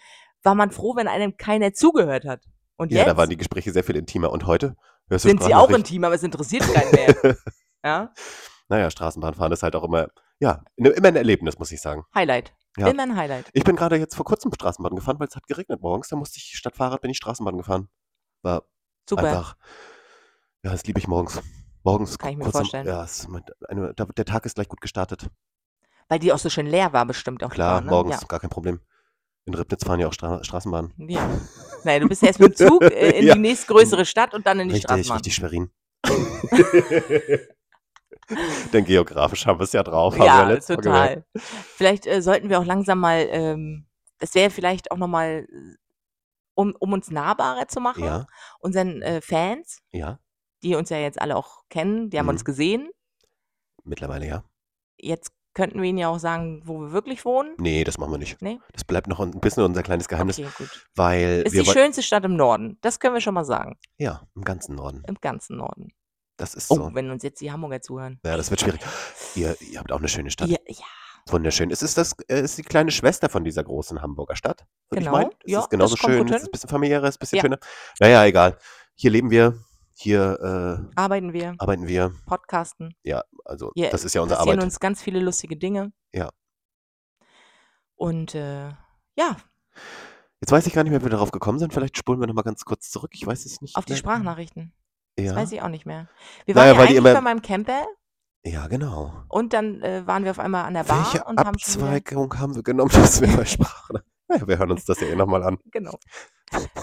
war 0.43 0.55
man 0.55 0.71
froh, 0.71 0.97
wenn 0.97 1.09
einem 1.09 1.37
keiner 1.37 1.73
zugehört 1.73 2.25
hat. 2.25 2.41
Und 2.77 2.91
ja, 2.91 2.99
jetzt 3.01 3.09
da 3.09 3.17
waren 3.17 3.31
die 3.31 3.37
Gespräche 3.37 3.73
sehr 3.73 3.85
viel 3.85 3.97
intimer. 3.97 4.31
Und 4.33 4.47
heute? 4.47 4.77
Hörst 5.09 5.25
du 5.25 5.29
sind 5.29 5.39
sie 5.43 5.47
auch 5.55 5.65
Sprachnachrichten? 5.65 5.77
intim, 5.97 6.05
aber 6.05 6.15
es 6.15 6.23
interessiert 6.23 6.63
keinen 6.73 6.91
mehr. 6.93 7.37
ja, 7.85 8.13
Naja, 8.69 8.91
Straßenbahnfahren 8.91 9.53
ist 9.53 9.63
halt 9.63 9.77
auch 9.77 9.85
immer, 9.85 10.09
ja, 10.41 10.63
ne- 10.77 10.89
immer 10.91 11.09
ein 11.09 11.17
Erlebnis, 11.17 11.59
muss 11.59 11.71
ich 11.71 11.81
sagen. 11.81 12.05
Highlight. 12.15 12.53
Ja. 12.79 12.89
Immer 12.89 13.03
ein 13.03 13.17
Highlight. 13.17 13.51
Ich 13.53 13.65
bin 13.65 13.77
gerade 13.77 13.97
jetzt 13.97 14.15
vor 14.15 14.25
kurzem 14.25 14.53
Straßenbahn 14.53 14.95
gefahren, 14.97 15.19
weil 15.21 15.29
es 15.29 15.37
hat 15.37 15.47
geregnet 15.47 15.83
morgens. 15.83 16.09
Da 16.09 16.17
musste 16.17 16.39
ich 16.39 16.57
statt 16.57 16.75
Fahrrad 16.77 17.01
bin 17.03 17.11
ich 17.11 17.19
Straßenbahn 17.19 17.57
gefahren. 17.59 17.89
War 18.43 18.65
Super. 19.09 19.25
einfach, 19.25 19.57
ja, 20.65 20.71
das 20.73 20.85
liebe 20.85 20.99
ich 20.99 21.07
morgens. 21.07 21.41
Morgens 21.85 22.17
Kann 22.17 22.31
ich 22.31 22.37
mir 22.39 22.45
kurz 22.45 22.55
am- 22.57 22.61
vorstellen. 22.63 22.87
Ja, 22.87 23.05
es 23.05 23.27
eine, 23.69 23.93
der 23.95 24.25
Tag 24.25 24.47
ist 24.47 24.55
gleich 24.55 24.69
gut 24.69 24.81
gestartet. 24.81 25.29
Weil 26.09 26.19
die 26.21 26.33
auch 26.33 26.39
so 26.39 26.49
schön 26.49 26.67
leer 26.67 26.93
war, 26.93 27.05
bestimmt 27.07 27.43
auch. 27.45 27.51
Klar, 27.51 27.77
Bahn, 27.81 27.85
ne? 27.85 27.91
morgens 27.91 28.27
gar 28.29 28.41
kein 28.41 28.51
Problem. 28.51 28.81
In 29.45 29.55
Ribnitz 29.55 29.85
fahren 29.85 29.99
ja 29.99 30.07
auch 30.07 30.13
Stra 30.13 30.43
Straßenbahnen. 30.45 30.95
Ja. 30.97 31.21
ja. 31.21 31.41
Naja, 31.85 31.99
du 31.99 32.09
bist 32.09 32.23
ja 32.23 32.29
erst 32.29 32.39
mit 32.41 32.59
dem 32.59 32.69
Zug 32.69 32.83
äh, 32.83 33.19
in 33.19 33.27
Ja. 33.29 33.35
die 33.35 33.41
nächstgrößere 33.41 34.05
Stadt 34.07 34.33
und 34.35 34.47
dann 34.47 34.61
in 34.61 34.69
die 34.69 34.75
Richtig, 34.77 34.89
Straßenbahn. 34.89 35.17
richtig 35.19 35.35
Schwerin. 35.35 35.71
Denn 38.73 38.85
geografisch 38.85 39.47
haben 39.47 39.59
wir 39.59 39.65
es 39.65 39.73
ja 39.73 39.83
drauf. 39.83 40.15
haben 40.15 40.21
wir 40.21 40.27
Ja, 40.27 40.43
gemerkt. 40.45 40.67
total. 40.67 41.25
Vielleicht 41.77 42.07
äh, 42.07 42.23
sollten 42.23 42.49
wir 42.49 42.59
auch 42.61 42.65
langsam 42.65 43.01
mal, 43.01 43.27
ähm, 43.31 43.87
das 44.19 44.35
wäre 44.35 44.51
vielleicht 44.51 44.91
auch 44.91 44.97
nochmal, 44.97 45.47
um, 46.55 46.75
um 46.79 46.93
uns 46.93 47.11
nahbarer 47.11 47.67
zu 47.69 47.81
machen, 47.81 48.05
Ja, 48.05 48.27
unseren 48.61 49.03
äh, 49.03 49.21
Fans, 49.21 49.81
ja, 49.91 50.19
die 50.63 50.75
uns 50.77 50.91
ja 50.91 50.99
jetzt 50.99 51.21
alle 51.21 51.37
auch 51.37 51.63
kennen, 51.69 52.11
die 52.11 52.19
haben 52.19 52.29
uns 52.29 52.43
Mhm. 52.43 52.47
gesehen. 52.47 52.91
mittlerweile 53.85 54.27
ja. 54.27 54.45
Jetzt 54.99 55.33
könnten 55.55 55.83
wir 55.83 55.89
ihnen 55.89 55.99
ja 55.99 56.09
auch 56.09 56.19
sagen, 56.19 56.63
wo 56.65 56.81
wir 56.81 56.93
wirklich 56.93 57.25
wohnen. 57.27 57.55
Nee, 57.59 57.85
das 57.85 57.99
machen 57.99 58.13
wir 58.13 58.19
nicht. 58.19 58.41
Nee? 58.41 58.59
Das 58.73 58.85
bleibt 58.85 59.07
noch 59.09 59.21
ein 59.21 59.33
bisschen 59.41 59.65
unser 59.65 59.83
kleines 59.83 60.09
Geheimnis, 60.09 60.39
Okay, 60.39 60.49
gut. 60.57 60.87
weil 60.95 61.43
Ist 61.45 61.55
die 61.57 61.65
schönste 61.67 62.03
Stadt 62.03 62.25
im 62.25 62.37
Norden. 62.37 62.79
Das 62.81 63.01
können 63.01 63.15
wir 63.15 63.21
schon 63.21 63.35
mal 63.35 63.45
sagen. 63.45 63.77
ja, 63.99 64.23
im 64.35 64.45
ganzen 64.45 64.77
Norden. 64.77 65.03
Im 65.07 65.17
ganzen 65.21 65.57
Norden. 65.59 65.93
Das 66.43 66.55
ist 66.55 66.71
Oh, 66.73 66.75
so. 66.75 66.91
wenn 66.93 67.09
uns 67.11 67.23
jetzt 67.23 67.41
die 67.41 67.53
Hamburger 67.53 67.81
zuhören. 67.81 68.19
Ja, 68.25 68.37
das 68.37 68.51
wird 68.51 68.61
schwierig. 68.61 68.81
Ihr, 69.37 69.57
ihr 69.61 69.79
habt 69.79 69.93
auch 69.93 69.99
eine 69.99 70.09
schöne 70.09 70.29
Stadt. 70.31 70.49
Ja, 70.49 70.59
ja, 70.67 70.85
Wunderschön. 71.29 71.71
Es 71.71 71.83
ist, 71.83 71.97
das, 71.97 72.15
äh, 72.27 72.35
es 72.41 72.51
ist 72.51 72.59
die 72.59 72.63
kleine 72.65 72.91
Schwester 72.91 73.29
von 73.29 73.45
dieser 73.45 73.63
großen 73.63 74.03
Hamburger 74.03 74.35
Stadt, 74.35 74.67
würde 74.91 75.05
Genau. 75.05 75.19
ich 75.19 75.23
meinen. 75.27 75.31
Es 75.45 75.53
Ja, 75.53 75.61
ist 75.61 75.71
genauso 75.71 75.97
schön, 75.97 76.27
es 76.29 76.43
ist 76.43 76.49
ein 76.49 76.51
bisschen 76.51 76.69
familiärer, 76.69 77.05
es 77.05 77.11
ist 77.15 77.19
ein 77.19 77.21
bisschen 77.21 77.37
Ja. 77.37 77.43
schöner. 77.43 77.59
Naja, 78.01 78.25
egal. 78.25 78.59
Hier 78.97 79.13
leben 79.13 79.31
wir, 79.31 79.57
hier 79.95 80.91
arbeiten 80.97 81.33
wir, 81.33 81.51
äh, 81.51 81.55
arbeiten 81.59 81.87
wir. 81.87 82.13
podcasten. 82.27 82.97
Ja, 83.05 83.23
also 83.45 83.71
Hier 83.77 83.91
das 83.91 84.05
ist 84.05 84.15
ja 84.15 84.21
unsere 84.23 84.41
Arbeit. 84.41 84.61
uns 84.61 84.81
ganz 84.81 85.01
viele 85.01 85.21
lustige 85.21 85.57
Dinge. 85.57 85.93
Ja. 86.13 86.29
Und 87.95 88.35
äh, 88.35 88.71
ja, 89.17 89.37
Jetzt 90.41 90.51
weiß 90.51 90.67
ich 90.67 90.73
gar 90.73 90.83
nicht 90.83 90.91
mehr, 90.91 91.01
wie 91.01 91.05
wir 91.05 91.11
darauf 91.11 91.31
gekommen 91.31 91.61
sind. 91.61 91.73
Vielleicht 91.73 91.97
spulen 91.97 92.19
wir 92.19 92.27
nochmal 92.27 92.43
ganz 92.43 92.65
kurz 92.65 92.91
zurück. 92.91 93.13
Ich 93.15 93.25
weiß 93.25 93.47
es 93.47 93.61
nicht. 93.61 93.77
auf 93.77 93.85
die. 93.85 93.95
Sprachnachrichten. 93.95 94.73
Das 95.17 95.27
Ja, 95.27 95.37
weiß 95.37 95.53
ich 95.53 95.63
auch 95.63 95.69
nicht 95.69 95.87
mehr. 95.87 96.09
Wir 96.47 96.55
Naja, 96.55 96.69
waren 96.71 96.75
ja 96.77 96.81
weil 96.81 96.87
die 96.89 96.93
eigentlich 96.95 96.99
immer- 96.99 97.15
bei 97.15 97.21
meinem 97.21 97.43
Camper 97.43 97.87
ja, 98.45 98.67
genau. 98.67 99.23
und 99.29 99.53
dann 99.53 99.81
äh, 99.83 100.07
waren 100.07 100.25
wir 100.25 100.31
auf 100.33 100.39
einmal 100.41 100.65
an 100.65 100.75
der 100.75 100.85
Bar 100.85 101.05
Welche 101.13 101.25
und 101.25 101.39
haben 101.39 101.59
schon 101.59 101.75
wieder, 101.83 101.93
Abzweigung 101.93 102.39
haben 102.39 102.55
wir 102.57 102.63
genommen, 102.63 102.91
dass 102.95 103.21
wir 103.21 103.29
bei 103.37 103.45
Sprache? 103.45 104.03
Naja, 104.29 104.47
wir 104.49 104.59
hören 104.59 104.71
uns 104.73 104.85
das 104.85 105.01
ja 105.01 105.09
eh 105.09 105.15
nochmal 105.17 105.43
an. 105.45 105.59
genau. 105.71 105.97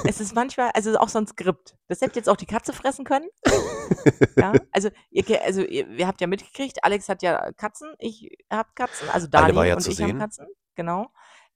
es 0.06 0.20
ist 0.22 0.34
manchmal, 0.36 0.72
also 0.74 0.98
auch 0.98 1.10
so 1.10 1.20
ein 1.20 1.28
Skript. 1.28 1.76
Das 1.88 2.02
hätte 2.02 2.16
jetzt 2.18 2.30
auch 2.30 2.38
die 2.38 2.46
Katze 2.46 2.72
fressen 2.74 3.04
können. 3.06 3.28
ja, 4.38 4.54
also 4.72 4.90
ihr, 5.10 5.24
ke- 5.24 5.42
also 5.42 5.62
ihr, 5.62 5.88
ihr 5.90 6.08
habt 6.08 6.22
ja 6.22 6.28
mitgekriegt, 6.28 6.84
Alex 6.84 7.10
hat 7.10 7.22
ja 7.24 7.52
Katzen, 7.54 7.94
ich 8.00 8.38
habe 8.52 8.70
Katzen, 8.76 9.10
also 9.10 9.26
Eine 9.26 9.30
Dani 9.32 9.56
war 9.56 9.66
ja 9.66 9.76
und 9.76 9.82
zu 9.82 9.92
ich 9.92 10.00
haben 10.02 10.10
sehen. 10.12 10.20
Katzen, 10.20 10.48
genau. 10.76 11.08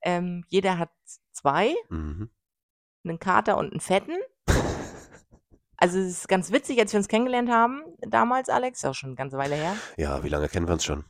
Ähm, 0.01 0.43
jeder 0.49 0.77
hat 0.79 0.89
zwei, 1.31 1.73
Mhm. 1.89 2.29
einen 3.05 3.19
Kater 3.19 3.57
und 3.57 3.71
einen 3.71 3.79
Fetten. 3.79 4.17
Also 5.83 5.99
es 5.99 6.19
ist 6.19 6.27
ganz 6.29 6.49
witzig, 6.53 6.79
als 6.79 6.93
wir 6.93 6.97
uns 6.97 7.09
kennengelernt 7.09 7.49
haben, 7.49 7.83
damals, 7.99 8.47
Alex, 8.47 8.79
ist 8.79 8.85
auch 8.85 8.93
schon 8.93 9.09
eine 9.09 9.15
ganze 9.17 9.37
Weile 9.37 9.55
her. 9.55 9.75
Ja, 9.97 10.23
wie 10.23 10.29
lange 10.29 10.47
kennen 10.47 10.65
wir 10.65 10.71
uns 10.71 10.85
schon? 10.85 11.03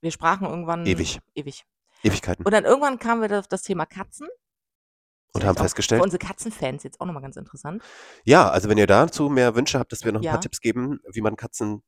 Wir 0.00 0.12
sprachen 0.12 0.46
irgendwann. 0.46 0.86
Ewig. 0.86 1.18
Ewig. 1.34 1.64
Ewigkeiten. 2.04 2.44
Und 2.44 2.52
dann 2.52 2.64
irgendwann 2.64 3.00
kamen 3.00 3.28
wir 3.28 3.36
auf 3.40 3.48
das 3.48 3.62
Thema 3.62 3.86
Katzen. 3.86 4.28
Und 5.32 5.42
haben 5.44 5.56
festgestellt, 5.56 5.98
Für 5.98 6.04
unsere 6.04 6.24
Katzenfans 6.24 6.84
jetzt 6.84 7.00
auch 7.00 7.06
nochmal 7.06 7.22
ganz 7.24 7.34
interessant. 7.34 7.82
ja, 8.24 8.48
also 8.48 8.68
wenn 8.68 8.78
ihr 8.78 8.86
dazu 8.86 9.28
mehr 9.28 9.56
Wünsche 9.56 9.80
habt, 9.80 9.90
dass 9.90 10.04
wir 10.04 10.12
noch 10.12 10.20
ein 10.20 10.24
Ja. 10.24 10.30
paar 10.30 10.40
Tipps 10.42 10.60
geben, 10.60 11.00
wie 11.12 11.20
man 11.20 11.34
Katzen 11.34 11.82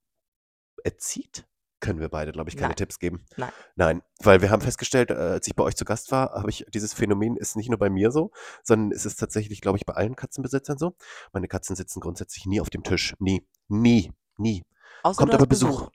erzieht, 0.82 1.46
können 1.80 1.98
wir 2.00 2.08
beide, 2.08 2.32
glaube 2.32 2.50
ich, 2.50 2.56
keine 2.56 2.68
Nein. 2.68 2.76
Tipps 2.76 2.98
geben. 2.98 3.24
Nein. 3.36 3.50
Nein, 3.76 4.02
weil 4.22 4.42
wir 4.42 4.50
haben 4.50 4.60
festgestellt, 4.62 5.10
äh, 5.10 5.14
als 5.14 5.46
ich 5.46 5.54
bei 5.54 5.64
euch 5.64 5.76
zu 5.76 5.84
Gast 5.84 6.12
war, 6.12 6.32
habe 6.32 6.50
ich 6.50 6.66
dieses 6.72 6.92
Phänomen 6.94 7.36
ist 7.36 7.56
nicht 7.56 7.68
nur 7.70 7.78
bei 7.78 7.90
mir 7.90 8.10
so, 8.10 8.30
sondern 8.62 8.92
es 8.92 9.06
ist 9.06 9.16
tatsächlich, 9.16 9.60
glaube 9.60 9.78
ich, 9.78 9.86
bei 9.86 9.94
allen 9.94 10.16
Katzenbesitzern 10.16 10.78
so. 10.78 10.94
Meine 11.32 11.48
Katzen 11.48 11.76
sitzen 11.76 12.00
grundsätzlich 12.00 12.46
nie 12.46 12.60
auf 12.60 12.70
dem 12.70 12.82
Tisch. 12.82 13.14
Nie. 13.18 13.46
Nie. 13.68 14.12
Nie. 14.36 14.64
Außer 15.02 15.18
Kommt 15.18 15.32
aber 15.34 15.42
hast 15.42 15.48
Besuch. 15.48 15.90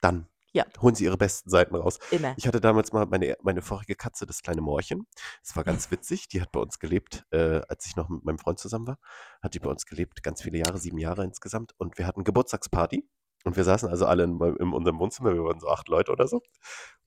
Dann 0.00 0.26
Ja. 0.52 0.64
holen 0.80 0.94
sie 0.94 1.04
ihre 1.04 1.16
besten 1.16 1.48
Seiten 1.48 1.74
raus. 1.74 1.98
Immer. 2.10 2.34
Ich 2.36 2.46
hatte 2.46 2.60
damals 2.60 2.92
mal 2.92 3.06
meine, 3.06 3.36
meine 3.42 3.62
vorige 3.62 3.94
Katze, 3.94 4.26
das 4.26 4.42
kleine 4.42 4.60
Moorchen. 4.60 5.06
Es 5.42 5.56
war 5.56 5.64
ganz 5.64 5.90
witzig. 5.90 6.28
Die 6.28 6.42
hat 6.42 6.52
bei 6.52 6.60
uns 6.60 6.78
gelebt, 6.78 7.24
äh, 7.30 7.60
als 7.68 7.86
ich 7.86 7.96
noch 7.96 8.08
mit 8.10 8.24
meinem 8.24 8.38
Freund 8.38 8.58
zusammen 8.58 8.86
war. 8.86 8.98
Hat 9.42 9.54
die 9.54 9.60
bei 9.60 9.70
uns 9.70 9.86
gelebt, 9.86 10.22
ganz 10.22 10.42
viele 10.42 10.58
Jahre, 10.58 10.76
sieben 10.78 10.98
Jahre 10.98 11.24
insgesamt. 11.24 11.72
Und 11.78 11.96
wir 11.96 12.06
hatten 12.06 12.24
Geburtstagsparty. 12.24 13.08
Und 13.44 13.56
wir 13.56 13.64
saßen 13.64 13.88
also 13.88 14.06
alle 14.06 14.24
in, 14.24 14.40
in 14.40 14.72
unserem 14.72 14.98
Wohnzimmer. 14.98 15.32
Wir 15.34 15.42
waren 15.44 15.58
so 15.60 15.68
acht 15.68 15.88
Leute 15.88 16.12
oder 16.12 16.26
so. 16.28 16.42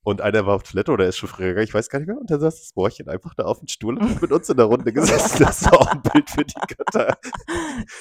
Und 0.03 0.21
einer 0.21 0.45
war 0.45 0.55
auf 0.55 0.63
Toilette 0.63 0.91
oder 0.91 1.07
ist 1.07 1.17
schon 1.17 1.29
früher 1.29 1.47
gegangen, 1.47 1.63
ich 1.67 1.73
weiß 1.73 1.89
gar 1.89 1.97
nicht 1.99 2.07
mehr. 2.07 2.17
Und 2.19 2.29
dann 2.29 2.39
saß 2.39 2.59
das 2.59 2.75
Moorchen 2.75 3.09
einfach 3.09 3.33
da 3.33 3.45
auf 3.45 3.59
dem 3.59 3.67
Stuhl 3.67 3.97
und 3.97 4.07
hat 4.09 4.21
mit 4.21 4.31
uns 4.31 4.47
in 4.49 4.57
der 4.57 4.67
Runde 4.67 4.93
gesessen. 4.93 5.43
Das 5.43 5.65
war 5.65 5.81
auch 5.81 5.87
ein 5.87 6.01
Bild 6.03 6.29
für 6.29 6.45
die 6.45 6.53
Götter. 6.67 7.17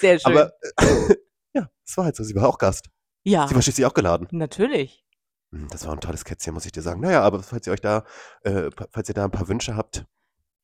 Sehr 0.01 0.19
schön. 0.19 0.33
Aber 0.37 0.53
äh, 0.77 1.15
ja, 1.55 1.69
es 1.87 1.97
war 1.97 2.05
halt 2.05 2.17
so. 2.17 2.25
Sie 2.25 2.35
war 2.35 2.49
auch 2.49 2.59
Gast. 2.59 2.89
ja, 3.23 3.49
Sie 3.49 3.55
war 3.55 3.63
schließlich 3.63 3.87
auch 3.87 3.95
geladen. 3.95 4.29
natürlich. 4.33 5.05
Hm, 5.53 5.69
Das 5.71 5.87
war 5.87 5.95
ein 5.95 6.01
tolles 6.01 6.25
Kätzchen, 6.25 6.53
muss 6.53 6.67
ich 6.67 6.73
dir 6.73 6.83
sagen. 6.83 7.01
Naja, 7.01 7.23
aber 7.23 7.43
falls 7.43 7.67
ihr 7.67 7.73
euch 7.73 7.81
da, 7.81 8.05
äh, 8.43 8.71
falls 8.91 9.09
ihr 9.09 9.15
da 9.15 9.25
ein 9.25 9.31
paar 9.31 9.49
Wünsche 9.49 9.77
habt, 9.77 10.05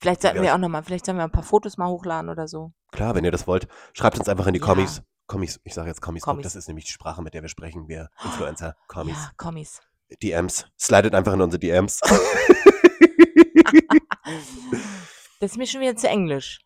Vielleicht 0.02 0.22
sollten 0.22 0.38
Ja, 0.38 0.42
wir 0.42 0.54
auch 0.54 0.58
nochmal, 0.58 0.82
vielleicht 0.82 1.04
sollen 1.04 1.18
wir 1.18 1.24
ein 1.24 1.30
paar 1.30 1.42
Fotos 1.42 1.76
mal 1.76 1.88
hochladen 1.88 2.30
oder 2.30 2.48
so. 2.48 2.72
klar, 2.90 3.14
wenn 3.14 3.22
ihr 3.24 3.30
das 3.30 3.46
wollt, 3.46 3.68
schreibt 3.92 4.18
uns 4.18 4.30
einfach 4.30 4.46
in 4.46 4.54
die 4.54 4.58
Ja. 4.60 4.64
Kommis. 4.64 5.02
Kommis, 5.30 5.60
ich 5.62 5.74
sage 5.74 5.86
jetzt 5.88 6.00
Kommis, 6.00 6.24
Kommis. 6.24 6.42
das 6.42 6.56
ist 6.56 6.66
nämlich 6.66 6.86
die 6.86 6.90
Sprache, 6.90 7.22
mit 7.22 7.34
der 7.34 7.42
wir 7.42 7.48
sprechen, 7.48 7.86
wir 7.86 8.10
Influencer, 8.24 8.74
Kommis, 8.88 9.14
Ja, 9.16 9.30
Kommis. 9.36 9.80
DMs. 10.24 10.66
Slidet 10.76 11.14
einfach 11.14 11.32
in 11.34 11.40
unsere 11.40 11.60
DMs. 11.60 12.00
Das 15.40 15.52
ist 15.52 15.56
mir 15.56 15.66
schon 15.66 15.80
wieder 15.80 15.96
zu 15.96 16.06
englisch. 16.08 16.60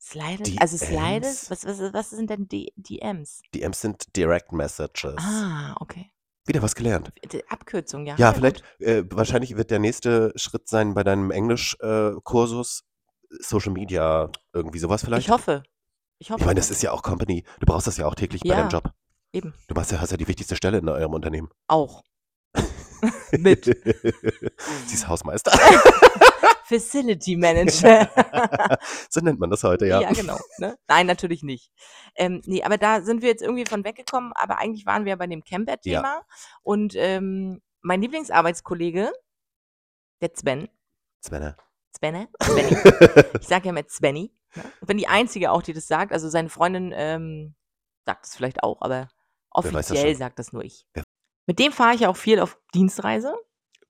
Slidet? 0.00 0.60
Also 0.60 0.76
Slidet? 0.76 1.24
DMs? 1.24 1.50
Was 1.50 1.64
was 1.64 1.80
was 1.94 2.10
sind 2.10 2.28
denn 2.30 2.46
D 2.48 2.72
DMs? 2.76 3.40
DMs 3.54 3.80
sind 3.80 4.16
Direct 4.16 4.52
Messages. 4.52 5.14
Ah, 5.18 5.74
okay. 5.80 6.10
Wieder 6.46 6.60
was 6.62 6.74
gelernt. 6.74 7.10
D 7.32 7.42
Abkürzung, 7.48 8.04
ja. 8.06 8.14
Ja, 8.16 8.26
Ja, 8.28 8.32
vielleicht, 8.34 8.62
äh, 8.80 9.02
wahrscheinlich 9.10 9.56
wird 9.56 9.70
der 9.70 9.78
nächste 9.78 10.32
Schritt 10.36 10.68
sein 10.68 10.94
bei 10.94 11.04
deinem 11.04 11.30
Englisch-Kursus 11.30 12.84
äh, 13.30 13.36
Social 13.42 13.72
Media, 13.72 14.30
irgendwie 14.52 14.78
sowas 14.78 15.02
Ich 15.02 15.06
vielleicht? 15.08 15.30
hoffe. 15.30 15.62
Ich 16.18 16.30
Ich 16.30 16.36
meine, 16.38 16.54
das 16.54 16.70
ist 16.70 16.82
ja 16.82 16.92
auch 16.92 17.02
Company. 17.02 17.44
Du 17.60 17.66
brauchst 17.66 17.86
das 17.86 17.96
ja 17.96 18.06
auch 18.06 18.14
täglich 18.14 18.42
bei 18.42 18.50
deinem 18.50 18.68
Ja, 18.70 18.80
Job. 18.80 18.92
eben. 19.32 19.54
Du 19.68 19.74
machst 19.74 19.92
ja, 19.92 20.00
hast 20.00 20.10
ja 20.10 20.16
die 20.16 20.26
wichtigste 20.28 20.56
Stelle 20.56 20.78
in 20.78 20.88
eurem 20.88 21.12
Unternehmen. 21.14 21.48
Auch. 21.68 22.02
Mit. 23.32 23.64
Sie 23.64 24.94
ist 24.94 25.06
Hausmeister. 25.08 25.52
Facility 26.64 27.36
Manager. 27.36 28.10
so 29.08 29.20
nennt 29.20 29.40
man 29.40 29.48
das 29.48 29.62
heute, 29.64 29.86
ja. 29.86 30.02
Ja, 30.02 30.12
genau. 30.12 30.38
Ne? 30.58 30.76
Nein, 30.86 31.06
natürlich 31.06 31.42
nicht. 31.42 31.72
Ähm, 32.14 32.42
ne, 32.44 32.62
aber 32.62 32.76
da 32.76 33.00
sind 33.00 33.22
wir 33.22 33.30
jetzt 33.30 33.42
irgendwie 33.42 33.64
von 33.64 33.84
weggekommen, 33.84 34.32
aber 34.34 34.58
eigentlich 34.58 34.84
waren 34.84 35.06
wir 35.06 35.16
bei 35.16 35.26
dem 35.26 35.42
Camper-Thema 35.42 36.22
und, 36.62 36.94
ähm, 36.94 37.62
mein 37.80 38.02
Lieblingsarbeitskollege, 38.02 39.12
der 40.20 40.30
Sven 40.34 40.68
Svenner. 41.24 41.56
Svenne, 41.96 42.28
Svenny, 42.42 42.76
ich 43.40 43.48
sage 43.48 43.64
ja 43.66 43.70
immer 43.70 43.88
Svenny, 43.88 44.30
ne? 44.56 44.62
Ich 44.80 44.86
bin 44.86 44.98
die 44.98 45.08
Einzige 45.08 45.50
auch, 45.52 45.62
die 45.62 45.72
das 45.72 45.86
sagt. 45.86 46.12
Also, 46.12 46.28
seine 46.28 46.48
Freundin, 46.48 46.92
ähm, 46.94 47.54
sagt 48.06 48.26
es 48.26 48.34
vielleicht 48.36 48.62
auch, 48.62 48.80
aber 48.80 49.08
das 49.52 49.64
offiziell 49.64 50.10
schon? 50.12 50.18
sagt 50.18 50.38
das 50.38 50.52
nur 50.52 50.62
ich. 50.64 50.86
Wer 50.94 51.02
Mit 51.46 51.58
dem 51.58 51.72
fahre 51.72 51.94
ich 51.94 52.06
auch 52.06 52.16
viel 52.16 52.40
auf 52.40 52.58
Dienstreise. 52.74 53.34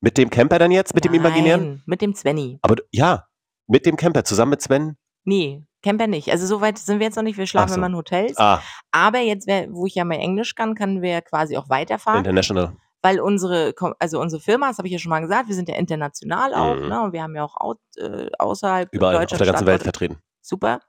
Mit 0.01 0.17
dem 0.17 0.31
Camper 0.31 0.59
dann 0.59 0.71
jetzt? 0.71 0.95
Mit 0.95 1.05
dem 1.05 1.15
imaginären? 1.15 1.69
Nein, 1.69 1.83
mit 1.87 2.01
dem 2.03 2.15
Svenny. 2.15 2.59
Aber 2.63 2.77
ja, 2.93 3.27
mit 3.67 3.85
dem 3.87 3.97
Camper, 3.97 4.25
zusammen 4.25 4.51
mit 4.51 4.63
Sven. 4.63 4.97
Ne, 5.25 5.67
Camper 5.83 6.07
nicht. 6.07 6.31
Also, 6.31 6.47
so 6.47 6.61
weit 6.61 6.79
sind 6.79 7.01
wir 7.01 7.07
jetzt 7.07 7.17
noch 7.17 7.23
nicht. 7.25 7.37
Wir 7.37 7.47
schlafen 7.47 7.71
so. 7.71 7.77
immer 7.77 7.89
in 7.89 7.97
Hotels. 7.97 8.37
Ah, 8.39 8.63
Aber 8.93 9.19
jetzt, 9.19 9.47
wo 9.71 9.87
ich 9.87 9.95
ja 9.97 10.05
mal 10.05 10.15
Englisch 10.15 10.55
kann, 10.55 10.75
können 10.75 11.03
wir 11.03 11.21
quasi 11.23 11.57
auch 11.57 11.69
weiterfahren, 11.69 12.21
International. 12.21 12.77
weil 13.03 13.21
unsere 13.21 13.75
also, 13.99 14.21
unsere 14.21 14.41
Firma, 14.41 14.69
das 14.69 14.79
habe 14.79 14.89
ich 14.89 14.93
ja 14.93 14.99
schon 14.99 15.11
mal 15.11 15.21
gesagt, 15.21 15.49
wir 15.49 15.55
sind 15.55 15.69
ja 15.69 15.77
international 15.77 16.55
auch, 16.55 16.77
Mhm. 16.77 16.89
ne? 16.89 17.03
Und 17.03 17.13
wir 17.13 17.23
haben 17.23 17.35
ja 17.37 17.45
auch 17.45 17.77
äh, 17.97 18.29
außerhalb 18.39 18.89
Überall 18.93 19.17
auf 19.17 19.21
Deutschland 19.23 19.41
der 19.41 19.47
ganzen 19.53 19.67
Welt 19.67 19.83
Standorte. 19.83 19.85
vertreten. 19.85 20.23
Super. 20.49 20.81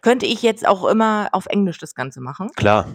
Könnte 0.00 0.24
ich 0.26 0.42
jetzt 0.42 0.66
auch 0.66 0.84
immer 0.86 1.28
auf 1.32 1.46
Englisch 1.46 1.78
das 1.78 1.94
Ganze 1.94 2.20
machen. 2.20 2.50
Klar. 2.56 2.86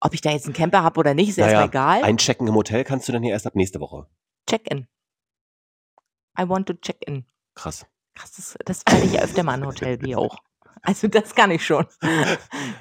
Ob 0.00 0.14
ich 0.14 0.20
da 0.20 0.30
jetzt 0.30 0.48
'n 0.48 0.52
Camper 0.52 0.82
habe 0.82 0.98
oder 0.98 1.14
nicht, 1.14 1.28
ist 1.30 1.38
Naja, 1.38 1.64
egal. 1.64 2.02
einchecken 2.02 2.48
im 2.48 2.54
Hotel 2.56 2.82
kannst 2.84 3.08
du 3.08 3.12
dann 3.12 3.22
hier 3.22 3.32
erst 3.32 3.46
ab 3.46 3.54
nächste 3.54 3.78
Woche. 3.80 4.06
Check-in. 4.50 4.88
I 6.38 6.48
want 6.48 6.66
to 6.66 6.74
check 6.74 6.96
in. 7.06 7.24
Krass. 7.54 7.86
Krass, 8.14 8.32
das 8.32 8.56
das 8.64 8.82
fahre 8.88 9.04
ich 9.04 9.12
ja 9.12 9.22
öfter 9.22 9.42
mal 9.42 9.54
in 9.54 9.62
'n 9.62 9.66
Hotel, 9.66 10.00
wie 10.02 10.16
auch. 10.16 10.36
Also, 10.82 11.06
das 11.06 11.34
kann 11.34 11.50
ich 11.52 11.64
schon. 11.64 11.86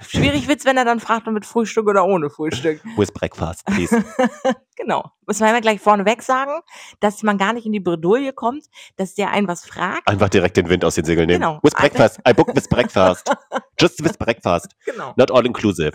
Schwierig 0.08 0.48
wird's, 0.48 0.66
wenn 0.66 0.76
er 0.76 0.86
dann 0.86 1.00
fragt, 1.00 1.28
ob 1.28 1.34
mit 1.34 1.46
Frühstück 1.46 1.88
oder 1.88 2.04
ohne 2.04 2.30
Frühstück. 2.32 2.82
With 2.98 3.12
breakfast, 3.12 3.66
please. 3.66 4.04
Genau. 4.78 5.12
Müssen 5.28 5.42
wir 5.42 5.48
einmal 5.48 5.62
gleich 5.62 5.80
vorneweg 5.80 6.24
sagen, 6.24 6.54
dass 7.02 7.22
man 7.22 7.38
gar 7.38 7.54
nicht 7.54 7.68
in 7.68 7.72
die 7.72 7.80
Bredouille 7.80 8.34
kommt, 8.34 8.66
dass 8.96 9.14
der 9.14 9.30
einen 9.30 9.48
was 9.48 9.64
fragt. 9.64 10.08
Einfach 10.08 10.30
direkt 10.30 10.58
den 10.58 10.70
Wind 10.70 10.84
aus 10.84 10.96
den 10.96 11.06
Segeln 11.06 11.28
nehmen. 11.28 11.40
Genau. 11.40 11.60
With 11.62 11.74
breakfast. 11.76 12.20
I 12.28 12.34
book 12.34 12.56
with 12.56 12.68
breakfast. 12.68 13.32
Just 13.80 14.04
with 14.04 14.18
breakfast. 14.18 14.70
Genau. 14.86 15.14
Not 15.18 15.30
all 15.30 15.46
inclusive. 15.46 15.92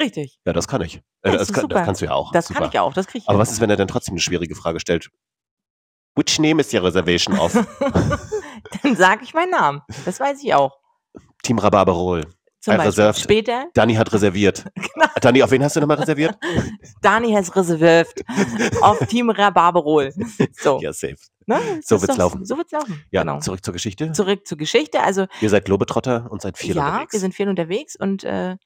Richtig. 0.00 0.40
Ja, 0.44 0.52
das 0.52 0.66
kann 0.66 0.82
ich. 0.82 0.96
Äh, 1.22 1.30
Ja, 1.30 1.36
das, 1.36 1.46
das 1.46 1.52
kann, 1.52 1.68
das 1.68 1.84
kannst 1.84 2.00
du 2.00 2.06
ja 2.06 2.12
auch. 2.12 2.32
Das 2.32 2.48
Super. 2.48 2.58
kann 2.60 2.68
ich 2.70 2.78
auch, 2.80 2.92
das 2.92 3.06
kriege 3.06 3.18
ich 3.22 3.28
Aber 3.28 3.38
was 3.38 3.52
ist, 3.52 3.60
wenn 3.60 3.70
er 3.70 3.76
dann 3.76 3.86
trotzdem 3.86 4.14
eine 4.14 4.20
schwierige 4.20 4.56
Frage 4.56 4.80
stellt? 4.80 5.10
Which 6.16 6.40
name 6.40 6.60
is 6.60 6.74
your 6.74 6.82
reservation 6.82 7.38
of? 7.38 7.52
Dann 8.82 8.96
sage 8.96 9.22
ich 9.22 9.32
meinen 9.34 9.50
Namen. 9.50 9.82
Das 10.04 10.18
weiß 10.18 10.42
ich 10.42 10.54
auch. 10.54 10.76
Team 11.44 11.58
Rhabarberol. 11.58 12.22
Zum 12.60 12.76
Beispiel. 12.78 13.12
Später, 13.14 13.66
Dani 13.74 13.94
hat 13.94 14.12
reserviert. 14.12 14.64
Genau. 14.94 15.06
Dani, 15.20 15.42
auf 15.42 15.50
wen 15.50 15.62
hast 15.62 15.76
du 15.76 15.80
nochmal 15.80 15.98
reserviert? 15.98 16.36
Dani 17.02 17.32
has 17.32 17.54
reserved 17.56 18.24
auf 18.80 18.98
Team 19.06 19.30
Rhabarberol. 19.30 20.12
So. 20.52 20.80
Ja, 20.80 20.92
safe. 20.92 21.16
Ne? 21.46 21.58
So 21.82 22.00
wird's 22.00 22.06
doch- 22.14 22.18
laufen. 22.18 22.44
So 22.44 22.56
wird's 22.56 22.72
laufen. 22.72 23.02
Ja, 23.10 23.22
genau. 23.22 23.38
zurück 23.40 23.64
zur 23.64 23.72
Geschichte. 23.74 24.12
Zurück 24.12 24.46
zur 24.46 24.56
Geschichte. 24.58 25.00
Also, 25.02 25.26
Ihr 25.40 25.50
seid 25.50 25.64
Globetrotter 25.66 26.26
und 26.30 26.42
seid 26.42 26.56
viel 26.58 26.76
ja, 26.76 26.86
unterwegs. 26.86 27.12
wir 27.12 27.20
sind 27.20 27.34
viel 27.34 27.48
unterwegs 27.48 27.96
und 27.96 28.24
äh, 28.24 28.56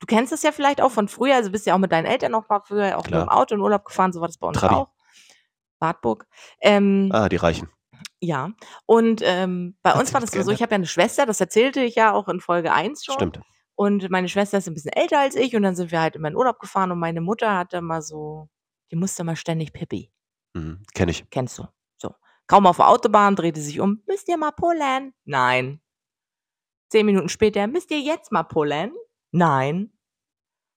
du 0.00 0.06
kennst 0.06 0.32
es 0.32 0.42
ja 0.42 0.52
vielleicht 0.52 0.80
auch 0.80 0.90
von 0.90 1.08
früher. 1.08 1.34
Also, 1.36 1.50
bist 1.50 1.66
ja 1.66 1.74
auch 1.74 1.78
mit 1.78 1.92
deinen 1.92 2.06
Eltern 2.06 2.32
noch 2.32 2.48
mal 2.48 2.60
früher 2.64 2.98
auch 2.98 3.04
Klar. 3.04 3.20
mit 3.20 3.28
dem 3.28 3.32
Auto 3.32 3.54
in 3.54 3.60
Urlaub 3.60 3.84
gefahren. 3.84 4.12
So 4.12 4.20
war 4.20 4.28
das 4.28 4.38
bei 4.38 4.46
uns 4.48 4.58
Trabi. 4.58 4.74
auch. 4.74 4.88
Wartburg. 5.80 6.26
Ähm, 6.60 7.10
ah, 7.12 7.28
die 7.28 7.36
Reichen. 7.36 7.68
Ja. 8.20 8.52
Und 8.86 9.20
ähm, 9.24 9.76
bei 9.82 9.92
uns 9.92 10.12
war 10.12 10.20
das 10.20 10.30
so, 10.30 10.50
ich 10.50 10.62
habe 10.62 10.72
ja 10.72 10.76
eine 10.76 10.86
Schwester, 10.86 11.26
das 11.26 11.40
erzählte 11.40 11.82
ich 11.82 11.94
ja 11.94 12.12
auch 12.12 12.28
in 12.28 12.40
Folge 12.40 12.72
1 12.72 13.04
schon. 13.04 13.14
Stimmt. 13.14 13.40
Und 13.76 14.08
meine 14.10 14.28
Schwester 14.28 14.58
ist 14.58 14.68
ein 14.68 14.74
bisschen 14.74 14.92
älter 14.92 15.18
als 15.18 15.34
ich 15.34 15.56
und 15.56 15.62
dann 15.62 15.74
sind 15.74 15.90
wir 15.90 16.00
halt 16.00 16.16
immer 16.16 16.28
in 16.28 16.36
Urlaub 16.36 16.60
gefahren 16.60 16.92
und 16.92 16.98
meine 16.98 17.20
Mutter 17.20 17.56
hatte 17.56 17.80
mal 17.80 18.02
so, 18.02 18.48
die 18.92 18.96
musste 18.96 19.24
mal 19.24 19.36
ständig 19.36 19.72
Pipi. 19.72 20.12
Mhm. 20.54 20.82
Kenn 20.94 21.08
ich. 21.08 21.28
Kennst 21.30 21.58
du? 21.58 21.66
So. 21.96 22.14
Kaum 22.46 22.66
auf 22.66 22.76
der 22.76 22.88
Autobahn, 22.88 23.34
drehte 23.34 23.60
sich 23.60 23.80
um, 23.80 24.02
müsst 24.06 24.28
ihr 24.28 24.36
mal 24.36 24.52
pullen? 24.52 25.12
Nein. 25.24 25.80
Zehn 26.88 27.06
Minuten 27.06 27.28
später, 27.28 27.66
müsst 27.66 27.90
ihr 27.90 28.00
jetzt 28.00 28.30
mal 28.30 28.44
pullen? 28.44 28.92
Nein. 29.32 29.90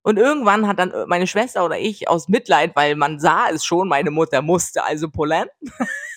Und 0.02 0.16
irgendwann 0.16 0.66
hat 0.66 0.78
dann 0.78 0.90
äh, 0.90 1.06
meine 1.06 1.26
Schwester 1.26 1.64
oder 1.64 1.78
ich 1.78 2.08
aus 2.08 2.28
Mitleid, 2.28 2.74
weil 2.74 2.96
man 2.96 3.20
sah 3.20 3.50
es 3.50 3.64
schon, 3.64 3.88
meine 3.88 4.10
Mutter 4.10 4.42
musste 4.42 4.82
also 4.82 5.10
pullen. 5.10 5.48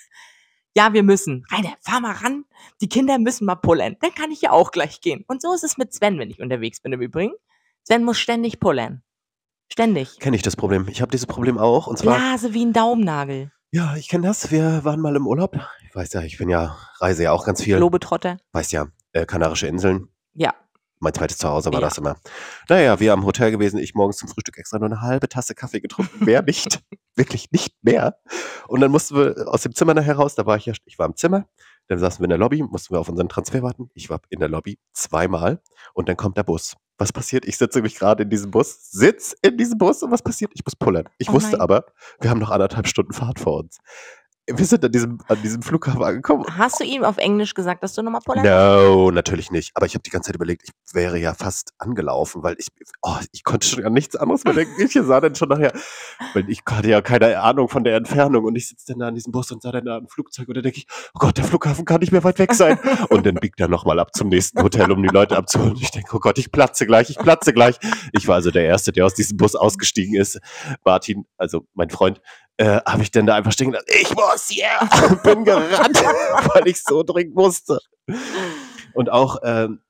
ja, 0.75 0.93
wir 0.93 1.03
müssen. 1.03 1.45
Rainer, 1.51 1.73
fahr 1.81 1.99
mal 1.99 2.13
ran. 2.13 2.45
Die 2.81 2.89
Kinder 2.89 3.19
müssen 3.19 3.45
mal 3.45 3.55
pullen. 3.55 3.97
Dann 4.01 4.13
kann 4.13 4.31
ich 4.31 4.41
ja 4.41 4.51
auch 4.51 4.71
gleich 4.71 5.01
gehen. 5.01 5.23
Und 5.27 5.41
so 5.41 5.53
ist 5.53 5.63
es 5.63 5.77
mit 5.77 5.93
Sven, 5.93 6.17
wenn 6.19 6.29
ich 6.29 6.39
unterwegs 6.41 6.79
bin 6.81 6.93
im 6.93 7.01
Übrigen. 7.01 7.33
Sven 7.83 8.03
muss 8.03 8.19
ständig 8.19 8.59
pullen. 8.59 9.03
Ständig. 9.71 10.19
Kenne 10.19 10.35
ich 10.35 10.41
das 10.41 10.55
Problem. 10.55 10.87
Ich 10.89 11.01
habe 11.01 11.11
dieses 11.11 11.27
Problem 11.27 11.57
auch. 11.57 11.87
Und 11.87 11.97
zwar, 11.97 12.17
Blase 12.17 12.53
wie 12.53 12.65
ein 12.65 12.73
Daumennagel. 12.73 13.51
ja, 13.71 13.95
ich 13.95 14.07
kenne 14.09 14.27
das. 14.27 14.51
Wir 14.51 14.83
waren 14.83 14.99
mal 14.99 15.15
im 15.15 15.27
Urlaub. 15.27 15.57
Ich 15.87 15.95
weiß 15.95 16.13
ja, 16.13 16.21
ich 16.21 16.37
bin 16.37 16.49
ja, 16.49 16.77
reise 16.99 17.23
ja 17.23 17.31
auch 17.31 17.45
ganz 17.45 17.61
viel. 17.63 17.77
Globetrotter. 17.77 18.37
Weißt 18.51 18.71
ja, 18.71 18.87
äh, 19.13 19.25
Kanarische 19.25 19.67
Inseln. 19.67 20.09
Ja. 20.33 20.53
Mein 21.01 21.13
zweites 21.13 21.37
Zuhause 21.39 21.73
war 21.73 21.81
Ja. 21.81 21.87
das 21.87 21.97
immer. 21.97 22.15
Naja, 22.69 22.99
wir 22.99 23.11
am 23.13 23.25
Hotel 23.25 23.51
gewesen. 23.51 23.79
Ich 23.79 23.95
morgens 23.95 24.17
zum 24.17 24.29
Frühstück 24.29 24.57
extra 24.57 24.77
nur 24.79 24.85
eine 24.87 25.01
halbe 25.01 25.27
Tasse 25.27 25.55
Kaffee 25.55 25.81
getrunken. 25.81 26.23
Mehr 26.23 26.41
nicht. 26.43 26.79
Wirklich 27.15 27.51
nicht 27.51 27.73
mehr. 27.81 28.17
Und 28.67 28.79
dann 28.81 28.91
mussten 28.91 29.15
wir 29.15 29.47
aus 29.47 29.63
dem 29.63 29.75
Zimmer 29.75 29.93
nachher 29.93 30.15
raus. 30.15 30.35
Da 30.35 30.45
war 30.45 30.55
ich 30.57 30.65
ja, 30.67 30.73
ich 30.85 30.97
war 30.99 31.07
im 31.07 31.15
Zimmer. 31.15 31.47
Dann 31.87 31.99
saßen 31.99 32.19
wir 32.19 32.25
in 32.25 32.29
der 32.29 32.37
Lobby, 32.37 32.61
mussten 32.63 32.93
wir 32.93 32.99
auf 32.99 33.09
unseren 33.09 33.27
Transfer 33.27 33.61
warten. 33.63 33.89
Ich 33.95 34.09
war 34.09 34.21
in 34.29 34.39
der 34.39 34.47
Lobby 34.47 34.79
zweimal. 34.93 35.61
Und 35.93 36.07
dann 36.07 36.15
kommt 36.15 36.37
der 36.37 36.43
Bus. 36.43 36.75
Was 36.97 37.11
passiert? 37.11 37.45
Ich 37.45 37.57
sitze 37.57 37.79
nämlich 37.79 37.95
gerade 37.95 38.21
in 38.23 38.29
diesem 38.29 38.51
Bus, 38.51 38.91
sitz 38.91 39.35
in 39.41 39.57
diesem 39.57 39.79
Bus 39.79 40.03
und 40.03 40.11
was 40.11 40.21
passiert? 40.21 40.51
Ich 40.53 40.63
muss 40.63 40.75
pullern. 40.75 41.09
Ich 41.17 41.29
Oh 41.29 41.33
wusste 41.33 41.59
aber, 41.59 41.85
wir 42.19 42.29
haben 42.29 42.37
noch 42.39 42.51
anderthalb 42.51 42.87
Stunden 42.87 43.11
Fahrt 43.11 43.39
vor 43.39 43.57
uns. 43.57 43.79
Wir 44.57 44.65
sind 44.65 44.83
an 44.85 44.91
diesem, 44.91 45.19
an 45.27 45.41
diesem 45.41 45.61
Flughafen 45.61 46.03
angekommen 46.03 46.45
Hast 46.57 46.79
du 46.79 46.83
ihm 46.83 47.03
auf 47.03 47.17
Englisch 47.17 47.53
gesagt, 47.53 47.83
dass 47.83 47.93
du 47.93 48.01
nochmal 48.01 48.21
pullern 48.21 48.45
No, 48.45 49.11
natürlich 49.11 49.51
nicht. 49.51 49.71
Aber 49.75 49.85
ich 49.85 49.93
habe 49.93 50.03
die 50.03 50.09
ganze 50.09 50.27
Zeit 50.27 50.35
überlegt, 50.35 50.63
ich 50.63 50.93
wäre 50.93 51.17
ja 51.17 51.33
fast 51.33 51.73
angelaufen, 51.77 52.43
weil 52.43 52.55
ich, 52.57 52.67
oh, 53.01 53.17
ich 53.31 53.43
konnte 53.43 53.67
schon 53.67 53.83
an 53.85 53.93
nichts 53.93 54.15
anderes 54.15 54.43
mehr 54.43 54.53
denken. 54.53 54.73
Ich 54.81 54.93
sah 54.93 55.21
dann 55.21 55.35
schon 55.35 55.49
nachher, 55.49 55.73
weil 56.33 56.49
ich 56.49 56.61
hatte 56.69 56.89
ja 56.89 57.01
keine 57.01 57.39
Ahnung 57.39 57.69
von 57.69 57.83
der 57.83 57.95
Entfernung 57.95 58.45
und 58.45 58.55
ich 58.55 58.67
sitze 58.67 58.87
dann 58.89 58.99
da 58.99 59.09
in 59.09 59.15
diesem 59.15 59.31
Bus 59.31 59.51
und 59.51 59.61
sah 59.61 59.71
dann 59.71 59.85
da 59.85 59.97
ein 59.97 60.07
Flugzeug 60.07 60.47
und 60.47 60.55
dann 60.55 60.63
denke 60.63 60.79
ich, 60.79 60.87
oh 61.13 61.19
Gott, 61.19 61.37
der 61.37 61.45
Flughafen 61.45 61.85
kann 61.85 62.01
nicht 62.01 62.11
mehr 62.11 62.23
weit 62.23 62.39
weg 62.39 62.53
sein. 62.53 62.77
Und 63.09 63.25
dann 63.25 63.35
biegt 63.35 63.59
er 63.59 63.67
nochmal 63.67 63.99
ab 63.99 64.13
zum 64.15 64.29
nächsten 64.29 64.61
Hotel, 64.61 64.91
um 64.91 65.01
die 65.01 65.09
Leute 65.09 65.37
abzuholen. 65.37 65.75
Ich 65.79 65.91
denke, 65.91 66.15
oh 66.15 66.19
Gott, 66.19 66.37
ich 66.37 66.51
platze 66.51 66.85
gleich, 66.85 67.09
ich 67.09 67.17
platze 67.17 67.53
gleich. 67.53 67.77
Ich 68.11 68.27
war 68.27 68.35
also 68.35 68.51
der 68.51 68.65
Erste, 68.65 68.91
der 68.91 69.05
aus 69.05 69.13
diesem 69.13 69.37
Bus 69.37 69.55
ausgestiegen 69.55 70.15
ist. 70.15 70.39
Martin, 70.83 71.25
also 71.37 71.67
mein 71.73 71.89
Freund, 71.89 72.21
äh, 72.61 72.79
habe 72.85 73.01
ich 73.01 73.09
dann 73.11 73.25
da 73.25 73.35
einfach 73.35 73.51
stehen 73.51 73.71
gelassen, 73.71 73.87
ich 73.89 74.13
muss 74.13 74.47
hier, 74.47 74.67
und 75.09 75.23
bin 75.23 75.43
gerannt, 75.45 75.97
weil 76.53 76.67
ich 76.67 76.83
so 76.83 77.01
dringend 77.03 77.35
musste. 77.35 77.79
Und 78.93 79.09
auch, 79.09 79.37
ähm, 79.43 79.81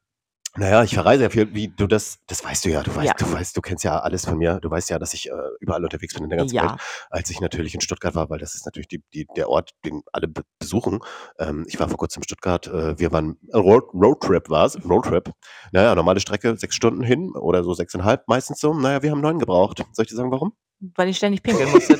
naja, 0.58 0.84
ich 0.84 0.94
verreise 0.94 1.24
ja 1.24 1.30
viel, 1.30 1.54
wie 1.54 1.70
du 1.70 1.88
das, 1.88 2.20
das 2.28 2.44
weißt 2.44 2.66
du 2.66 2.70
ja, 2.70 2.84
du 2.84 2.94
weißt, 2.94 3.08
Ja. 3.08 3.14
du 3.18 3.32
weißt, 3.32 3.56
du 3.56 3.62
kennst 3.62 3.84
ja 3.86 4.00
alles 4.00 4.26
von 4.26 4.38
mir, 4.38 4.60
du 4.62 4.70
weißt 4.70 4.90
ja, 4.90 5.00
dass 5.00 5.14
ich 5.14 5.30
äh, 5.30 5.34
überall 5.62 5.84
unterwegs 5.84 6.14
bin 6.14 6.24
in 6.26 6.30
der 6.30 6.40
ganzen 6.40 6.56
Ja. 6.56 6.64
Welt, 6.72 6.82
als 7.10 7.30
ich 7.30 7.40
natürlich 7.42 7.74
in 7.74 7.80
Stuttgart 7.82 8.16
war, 8.16 8.30
weil 8.30 8.40
das 8.40 8.54
ist 8.56 8.66
natürlich 8.66 8.90
die, 8.90 9.02
die, 9.14 9.28
der 9.38 9.50
Ort, 9.50 9.72
den 9.86 10.02
alle 10.12 10.28
be 10.28 10.44
besuchen. 10.60 11.00
Ähm, 11.40 11.64
ich 11.68 11.80
war 11.80 11.88
vor 11.90 11.98
kurzem 11.98 12.20
in 12.22 12.26
Stuttgart, 12.26 12.68
äh, 12.68 13.00
wir 13.00 13.12
waren, 13.14 13.38
Road, 13.54 13.94
Roadtrip 13.94 14.50
war 14.50 14.66
es, 14.66 14.78
Roadtrip. 14.84 15.32
Naja, 15.72 15.96
normale 15.96 16.20
Strecke, 16.20 16.56
sechs 16.58 16.76
Stunden 16.76 17.02
hin 17.04 17.32
oder 17.34 17.64
so 17.64 17.74
sechseinhalb 17.74 18.28
meistens 18.28 18.60
so. 18.60 18.74
Naja, 18.74 19.02
wir 19.04 19.12
haben 19.12 19.22
neun 19.22 19.40
gebraucht. 19.40 19.82
Soll 19.94 20.04
ich 20.04 20.10
dir 20.10 20.16
sagen, 20.18 20.32
warum? 20.32 20.54
Weil 20.96 21.10
ich 21.10 21.18
ständig 21.18 21.44
pinkeln 21.44 21.72
musste. 21.72 22.00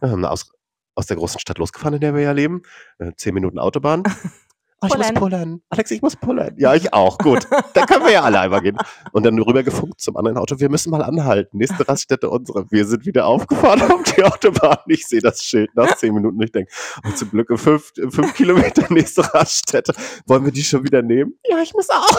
Aus, 0.00 0.50
aus 0.94 1.06
der 1.06 1.16
großen 1.16 1.40
Stadt 1.40 1.58
losgefahren, 1.58 1.94
in 1.94 2.00
der 2.00 2.14
wir 2.14 2.22
ja 2.22 2.32
leben. 2.32 2.62
Äh, 2.98 3.12
zehn 3.16 3.34
Minuten 3.34 3.58
Autobahn. 3.58 4.02
Oh, 4.82 4.88
ich 4.88 4.98
muss 4.98 5.06
pullern. 5.06 5.14
pullern. 5.14 5.62
Alex, 5.70 5.90
ich 5.90 6.02
muss 6.02 6.16
pullern. 6.16 6.54
Ja, 6.58 6.74
ich 6.74 6.92
auch. 6.92 7.16
Gut. 7.16 7.46
Dann 7.72 7.86
können 7.86 8.04
wir 8.04 8.12
ja 8.12 8.22
alle 8.24 8.40
einmal 8.40 8.60
gehen. 8.60 8.76
Und 9.12 9.24
dann 9.24 9.38
rübergefunkt 9.38 10.02
zum 10.02 10.18
anderen 10.18 10.36
Auto. 10.36 10.60
Wir 10.60 10.68
müssen 10.68 10.90
mal 10.90 11.02
anhalten. 11.02 11.56
Nächste 11.56 11.88
Raststätte 11.88 12.28
unsere. 12.28 12.70
Wir 12.70 12.84
sind 12.84 13.06
wieder 13.06 13.24
aufgefahren 13.24 13.80
auf 13.90 14.02
die 14.02 14.22
Autobahn. 14.22 14.76
Ich 14.86 15.06
sehe 15.06 15.22
das 15.22 15.42
Schild 15.42 15.74
nach 15.74 15.96
zehn 15.96 16.12
Minuten. 16.12 16.42
Ich 16.42 16.52
denke, 16.52 16.70
oh, 17.06 17.10
zum 17.12 17.30
Glück 17.30 17.48
in 17.48 17.56
fünf, 17.56 17.90
fünf 18.10 18.34
Kilometer 18.34 18.84
nächste 18.92 19.22
Raststätte. 19.32 19.94
Wollen 20.26 20.44
wir 20.44 20.52
die 20.52 20.62
schon 20.62 20.84
wieder 20.84 21.00
nehmen? 21.00 21.32
Ja, 21.48 21.58
ich 21.62 21.72
muss 21.72 21.88
auch. 21.88 22.18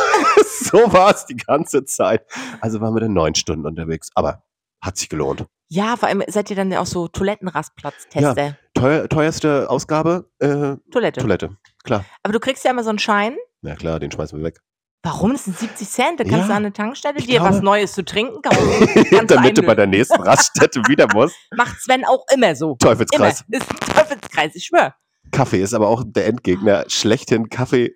so 0.59 0.91
war 0.91 1.13
es 1.13 1.27
die 1.27 1.37
ganze 1.37 1.85
Zeit. 1.85 2.25
Also 2.59 2.81
waren 2.81 2.95
wir 2.95 3.01
dann 3.01 3.13
neun 3.13 3.35
Stunden 3.35 3.67
unterwegs. 3.67 4.09
Aber 4.15 4.41
hat 4.81 4.97
sich 4.97 5.09
gelohnt. 5.09 5.45
Ja, 5.69 5.97
vor 5.97 6.07
allem 6.07 6.23
seid 6.27 6.49
ihr 6.49 6.55
dann 6.55 6.71
ja 6.71 6.79
auch 6.79 6.85
so 6.85 7.07
Toilettenrastplatztester. 7.07 8.57
Teuer, 8.73 9.09
teuerste 9.09 9.69
Ausgabe? 9.69 10.29
Äh, 10.39 10.77
Toilette. 10.91 11.21
Toilette. 11.21 11.57
Klar. 11.83 12.05
Aber 12.23 12.33
du 12.33 12.39
kriegst 12.39 12.63
ja 12.63 12.71
immer 12.71 12.83
so 12.83 12.89
einen 12.89 12.99
Schein. 12.99 13.35
Na 13.61 13.75
klar, 13.75 13.99
den 13.99 14.11
schmeißen 14.11 14.37
wir 14.37 14.45
weg. 14.45 14.59
Warum? 15.03 15.31
Das 15.33 15.45
sind 15.45 15.57
70 15.57 15.89
Cent. 15.89 16.19
Da 16.19 16.23
kannst 16.23 16.39
Ja, 16.39 16.47
du 16.47 16.51
an 16.53 16.57
eine 16.57 16.73
Tankstelle 16.73 17.19
dir 17.21 17.41
was 17.41 17.61
Neues 17.61 17.93
zu 17.93 18.03
trinken 18.03 18.41
kaufen. 18.41 19.27
Damit 19.27 19.57
du 19.57 19.61
bei 19.63 19.75
der 19.75 19.87
nächsten 19.87 20.21
Raststätte 20.21 20.81
wieder 20.87 21.07
musst. 21.13 21.35
Macht 21.55 21.79
Sven 21.81 22.03
auch 22.05 22.25
immer 22.33 22.55
so. 22.55 22.69
Immer. 22.69 22.77
Teufelskreis. 22.79 23.43
Ist 23.49 23.69
ein 23.69 23.93
Teufelskreis, 23.93 24.55
ich 24.55 24.65
schwör. 24.65 24.95
Kaffee 25.31 25.61
ist 25.61 25.73
aber 25.73 25.87
auch 25.87 26.03
der 26.05 26.27
Endgegner. 26.27 26.85
Schlechthin 26.87 27.49
Kaffee. 27.49 27.93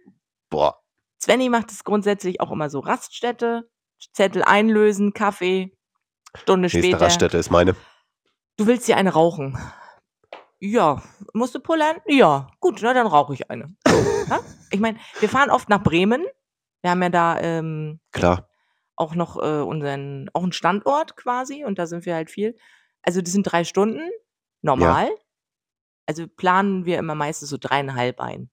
Boah. 0.50 0.80
Svenny 1.22 1.50
macht 1.50 1.72
es 1.72 1.84
grundsätzlich 1.84 2.42
auch 2.42 2.52
immer 2.52 2.70
so. 2.70 2.80
Raststätte, 2.80 3.70
Zettel 4.14 4.44
einlösen, 4.44 5.14
Kaffee, 5.14 5.78
Stunde 6.36 6.68
Nächste 6.68 6.80
später. 6.80 7.02
Raststätte 7.02 7.38
ist 7.38 7.50
meine. 7.50 7.76
Du 8.58 8.68
willst 8.68 8.88
dir 8.88 8.98
eine 8.98 9.12
rauchen. 9.12 9.58
Ja. 10.60 11.02
Musst 11.34 11.56
du 11.56 11.60
pullern? 11.60 11.98
Ja. 12.06 12.48
Gut, 12.60 12.80
na, 12.82 12.94
dann 12.94 13.08
rauche 13.08 13.34
ich 13.34 13.50
eine. 13.50 13.76
ja? 14.30 14.40
Ich 14.70 14.80
meine, 14.80 15.00
wir 15.20 15.30
fahren 15.30 15.50
oft 15.50 15.70
nach 15.70 15.84
Bremen. 15.84 16.24
Wir 16.82 16.92
haben 16.92 17.02
ja 17.02 17.10
da 17.10 17.40
ähm, 17.40 18.00
Klar. 18.12 18.48
auch 18.96 19.16
noch 19.16 19.38
äh, 19.38 19.62
unseren, 19.62 20.30
auch 20.34 20.44
einen 20.44 20.52
Standort 20.52 21.16
quasi 21.16 21.64
und 21.64 21.78
da 21.80 21.86
sind 21.86 22.06
wir 22.06 22.16
halt 22.16 22.30
viel. 22.30 22.56
Also 23.04 23.22
das 23.22 23.32
sind 23.34 23.44
drei 23.44 23.64
Stunden, 23.64 24.10
normal. 24.62 25.10
Also 26.08 26.28
planen 26.28 26.86
wir 26.86 26.98
immer 26.98 27.16
meistens 27.16 27.50
so 27.50 27.58
dreieinhalb 27.60 28.20
ein. 28.20 28.50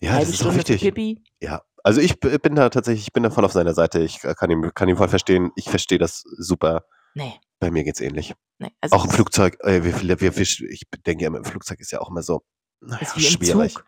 Ja, 0.00 0.10
das 0.10 0.18
Halbe 0.18 0.22
ist 0.22 0.34
auch 0.34 0.34
Stunde 0.36 0.52
für 0.52 0.68
wichtig. 0.68 0.80
Pipi. 0.80 1.24
Ja. 1.40 1.62
Also 1.82 2.00
ich 2.00 2.18
bin 2.18 2.56
da 2.56 2.68
tatsächlich, 2.68 3.06
ich 3.06 3.12
bin 3.12 3.22
da 3.22 3.30
voll 3.30 3.44
auf 3.44 3.52
seiner 3.52 3.74
Seite. 3.74 4.00
Ich 4.00 4.20
kann 4.20 4.50
ihn, 4.50 4.74
kann 4.74 4.88
ihn 4.88 4.96
voll 4.96 5.08
verstehen. 5.08 5.52
Ich 5.54 5.70
verstehe 5.70 5.98
das 5.98 6.24
super. 6.36 6.84
Nee, 7.16 7.32
Bei 7.60 7.70
mir 7.70 7.82
geht's 7.82 8.00
ähnlich. 8.00 8.34
nee. 8.58 8.68
Also 8.80 8.94
Auch 8.96 9.04
im 9.04 9.10
Flugzeug. 9.10 9.56
Äh, 9.60 9.82
wir, 9.84 10.20
wir, 10.20 10.36
wir, 10.36 10.40
ich 10.42 10.82
denke 11.06 11.24
immer, 11.24 11.38
im 11.38 11.44
Flugzeug 11.44 11.80
ist 11.80 11.90
ja 11.92 12.00
auch 12.00 12.10
immer 12.10 12.22
so. 12.22 12.42
Naja, 12.80 13.06
schwierig. 13.16 13.72
Zug. 13.74 13.84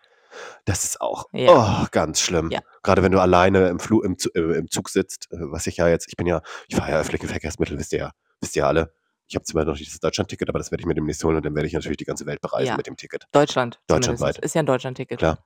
Das 0.65 0.85
ist 0.85 1.01
auch 1.01 1.27
Ja. 1.33 1.83
oh, 1.83 1.87
ganz 1.91 2.21
schlimm. 2.21 2.51
Ja. 2.51 2.61
Gerade 2.83 3.03
wenn 3.03 3.13
du 3.13 3.21
alleine 3.21 3.69
im, 3.69 3.81
Flu 3.81 4.01
im, 4.03 4.17
äh, 4.35 4.39
im 4.59 4.71
Zug 4.71 4.89
sitzt, 4.89 5.29
äh, 5.31 5.37
was 5.41 5.67
ich 5.67 5.77
ja 5.77 5.89
jetzt, 5.89 6.09
ich 6.09 6.17
bin 6.17 6.27
ja, 6.27 6.41
ich 6.69 6.77
fahre 6.77 6.91
ja 6.93 7.01
öffentliche 7.01 7.29
Verkehrsmittel, 7.29 7.79
wisst 7.79 7.93
ihr 7.93 7.99
ja, 7.99 8.11
wisst 8.41 8.57
ihr 8.57 8.67
alle. 8.67 8.95
Ich 9.27 9.35
habe 9.35 9.45
zwar 9.45 9.65
noch 9.67 9.75
nicht 9.79 9.93
das 9.93 10.01
Deutschland-Ticket, 10.01 10.49
aber 10.49 10.59
das 10.59 10.71
werde 10.71 10.81
ich 10.81 10.87
mir 10.87 10.95
demnächst 10.95 11.23
holen 11.23 11.37
und 11.37 11.45
dann 11.45 11.55
werde 11.55 11.67
ich 11.67 11.75
natürlich 11.75 11.99
die 11.99 12.05
ganze 12.07 12.25
Welt 12.25 12.41
bereisen 12.41 12.69
Ja. 12.69 12.77
mit 12.79 12.87
dem 12.87 12.97
Ticket. 12.97 13.25
Deutschland. 13.33 13.79
Deutschlandweit. 13.89 14.37
zumindest. 14.37 14.39
Ist 14.45 14.55
ja 14.55 14.63
ein 14.63 14.67
Deutschland-Ticket. 14.67 15.19
Klar. 15.19 15.45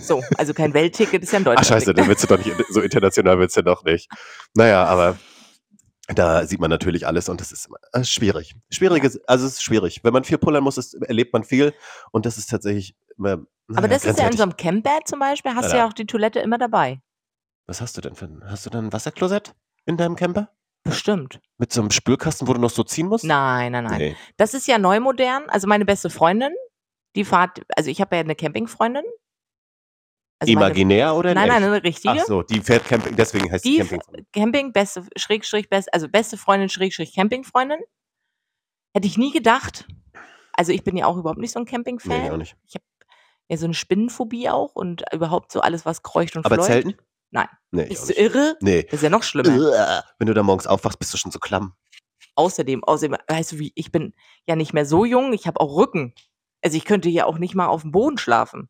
So, 0.00 0.22
also 0.38 0.54
kein 0.54 0.72
Weltticket, 0.74 1.22
ist 1.22 1.32
ja 1.32 1.38
ein 1.40 1.46
Ach 1.48 1.64
scheiße, 1.64 1.92
Deutschland-Ticket. 1.92 1.98
dann 1.98 2.08
willst 2.08 2.24
du 2.24 2.26
doch 2.28 2.38
nicht, 2.38 2.72
so 2.72 2.80
international 2.80 3.38
willst 3.38 3.56
du 3.58 3.62
doch 3.62 3.84
nicht. 3.84 4.08
Naja, 4.54 4.84
aber 4.86 5.18
da 6.08 6.46
sieht 6.46 6.60
man 6.60 6.70
natürlich 6.70 7.06
alles 7.06 7.28
und 7.28 7.40
das 7.40 7.52
ist 7.52 7.68
äh, 7.92 8.04
schwierig. 8.04 8.54
Schwieriges, 8.70 9.22
also 9.26 9.46
es 9.46 9.54
ist 9.54 9.62
schwierig. 9.62 10.00
Wenn 10.02 10.12
man 10.12 10.24
viel 10.24 10.38
pullern 10.38 10.62
muss, 10.62 10.76
ist, 10.76 10.94
erlebt 10.94 11.32
man 11.32 11.44
viel 11.44 11.72
und 12.12 12.26
das 12.26 12.36
ist 12.36 12.50
tatsächlich 12.50 12.94
immer, 13.16 13.32
Aber 13.32 13.46
naja, 13.68 13.88
das 13.88 14.04
ist 14.04 14.18
ja 14.18 14.26
in 14.26 14.36
so 14.36 14.42
einem 14.42 14.56
Camper 14.56 15.00
zum 15.04 15.18
Beispiel, 15.18 15.54
hast 15.54 15.72
du 15.72 15.76
Ja, 15.76 15.86
auch 15.86 15.92
die 15.92 16.06
Toilette 16.06 16.40
immer 16.40 16.58
dabei. 16.58 17.00
Was 17.66 17.80
hast 17.80 17.96
du 17.96 18.02
denn 18.02 18.14
für 18.14 18.26
ein, 18.26 18.42
hast 18.44 18.66
du 18.66 18.70
dann 18.70 18.86
ein 18.86 18.92
Wasserklosett 18.92 19.54
in 19.86 19.96
deinem 19.96 20.16
Camper? 20.16 20.50
Bestimmt. 20.82 21.40
Mit 21.56 21.72
so 21.72 21.80
einem 21.80 21.90
Spülkasten, 21.90 22.46
wo 22.46 22.52
du 22.52 22.60
noch 22.60 22.70
so 22.70 22.82
ziehen 22.82 23.08
musst? 23.08 23.24
Nein, 23.24 23.72
nein, 23.72 23.84
nein. 23.84 23.98
Nee. 23.98 24.16
Das 24.36 24.52
ist 24.52 24.66
ja 24.66 24.76
neu 24.76 25.00
modern. 25.00 25.48
Also 25.48 25.66
meine 25.66 25.86
beste 25.86 26.10
Freundin, 26.10 26.52
die 27.16 27.24
fahrt, 27.24 27.62
also 27.74 27.90
ich 27.90 28.02
habe 28.02 28.16
ja 28.16 28.20
eine 28.20 28.34
Campingfreundin. 28.34 29.04
Also 30.48 30.52
meine- 30.54 30.66
Imaginär 30.66 31.14
oder 31.14 31.30
in 31.30 31.34
Nein, 31.36 31.48
nein, 31.48 31.62
eine 31.64 31.82
richtige. 31.82 32.14
Ach 32.20 32.24
so, 32.26 32.42
die 32.42 32.60
fährt 32.60 32.84
Camping, 32.86 33.14
deswegen 33.16 33.50
heißt 33.50 33.64
die 33.64 33.78
Camping. 33.78 34.00
Camping, 34.32 34.72
beste, 34.72 35.06
Schrägstrich, 35.16 35.68
best, 35.68 35.92
also 35.92 36.08
beste 36.08 36.36
Freundin, 36.36 36.68
Schrägstrich, 36.68 37.14
Campingfreundin. 37.14 37.78
Hätte 38.94 39.06
ich 39.06 39.18
nie 39.18 39.32
gedacht. 39.32 39.86
Also 40.52 40.72
ich 40.72 40.84
bin 40.84 40.96
ja 40.96 41.06
auch 41.06 41.16
überhaupt 41.16 41.40
nicht 41.40 41.52
so 41.52 41.58
ein 41.58 41.64
Nee, 41.64 41.70
Camping-Fan. 41.70 42.30
auch 42.30 42.36
nicht. 42.36 42.56
ja, 43.48 43.56
so 43.56 43.64
eine 43.64 43.74
Spinnenphobie 43.74 44.48
auch 44.48 44.74
und 44.74 45.02
überhaupt 45.12 45.50
so 45.52 45.60
alles, 45.60 45.84
was 45.84 46.02
kreucht 46.02 46.36
und 46.36 46.46
Aber 46.46 46.54
fleucht. 46.56 46.68
Zelten? 46.68 46.94
Nein. 47.30 47.48
Nee, 47.72 47.82
ich 47.82 47.88
Bist 47.88 48.02
auch 48.04 48.06
du 48.08 48.12
irre? 48.14 48.56
Nee. 48.60 48.84
Das 48.84 48.94
ist 48.94 49.02
ja 49.02 49.10
noch 49.10 49.24
schlimmer. 49.24 50.04
Wenn 50.18 50.26
du 50.28 50.34
da 50.34 50.42
morgens 50.44 50.68
aufwachst, 50.68 50.98
bist 51.00 51.12
du 51.12 51.18
schon 51.18 51.32
so 51.32 51.40
klamm. 51.40 51.74
Außerdem, 52.36 52.84
außerdem, 52.84 53.16
weißt 53.28 53.52
du 53.52 53.58
wie, 53.58 53.72
ich 53.74 53.90
bin 53.90 54.14
ja 54.46 54.54
nicht 54.54 54.72
mehr 54.72 54.86
so 54.86 55.04
jung, 55.04 55.32
ich 55.32 55.46
habe 55.48 55.60
auch 55.60 55.76
Rücken. 55.76 56.14
Also 56.62 56.76
ich 56.76 56.84
könnte 56.84 57.08
ja 57.08 57.26
auch 57.26 57.38
nicht 57.38 57.54
mal 57.56 57.66
auf 57.66 57.82
dem 57.82 57.90
Boden 57.90 58.16
schlafen. 58.18 58.68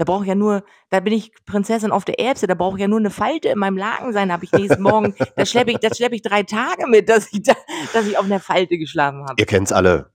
Da 0.00 0.04
brauche 0.04 0.24
ich 0.24 0.28
ja 0.30 0.34
nur, 0.34 0.64
da 0.88 1.00
bin 1.00 1.12
ich 1.12 1.30
Prinzessin 1.44 1.92
auf 1.92 2.06
der 2.06 2.18
Erbse, 2.18 2.46
da 2.46 2.54
brauche 2.54 2.78
ich 2.78 2.80
ja 2.80 2.88
nur 2.88 3.00
eine 3.00 3.10
Falte 3.10 3.50
in 3.50 3.58
meinem 3.58 3.76
Laken 3.76 4.14
sein, 4.14 4.32
habe 4.32 4.46
ich 4.46 4.52
nächsten 4.52 4.82
Morgen, 4.82 5.14
da 5.36 5.44
schleppe 5.44 5.72
ich, 5.72 5.76
das 5.76 5.98
schleppe 5.98 6.14
ich 6.14 6.22
drei 6.22 6.42
Tage 6.42 6.86
mit, 6.86 7.10
dass 7.10 7.30
ich, 7.34 7.42
da, 7.42 7.52
dass 7.92 8.06
ich 8.06 8.16
auf 8.16 8.24
einer 8.24 8.40
Falte 8.40 8.78
geschlafen 8.78 9.24
habe. 9.24 9.34
Ihr 9.36 9.44
kennt's 9.44 9.72
alle. 9.72 10.10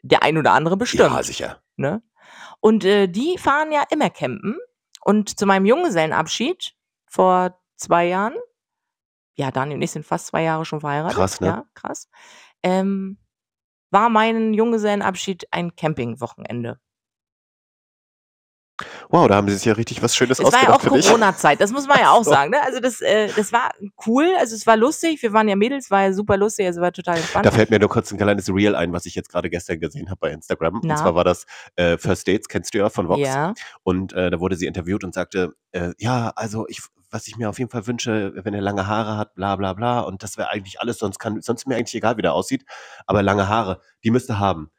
Der 0.00 0.22
ein 0.22 0.38
oder 0.38 0.52
andere 0.52 0.78
bestimmt. 0.78 1.10
Ja, 1.10 1.22
sicher. 1.22 1.62
ne? 1.76 2.02
Und 2.60 2.86
äh, 2.86 3.06
die 3.06 3.36
fahren 3.36 3.70
ja 3.70 3.84
immer 3.90 4.08
campen. 4.08 4.56
Und 5.02 5.38
zu 5.38 5.44
meinem 5.44 5.66
Junggesellenabschied 5.66 6.72
vor 7.06 7.60
zwei 7.76 8.06
Jahren, 8.06 8.36
ja, 9.34 9.50
Daniel 9.50 9.76
und 9.76 9.82
ich 9.82 9.90
sind 9.90 10.06
fast 10.06 10.28
zwei 10.28 10.42
Jahre 10.42 10.64
schon 10.64 10.80
verheiratet. 10.80 11.18
Krass, 11.18 11.38
ne? 11.38 11.48
Ja, 11.48 11.64
krass. 11.74 12.08
Ähm, 12.62 13.18
war 13.90 14.08
mein 14.08 14.54
Junggesellenabschied 14.54 15.48
ein 15.50 15.76
Campingwochenende. 15.76 16.80
Wow, 19.10 19.28
da 19.28 19.36
haben 19.36 19.48
sie 19.48 19.54
sich 19.54 19.64
ja 19.66 19.74
richtig 19.74 20.02
was 20.02 20.16
Schönes 20.16 20.38
Es 20.38 20.44
war 20.44 20.52
ja 20.52 20.58
auch 20.70 20.74
ausgedacht 20.76 20.82
für 20.82 20.96
dich. 20.96 21.06
Corona-Zeit, 21.06 21.60
das 21.60 21.70
muss 21.72 21.86
man 21.86 21.98
ja 21.98 22.10
auch 22.10 22.24
so. 22.24 22.30
sagen. 22.30 22.50
Ne? 22.50 22.62
Also 22.62 22.80
das, 22.80 23.00
äh, 23.00 23.28
das 23.36 23.52
war 23.52 23.70
cool, 24.06 24.26
also 24.38 24.54
es 24.54 24.66
war 24.66 24.76
lustig, 24.76 25.22
wir 25.22 25.32
waren 25.32 25.48
ja 25.48 25.56
Mädels, 25.56 25.90
war 25.90 26.02
ja 26.02 26.12
super 26.12 26.36
lustig, 26.36 26.66
also 26.66 26.80
war 26.80 26.92
total 26.92 27.18
entspannt. 27.18 27.46
Da 27.46 27.50
fällt 27.50 27.70
mir 27.70 27.78
nur 27.78 27.88
kurz 27.88 28.10
ein 28.10 28.18
kleines 28.18 28.48
Reel 28.48 28.74
ein, 28.74 28.92
was 28.92 29.06
ich 29.06 29.14
jetzt 29.14 29.30
gerade 29.30 29.50
gestern 29.50 29.78
gesehen 29.78 30.08
habe 30.08 30.18
bei 30.20 30.30
Instagram. 30.32 30.80
Na? 30.82 30.94
Und 30.94 30.98
zwar 30.98 31.14
war 31.14 31.24
das 31.24 31.46
äh, 31.76 31.98
First 31.98 32.26
Dates, 32.26 32.48
kennst 32.48 32.74
du 32.74 32.78
ja 32.78 32.88
von 32.88 33.08
Vox. 33.08 33.20
ja, 33.20 33.54
Und 33.82 34.12
äh, 34.14 34.30
da 34.30 34.40
wurde 34.40 34.56
sie 34.56 34.66
interviewt 34.66 35.04
und 35.04 35.14
sagte, 35.14 35.52
äh, 35.72 35.92
ja, 35.98 36.32
also 36.34 36.66
ich, 36.68 36.80
was 37.10 37.28
ich 37.28 37.36
mir 37.36 37.50
auf 37.50 37.58
jeden 37.58 37.70
Fall 37.70 37.86
wünsche, 37.86 38.32
wenn 38.36 38.54
er 38.54 38.62
lange 38.62 38.86
Haare 38.86 39.16
hat, 39.18 39.34
bla 39.34 39.56
bla 39.56 39.74
bla. 39.74 40.00
Und 40.00 40.22
das 40.22 40.38
wäre 40.38 40.48
eigentlich 40.48 40.80
alles, 40.80 40.98
sonst 40.98 41.18
kann, 41.18 41.40
sonst 41.42 41.62
ist 41.62 41.66
mir 41.66 41.76
eigentlich 41.76 41.94
egal, 41.94 42.16
wie 42.16 42.22
der 42.22 42.32
aussieht. 42.32 42.64
Aber 43.06 43.22
lange 43.22 43.48
Haare, 43.48 43.80
die 44.02 44.10
müsste 44.10 44.38
haben. 44.38 44.70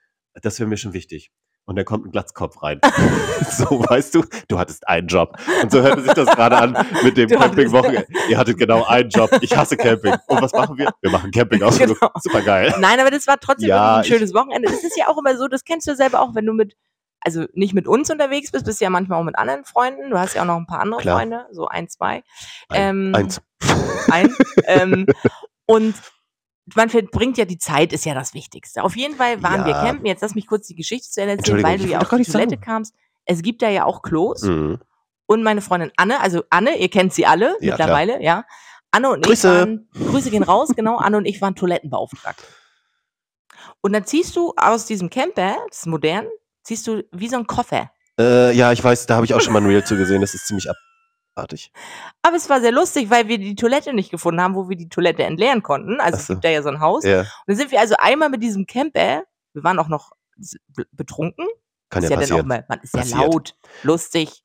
Das 0.42 0.60
wäre 0.60 0.68
mir 0.68 0.78
schon 0.78 0.94
wichtig. 0.94 1.32
Und 1.66 1.78
dann 1.78 1.86
kommt 1.86 2.06
ein 2.06 2.12
Glatzkopf 2.12 2.62
rein. 2.62 2.82
so, 3.50 3.66
weißt 3.88 4.16
du, 4.16 4.26
du 4.50 4.60
hattest 4.60 4.86
einen 4.88 5.08
Job. 5.08 5.38
Und 5.62 5.72
so 5.72 5.82
hörte 5.82 6.02
sich 6.02 6.12
das 6.14 6.28
gerade 6.36 6.58
an 6.58 6.78
mit 7.04 7.16
dem 7.16 7.30
Campingwochenende. 7.30 8.06
Ihr 8.28 8.38
hattet 8.38 8.58
genau 8.58 8.84
einen 8.86 9.10
Job. 9.10 9.32
Ich 9.42 9.56
hasse 9.56 9.78
Camping. 9.78 10.14
Und 10.28 10.42
was 10.42 10.52
machen 10.52 10.78
wir? 10.78 10.90
Wir 11.02 11.10
machen 11.12 11.32
Campingausflug. 11.32 11.98
Genau. 12.00 12.12
Super 12.22 12.42
geil. 12.42 12.74
Nein, 12.80 13.00
aber 13.00 13.12
das 13.12 13.28
war 13.28 13.40
trotzdem 13.40 13.70
Ja, 13.70 13.98
ein 13.98 14.04
schönes 14.04 14.34
Wochenende. 14.34 14.70
Das 14.70 14.84
ist 14.84 14.98
ja 14.98 15.08
auch 15.08 15.18
immer 15.18 15.38
so, 15.38 15.48
das 15.48 15.64
kennst 15.64 15.88
du 15.88 15.96
selber 15.96 16.20
auch, 16.22 16.36
wenn 16.36 16.46
du 16.46 16.52
mit, 16.52 16.76
also 17.22 17.46
nicht 17.54 17.74
mit 17.74 17.88
uns 17.88 18.10
unterwegs 18.12 18.52
bist, 18.52 18.66
bist 18.66 18.82
ja 18.82 18.90
manchmal 18.90 19.22
auch 19.22 19.24
mit 19.24 19.38
anderen 19.38 19.64
Freunden. 19.64 20.10
Du 20.10 20.20
hast 20.20 20.34
ja 20.36 20.42
auch 20.42 20.48
noch 20.48 20.58
ein 20.58 20.68
paar 20.68 20.82
andere 20.82 21.00
Klar. 21.00 21.18
Freunde, 21.20 21.46
so 21.52 21.68
ein, 21.68 21.88
zwei, 21.88 22.24
Ein, 22.68 22.82
Ähm, 22.98 23.16
eins. 23.16 23.42
ein. 24.12 24.36
ähm, 24.68 25.06
und 25.66 25.96
man 26.76 26.90
verbringt 26.90 27.38
ja 27.38 27.46
die 27.46 27.58
Zeit, 27.58 27.92
ist 27.94 28.06
ja 28.06 28.14
das 28.14 28.34
Wichtigste. 28.34 28.84
Auf 28.84 28.96
jeden 28.96 29.16
Fall 29.16 29.42
waren 29.44 29.66
wir 29.66 29.72
Ja. 29.74 29.82
campen. 29.82 30.06
Jetzt 30.06 30.22
lass 30.22 30.36
mich 30.36 30.48
kurz 30.48 30.68
die 30.68 30.76
Geschichte 30.76 31.10
zu 31.10 31.22
Ende 31.22 31.38
erzählen, 31.38 31.64
weil 31.64 31.78
du 31.78 31.86
ja 31.88 32.00
auf 32.00 32.10
die 32.10 32.24
Toilette 32.24 32.52
sagen. 32.52 32.62
kamst. 32.62 32.96
Es 33.26 33.42
gibt 33.42 33.62
da 33.62 33.70
ja 33.70 33.86
auch 33.86 34.02
Klos. 34.02 34.42
Mhm. 34.44 34.80
Und 35.26 35.44
meine 35.44 35.62
Freundin 35.62 35.92
Anne, 35.98 36.20
also 36.20 36.44
Anne, 36.50 36.78
ihr 36.78 36.90
kennt 36.90 37.14
sie 37.14 37.26
alle 37.26 37.56
Ja, 37.60 37.72
mittlerweile, 37.72 38.22
ja. 38.22 38.46
Anne 38.92 39.10
und 39.10 39.26
Grüße. 39.26 39.48
ich 39.48 39.54
waren, 39.54 39.90
Grüße 40.12 40.30
gehen 40.30 40.44
raus, 40.44 40.70
genau, 40.76 40.98
Anne 40.98 41.18
und 41.18 41.26
ich 41.26 41.42
waren 41.42 41.56
Toilettenbeauftragte. 41.56 42.44
Und 43.82 43.94
dann 43.94 44.06
ziehst 44.06 44.36
du 44.36 44.54
aus 44.58 44.86
diesem 44.86 45.10
Camper, 45.10 45.56
das 45.70 45.80
ist 45.80 45.86
modern, 45.88 46.28
ziehst 46.64 46.86
du 46.88 47.04
wie 47.12 47.28
so 47.28 47.38
ein 47.38 47.48
Koffer. 47.48 47.90
Äh, 48.20 48.54
ja, 48.56 48.72
ich 48.72 48.84
weiß, 48.84 49.06
da 49.08 49.16
habe 49.16 49.26
ich 49.26 49.34
auch 49.34 49.42
schon 49.42 49.54
mal 49.54 49.62
ein 49.62 49.66
Reel 49.68 49.84
zu 49.84 49.96
gesehen. 49.98 50.22
Das 50.22 50.34
ist 50.36 50.46
ziemlich 50.46 50.70
abartig. 51.36 51.72
Aber 52.22 52.36
es 52.36 52.50
war 52.50 52.62
sehr 52.62 52.72
lustig, 52.72 53.10
weil 53.10 53.28
wir 53.28 53.38
die 53.38 53.56
Toilette 53.56 53.94
nicht 53.94 54.12
gefunden 54.12 54.42
haben, 54.42 54.56
wo 54.56 54.70
wir 54.70 54.76
die 54.78 54.90
Toilette 54.90 55.24
entleeren 55.24 55.64
konnten. 55.64 56.00
Also 56.00 56.16
Ach 56.16 56.20
es 56.22 56.28
so. 56.28 56.34
gibt 56.34 56.46
da 56.46 56.50
ja 56.50 56.62
so 56.62 56.70
ein 56.70 56.80
Haus. 56.80 57.04
Ja, 57.04 57.20
Und 57.22 57.28
dann 57.48 57.56
sind 57.58 57.72
wir 57.72 57.80
also 57.80 57.96
einmal 58.00 58.30
mit 58.30 58.44
diesem 58.44 58.66
Camper, 58.66 59.24
wir 59.54 59.64
waren 59.64 59.80
auch 59.80 59.88
noch 59.90 60.12
betrunken, 60.92 61.46
kann 61.90 62.04
ist 62.04 62.10
ja 62.10 62.16
ja 62.16 62.22
dann 62.22 62.24
auch 62.26 62.30
passieren. 62.30 62.48
mal, 62.48 62.66
man 62.70 62.80
ist 62.80 62.94
ja 62.94 63.00
Passiert. 63.02 63.20
laut, 63.22 63.56
lustig. 63.84 64.43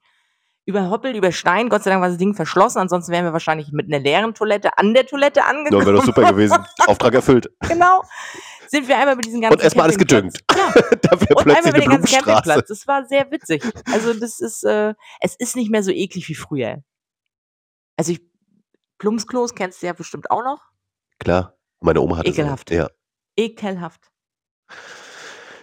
Über 0.69 0.91
Hoppel, 0.91 1.17
über 1.17 1.33
Stein. 1.33 1.71
Gott 1.71 1.83
sei 1.83 1.91
Dank 1.91 2.03
war 2.03 2.11
das 2.11 2.19
Ding 2.19 2.35
verschlossen, 2.35 2.79
ansonsten 2.79 3.11
wären 3.11 3.25
wir 3.25 3.33
wahrscheinlich 3.33 3.73
mit 3.73 3.87
einer 3.87 4.01
leeren 4.01 4.35
Toilette 4.35 4.77
an 4.77 4.93
der 4.93 5.07
Toilette 5.07 5.43
angekommen. 5.47 5.81
Ja, 5.81 5.87
wäre 5.87 5.97
doch 5.97 6.05
super 6.05 6.31
gewesen. 6.31 6.59
Auftrag 6.87 7.15
erfüllt. 7.15 7.51
genau. 7.67 8.03
Sind 8.67 8.87
wir 8.87 8.99
einmal 8.99 9.17
mit 9.17 9.25
diesen 9.25 9.41
ganzen 9.41 9.57
Und 9.57 9.65
erstmal 9.65 9.85
alles 9.85 9.97
gedüngt. 9.97 10.45
Ja, 10.55 10.73
da 11.01 11.19
wäre 11.19 11.35
und 11.37 11.45
plötzlich 11.45 11.57
einmal 11.57 11.71
über 11.71 11.81
den 11.81 11.91
ganzen. 11.91 12.23
Campingplatz. 12.23 12.69
Das 12.69 12.87
war 12.87 13.07
sehr 13.07 13.31
witzig. 13.31 13.65
Also 13.91 14.13
das 14.13 14.41
ist, 14.41 14.63
äh, 14.65 14.93
es 15.21 15.37
ist 15.37 15.57
nicht 15.57 15.71
mehr 15.71 15.83
so 15.83 15.91
eklig 15.91 16.29
wie 16.29 16.35
früher. 16.35 16.83
Also 17.97 18.13
ich, 18.13 18.21
Plumpsklos 18.99 19.55
kennst 19.55 19.83
du 19.83 19.87
ja 19.87 19.95
bestimmt 19.95 20.31
auch 20.31 20.45
noch. 20.45 20.61
Klar, 21.19 21.57
meine 21.81 22.03
Oma 22.03 22.19
hatte 22.19 22.29
Ekelhaft. 22.29 22.69
so. 22.69 22.75
Ja. 22.75 22.91
Ekelhaft. 23.39 24.11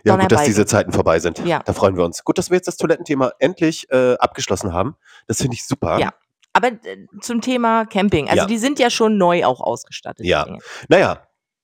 Ja, 0.05 0.15
gut, 0.17 0.31
dass 0.31 0.43
diese 0.43 0.65
Zeiten 0.65 0.91
vorbei 0.91 1.19
sind. 1.19 1.39
Ja. 1.45 1.61
Da 1.65 1.73
freuen 1.73 1.97
wir 1.97 2.05
uns. 2.05 2.23
Gut, 2.23 2.37
dass 2.37 2.49
wir 2.49 2.55
jetzt 2.55 2.67
das 2.67 2.77
Toilettenthema 2.77 3.31
endlich 3.39 3.89
äh, 3.91 4.15
abgeschlossen 4.15 4.71
haben. 4.73 4.95
Das 5.27 5.37
finde 5.37 5.55
ich 5.55 5.65
super. 5.65 5.99
Ja. 5.99 6.13
Aber 6.53 6.67
äh, 6.67 6.79
zum 7.21 7.41
Thema 7.41 7.85
Camping. 7.85 8.27
Also 8.29 8.41
Ja. 8.43 8.45
die 8.45 8.57
sind 8.57 8.79
ja 8.79 8.89
schon 8.89 9.17
neu 9.17 9.45
auch 9.45 9.59
ausgestattet. 9.61 10.25
Ja. 10.25 10.57
Naja, 10.87 11.23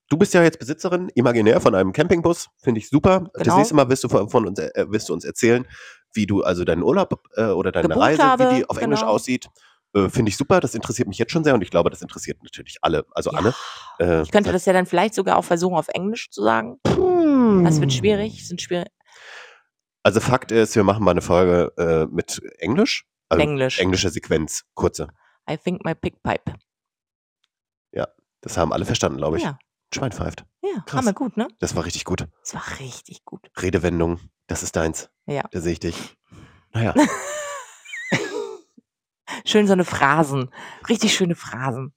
du 0.09 0.17
bist 0.17 0.33
ja 0.33 0.43
jetzt 0.43 0.59
Besitzerin, 0.59 1.09
imaginär 1.15 1.61
von 1.61 1.75
einem 1.75 1.93
Campingbus. 1.93 2.49
Finde 2.61 2.79
ich 2.79 2.89
super. 2.89 3.29
Das 3.33 3.43
Genau. 3.43 3.57
nächste 3.57 3.75
Mal 3.75 3.89
wirst 3.89 4.03
du 4.03 4.09
von 4.09 4.29
von 4.29 4.47
uns, 4.47 4.59
äh, 4.59 4.85
wirst 4.89 5.07
du 5.09 5.13
uns 5.13 5.23
erzählen, 5.23 5.65
wie 6.13 6.25
du 6.25 6.43
also 6.43 6.65
deinen 6.65 6.83
Urlaub 6.83 7.21
äh, 7.35 7.43
oder 7.45 7.71
deine 7.71 7.87
Gebucht 7.87 8.03
Reise, 8.05 8.23
habe, 8.23 8.51
wie 8.51 8.55
die 8.57 8.69
auf 8.69 8.77
Englisch 8.79 8.99
genau. 8.99 9.11
aussieht. 9.13 9.47
Äh, 9.93 10.09
Finde 10.09 10.29
ich 10.29 10.37
super. 10.37 10.59
Das 10.59 10.73
interessiert 10.75 11.07
mich 11.07 11.17
jetzt 11.17 11.31
schon 11.31 11.43
sehr 11.43 11.53
und 11.53 11.61
ich 11.61 11.69
glaube, 11.69 11.89
das 11.89 12.01
interessiert 12.01 12.41
natürlich 12.43 12.77
alle. 12.81 13.05
Also 13.11 13.31
Ja. 13.31 13.39
Anne. 13.39 13.53
Äh, 13.99 14.21
Ich 14.23 14.31
könnte 14.31 14.51
das 14.51 14.65
ja 14.65 14.73
dann 14.73 14.85
vielleicht 14.85 15.13
sogar 15.13 15.37
auch 15.37 15.43
versuchen, 15.45 15.75
auf 15.77 15.87
Englisch 15.89 16.29
zu 16.31 16.43
sagen. 16.43 16.79
Das 17.63 17.79
wird 17.79 17.93
schwierig. 17.93 18.47
Sind 18.47 18.61
schwierig. 18.61 18.87
Also 20.03 20.19
Fakt 20.19 20.51
ist, 20.51 20.75
wir 20.75 20.83
machen 20.83 21.03
mal 21.03 21.11
eine 21.11 21.21
Folge 21.21 21.71
äh, 21.77 22.05
mit 22.13 22.41
Englisch. 22.59 23.05
Also 23.29 23.41
Englisch. 23.43 23.79
Englische 23.79 24.09
Sequenz, 24.09 24.63
kurze. 24.73 25.07
I 25.49 25.57
think 25.57 25.85
my 25.85 25.93
pig 25.95 26.15
pipe. 26.23 26.53
Das 28.41 28.57
haben 28.57 28.73
alle 28.73 28.85
verstanden, 28.85 29.17
glaube 29.17 29.37
ich. 29.37 29.43
Ja, 29.43 29.57
Schwein 29.93 30.11
pfeift. 30.11 30.45
ja, 30.63 30.81
Krass. 30.85 30.97
haben 30.97 31.05
wir 31.05 31.13
gut, 31.13 31.37
ne? 31.37 31.47
Das 31.59 31.75
war 31.75 31.85
richtig 31.85 32.05
gut. 32.05 32.27
Das 32.41 32.55
war 32.55 32.63
richtig 32.79 33.23
gut. 33.23 33.51
Redewendung, 33.61 34.19
das 34.47 34.63
ist 34.63 34.75
deins. 34.75 35.09
Ja. 35.27 35.43
Da 35.51 35.61
sehe 35.61 35.73
ich 35.73 35.79
dich. 35.79 36.17
Naja, 36.73 36.95
Schön 39.45 39.67
so 39.67 39.73
eine 39.73 39.83
Phrasen. 39.83 40.49
Richtig 40.87 41.13
schöne 41.13 41.35
Phrasen. 41.35 41.93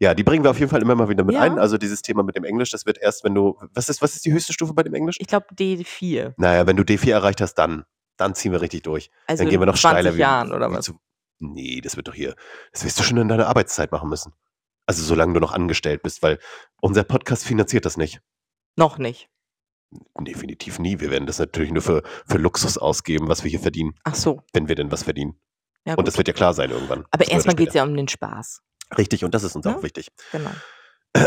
Ja, 0.00 0.14
die 0.14 0.24
bringen 0.24 0.42
wir 0.44 0.50
auf 0.50 0.58
jeden 0.58 0.70
Fall 0.70 0.82
immer 0.82 0.94
mal 0.94 1.08
wieder 1.08 1.24
mit 1.24 1.34
Ja. 1.36 1.42
ein. 1.42 1.58
Also 1.58 1.76
dieses 1.78 2.02
Thema 2.02 2.22
mit 2.22 2.34
dem 2.36 2.44
Englisch, 2.44 2.70
das 2.70 2.86
wird 2.86 2.98
erst, 2.98 3.22
wenn 3.24 3.34
du, 3.34 3.58
was 3.74 3.88
ist, 3.88 4.00
was 4.02 4.14
ist 4.16 4.24
die 4.24 4.32
höchste 4.32 4.52
Stufe 4.52 4.72
bei 4.74 4.82
dem 4.82 4.94
Englisch? 4.94 5.16
Ich 5.20 5.26
glaube 5.26 5.46
D4. 5.54 6.34
Naja, 6.36 6.66
wenn 6.66 6.76
du 6.76 6.82
D4 6.82 7.12
erreicht 7.12 7.40
hast, 7.40 7.54
dann, 7.54 7.84
dann 8.16 8.34
ziehen 8.34 8.52
wir 8.52 8.60
richtig 8.60 8.82
durch. 8.82 9.10
Also 9.26 9.42
dann 9.44 9.50
gehen 9.50 9.60
wir 9.60 9.66
noch 9.66 9.74
in 9.74 9.80
20 9.80 10.00
steiler. 10.00 10.14
wie- 10.16 10.20
Jahren 10.20 10.52
oder 10.52 10.70
wie 10.70 10.74
was? 10.76 10.84
Zu, 10.86 10.98
nee, 11.38 11.80
das 11.80 11.96
wird 11.96 12.08
doch 12.08 12.14
hier, 12.14 12.34
das 12.72 12.84
wirst 12.84 12.98
du 12.98 13.02
schon 13.02 13.18
in 13.18 13.28
deiner 13.28 13.46
Arbeitszeit 13.46 13.92
machen 13.92 14.08
müssen. 14.08 14.32
Also 14.86 15.02
solange 15.04 15.34
du 15.34 15.40
noch 15.40 15.52
angestellt 15.52 16.02
bist, 16.02 16.22
weil 16.22 16.38
unser 16.80 17.04
Podcast 17.04 17.44
finanziert 17.44 17.84
das 17.84 17.96
nicht. 17.96 18.20
Noch 18.76 18.98
nicht. 18.98 19.28
Definitiv 20.20 20.78
nie. 20.78 21.00
Wir 21.00 21.10
werden 21.10 21.26
das 21.26 21.38
natürlich 21.38 21.72
nur 21.72 21.82
für, 21.82 22.02
für 22.26 22.38
Luxus 22.38 22.78
ausgeben, 22.78 23.28
was 23.28 23.42
wir 23.44 23.50
hier 23.50 23.60
verdienen, 23.60 23.94
Ach 24.04 24.14
so. 24.14 24.42
wenn 24.52 24.68
wir 24.68 24.74
denn 24.76 24.90
was 24.92 25.02
verdienen. 25.02 25.40
Ja, 25.84 25.94
Und 25.94 26.06
das 26.06 26.16
wird 26.18 26.28
ja 26.28 26.34
klar 26.34 26.54
sein 26.54 26.70
irgendwann. 26.70 27.04
Aber 27.10 27.24
oder 27.24 27.32
erstmal 27.32 27.56
geht 27.56 27.68
es 27.68 27.74
ja 27.74 27.82
um 27.84 27.94
den 27.96 28.06
Spaß. 28.08 28.62
Richtig, 28.98 29.24
und 29.24 29.34
das 29.34 29.42
ist 29.44 29.54
uns 29.56 29.66
Ja. 29.66 29.76
auch 29.76 29.82
wichtig. 29.82 30.08
Genau. 30.32 30.50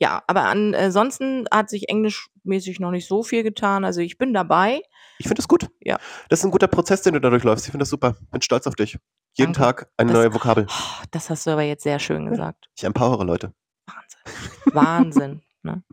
Ja, 0.00 0.22
aber 0.26 0.42
ansonsten 0.42 1.46
hat 1.52 1.70
sich 1.70 1.88
englischmäßig 1.88 2.80
noch 2.80 2.90
nicht 2.90 3.06
so 3.06 3.22
viel 3.22 3.44
getan. 3.44 3.84
Also 3.84 4.00
ich 4.00 4.18
bin 4.18 4.34
dabei. 4.34 4.82
Ich 5.18 5.26
finde 5.28 5.36
das 5.36 5.46
gut. 5.46 5.68
Ja. 5.80 5.98
Das 6.28 6.40
ist 6.40 6.44
ein 6.44 6.50
guter 6.50 6.66
Prozess, 6.66 7.02
den 7.02 7.14
du 7.14 7.20
da 7.20 7.30
durchläufst. 7.30 7.64
Ich 7.66 7.70
finde 7.70 7.82
das 7.84 7.90
super. 7.90 8.16
Bin 8.32 8.42
stolz 8.42 8.66
auf 8.66 8.74
dich. 8.74 8.98
Jeden 9.34 9.52
Danke. 9.52 9.82
Tag 9.84 9.88
eine 9.96 10.10
Das- 10.12 10.20
neue 10.20 10.34
Vokabel. 10.34 10.66
Oh, 10.68 11.04
das 11.12 11.30
hast 11.30 11.46
du 11.46 11.52
aber 11.52 11.62
jetzt 11.62 11.84
sehr 11.84 12.00
schön 12.00 12.28
gesagt. 12.28 12.66
Ich 12.76 12.82
empowere 12.82 13.24
Leute. 13.24 13.54
Wahnsinn. 13.86 14.74
Wahnsinn. 14.74 15.42
ne? 15.62 15.84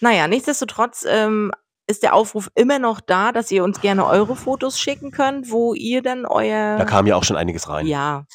Naja, 0.00 0.26
nichtsdestotrotz 0.26 1.04
ähm, 1.08 1.52
ist 1.86 2.02
der 2.02 2.14
Aufruf 2.14 2.50
immer 2.56 2.80
noch 2.80 3.00
da, 3.00 3.30
dass 3.30 3.50
ihr 3.52 3.62
uns 3.62 3.80
gerne 3.80 4.04
eure 4.06 4.34
Fotos 4.34 4.80
schicken 4.80 5.12
könnt, 5.12 5.50
wo 5.52 5.74
ihr 5.74 6.02
dann 6.02 6.26
euer 6.26 6.76
Da 6.76 6.84
kam 6.84 7.06
ja 7.06 7.14
auch 7.14 7.24
schon 7.24 7.36
einiges 7.36 7.68
rein. 7.68 7.86
ja, 7.86 8.26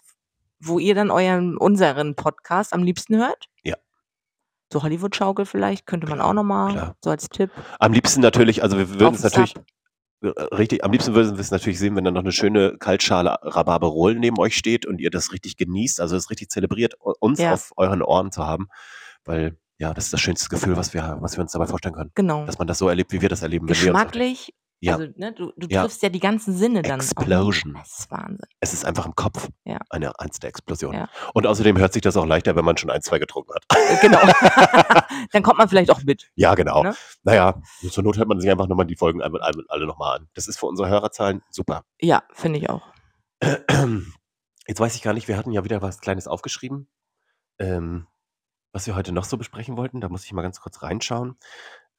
wo 0.67 0.79
ihr 0.79 0.95
dann 0.95 1.11
euren 1.11 1.57
unseren 1.57 2.15
Podcast 2.15 2.73
am 2.73 2.83
liebsten 2.83 3.17
hört. 3.17 3.45
Ja. 3.63 3.75
So 4.71 4.83
Hollywood-Schaukel 4.83 5.45
vielleicht, 5.45 5.85
könnte 5.85 6.07
man 6.07 6.19
auch 6.21 6.33
nochmal, 6.33 6.95
so 7.03 7.09
als 7.11 7.29
Tipp. 7.29 7.51
Am 7.79 7.93
liebsten 7.93 8.21
natürlich, 8.21 8.63
also 8.63 8.77
wir 8.77 8.89
würden 8.89 9.07
Auf 9.07 9.15
es 9.15 9.23
natürlich, 9.23 9.53
Sub. 9.53 10.35
äh, 10.35 10.55
richtig, 10.55 10.83
am 10.83 10.91
liebsten 10.91 11.13
würden 11.13 11.33
wir 11.35 11.39
es 11.39 11.51
natürlich 11.51 11.77
sehen, 11.79 11.95
wenn 11.95 12.03
da 12.03 12.11
noch 12.11 12.21
eine 12.21 12.31
schöne 12.31 12.77
Kaltschale 12.77 13.37
Rhabarberol 13.41 14.15
neben 14.15 14.39
euch 14.39 14.55
steht 14.57 14.85
und 14.85 14.99
ihr 14.99 15.11
das 15.11 15.31
richtig 15.31 15.57
genießt, 15.57 16.01
also 16.01 16.15
es 16.15 16.29
richtig 16.29 16.49
zelebriert, 16.49 16.95
uns 17.19 17.39
Ja. 17.39 17.53
auf 17.53 17.71
euren 17.77 18.01
Ohren 18.01 18.31
zu 18.31 18.45
haben. 18.45 18.67
Weil, 19.23 19.57
ja, 19.77 19.93
das 19.93 20.05
ist 20.05 20.13
das 20.13 20.21
schönste 20.21 20.49
Gefühl, 20.49 20.77
was 20.77 20.93
wir, 20.93 21.17
was 21.21 21.37
wir 21.37 21.41
uns 21.43 21.51
dabei 21.51 21.67
vorstellen 21.67 21.95
können. 21.95 22.11
Genau. 22.15 22.45
Dass 22.45 22.57
man 22.57 22.67
das 22.67 22.77
so 22.79 22.89
erlebt, 22.89 23.11
wie 23.11 23.21
wir 23.21 23.29
das 23.29 23.41
erleben. 23.43 23.67
Geschmacklich, 23.67 24.53
Ja. 24.85 24.93
also 24.93 25.07
ne, 25.15 25.33
du, 25.33 25.51
du 25.57 25.67
Ja. 25.69 25.81
triffst 25.81 26.01
ja 26.03 26.09
die 26.09 26.19
ganzen 26.19 26.55
Sinne 26.55 26.81
dann. 26.81 26.99
Explosion. 26.99 27.73
Das 27.73 27.99
ist 27.99 28.11
Wahnsinn. 28.11 28.47
Es 28.59 28.73
ist 28.73 28.85
einfach 28.85 29.05
im 29.05 29.15
Kopf 29.15 29.49
Ja. 29.63 29.79
eine 29.89 30.19
einzelne 30.19 30.49
Explosion. 30.49 30.93
Ja. 30.93 31.09
Und 31.33 31.47
außerdem 31.47 31.77
hört 31.77 31.93
sich 31.93 32.01
das 32.01 32.15
auch 32.17 32.25
leichter, 32.25 32.55
wenn 32.55 32.65
man 32.65 32.77
schon 32.77 32.89
ein, 32.89 33.01
zwei 33.01 33.19
getrunken 33.19 33.53
hat. 33.53 33.63
Äh, 33.75 33.97
genau. 34.01 34.19
dann 35.31 35.43
kommt 35.43 35.57
man 35.57 35.67
vielleicht 35.69 35.91
auch 35.91 36.03
mit. 36.03 36.29
Ja, 36.35 36.55
genau. 36.55 36.83
Ne? 36.83 36.95
Naja, 37.23 37.61
zur 37.89 38.03
Not 38.03 38.17
hört 38.17 38.27
man 38.27 38.39
sich 38.39 38.49
einfach 38.49 38.67
nochmal 38.67 38.85
die 38.85 38.95
Folgen 38.95 39.21
einmal, 39.21 39.41
einmal, 39.41 39.65
alle 39.69 39.85
nochmal 39.87 40.17
an. 40.17 40.27
Das 40.33 40.47
ist 40.47 40.57
für 40.59 40.65
unsere 40.67 40.89
Hörerzahlen 40.89 41.41
super. 41.49 41.83
Ja, 41.99 42.23
finde 42.33 42.59
ich 42.59 42.69
auch. 42.69 42.81
Jetzt 44.67 44.79
weiß 44.79 44.95
ich 44.95 45.01
gar 45.03 45.13
nicht, 45.13 45.27
wir 45.27 45.37
hatten 45.37 45.51
ja 45.51 45.63
wieder 45.63 45.81
was 45.81 45.99
Kleines 45.99 46.27
aufgeschrieben, 46.27 46.87
ähm, 47.59 48.07
was 48.71 48.87
wir 48.87 48.95
heute 48.95 49.11
noch 49.11 49.25
so 49.25 49.37
besprechen 49.37 49.77
wollten. 49.77 50.01
Da 50.01 50.09
muss 50.09 50.25
ich 50.25 50.33
mal 50.33 50.41
ganz 50.41 50.59
kurz 50.59 50.81
reinschauen. 50.81 51.37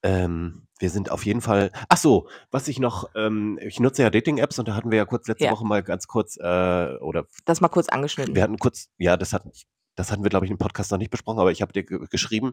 Ähm, 0.06 0.62
wir 0.78 0.90
sind 0.90 1.10
auf 1.10 1.24
jeden 1.24 1.40
Fall. 1.40 1.70
Ach 1.88 1.96
so, 1.96 2.28
was 2.50 2.68
ich 2.68 2.78
noch. 2.78 3.08
Ähm, 3.14 3.58
ich 3.62 3.80
nutze 3.80 4.02
ja 4.02 4.10
Dating-Apps 4.10 4.58
und 4.58 4.68
da 4.68 4.74
hatten 4.74 4.90
wir 4.90 4.98
ja 4.98 5.04
kurz 5.06 5.26
letzte 5.26 5.44
Ja. 5.46 5.52
Woche 5.52 5.64
mal 5.64 5.82
ganz 5.82 6.06
kurz 6.06 6.36
äh, 6.36 6.96
oder 7.00 7.24
Das 7.46 7.60
mal 7.60 7.68
kurz 7.68 7.88
angeschnitten. 7.88 8.34
wir 8.34 8.42
hatten 8.42 8.58
kurz, 8.58 8.88
ja, 8.98 9.16
das 9.16 9.32
hatten, 9.32 9.50
das 9.94 10.12
hatten 10.12 10.22
wir, 10.22 10.28
glaube 10.28 10.44
ich, 10.44 10.50
im 10.50 10.58
Podcast 10.58 10.90
noch 10.90 10.98
nicht 10.98 11.10
besprochen, 11.10 11.38
aber 11.40 11.50
ich 11.50 11.62
habe 11.62 11.72
dir 11.72 11.82
ge- 11.84 12.06
geschrieben, 12.10 12.52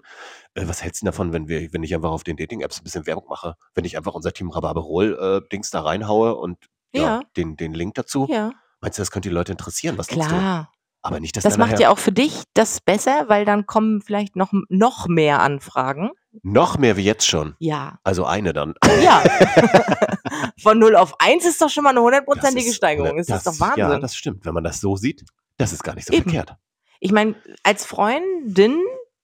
äh, 0.54 0.66
was 0.68 0.82
hältst 0.82 1.02
du 1.02 1.06
denn 1.06 1.12
davon, 1.12 1.34
wenn 1.34 1.50
wir, 1.50 1.74
wenn 1.74 1.84
ich 1.84 1.94
einfach 1.94 2.12
auf 2.12 2.24
den 2.24 2.38
Dating-Apps 2.38 2.80
ein 2.80 2.84
bisschen 2.86 3.06
Werbung 3.06 3.26
mache, 3.28 3.56
wenn 3.76 3.84
ich 3.84 3.98
einfach 3.98 4.14
unser 4.14 4.32
Team 4.32 4.50
Rhabarberol-Dings 4.50 5.70
da 5.72 5.82
reinhaue 5.82 6.36
und 6.36 6.58
ja, 6.94 7.02
Ja. 7.02 7.22
den, 7.36 7.58
den 7.58 7.74
Link 7.74 7.96
dazu. 7.96 8.28
ja, 8.30 8.52
Meinst 8.80 8.98
du, 8.98 9.02
das 9.02 9.12
könnte 9.12 9.30
die 9.30 9.34
Leute 9.36 9.52
interessieren? 9.54 9.98
Was 9.98 10.10
nutzt 10.12 10.30
du? 10.30 10.36
klar. 10.36 10.73
Aber 11.04 11.20
nicht, 11.20 11.36
dass 11.36 11.44
Das 11.44 11.58
macht 11.58 11.80
ja 11.80 11.90
auch 11.90 11.98
für 12.00 12.12
dich 12.14 12.44
das 12.54 12.80
besser, 12.80 13.26
weil 13.28 13.44
dann 13.46 13.66
kommen 13.66 14.02
vielleicht 14.02 14.36
noch, 14.36 14.52
noch 14.70 15.08
mehr 15.08 15.42
Anfragen. 15.42 16.12
noch 16.42 16.78
mehr 16.78 16.98
wie 16.98 17.04
jetzt 17.04 17.28
schon. 17.28 17.56
Ja. 17.60 18.00
Also 18.04 18.26
eine 18.26 18.54
dann. 18.54 18.74
Ja. 19.04 19.22
Von 20.62 20.80
0 20.80 20.96
auf 20.96 21.14
1 21.20 21.46
ist 21.46 21.62
doch 21.62 21.70
schon 21.70 21.84
mal 21.84 21.90
eine 21.92 22.00
Das 22.00 22.06
hundertprozentige 22.06 22.70
ist- 22.70 22.76
Steigerung. 22.76 23.18
Das, 23.18 23.30
ist 23.30 23.46
doch 23.48 23.60
Wahnsinn. 23.60 23.80
Ja, 23.80 24.00
das 24.00 24.16
stimmt. 24.16 24.46
Wenn 24.46 24.54
man 24.54 24.64
das 24.64 24.80
so 24.80 24.96
sieht, 24.96 25.24
das 25.58 25.74
ist 25.74 25.84
gar 25.84 25.94
nicht 25.96 26.08
so 26.08 26.14
Eben. 26.14 26.24
verkehrt. 26.24 26.56
ich 27.00 27.12
meine, 27.12 27.36
als 27.64 27.86
Freundin 27.86 28.82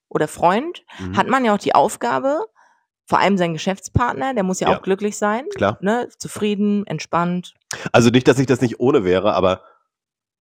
oder 0.09 0.27
Freund 0.27 0.83
Mhm. 0.99 1.15
hat 1.17 1.27
man 1.27 1.45
ja 1.45 1.53
auch 1.53 1.57
die 1.59 1.73
Aufgabe, 1.75 2.41
vor 3.05 3.19
allem 3.19 3.37
sein 3.37 3.53
Geschäftspartner, 3.53 4.33
der 4.33 4.43
muss 4.43 4.59
ja, 4.59 4.69
Ja. 4.69 4.77
auch 4.77 4.81
glücklich 4.81 5.17
sein, 5.17 5.45
Klar. 5.55 5.77
ne? 5.81 6.09
zufrieden, 6.17 6.85
entspannt. 6.87 7.53
Also 7.93 8.09
nicht, 8.09 8.27
dass 8.27 8.37
ich 8.37 8.47
das 8.47 8.61
nicht 8.61 8.79
ohne 8.79 9.03
wäre, 9.05 9.33
aber 9.33 9.63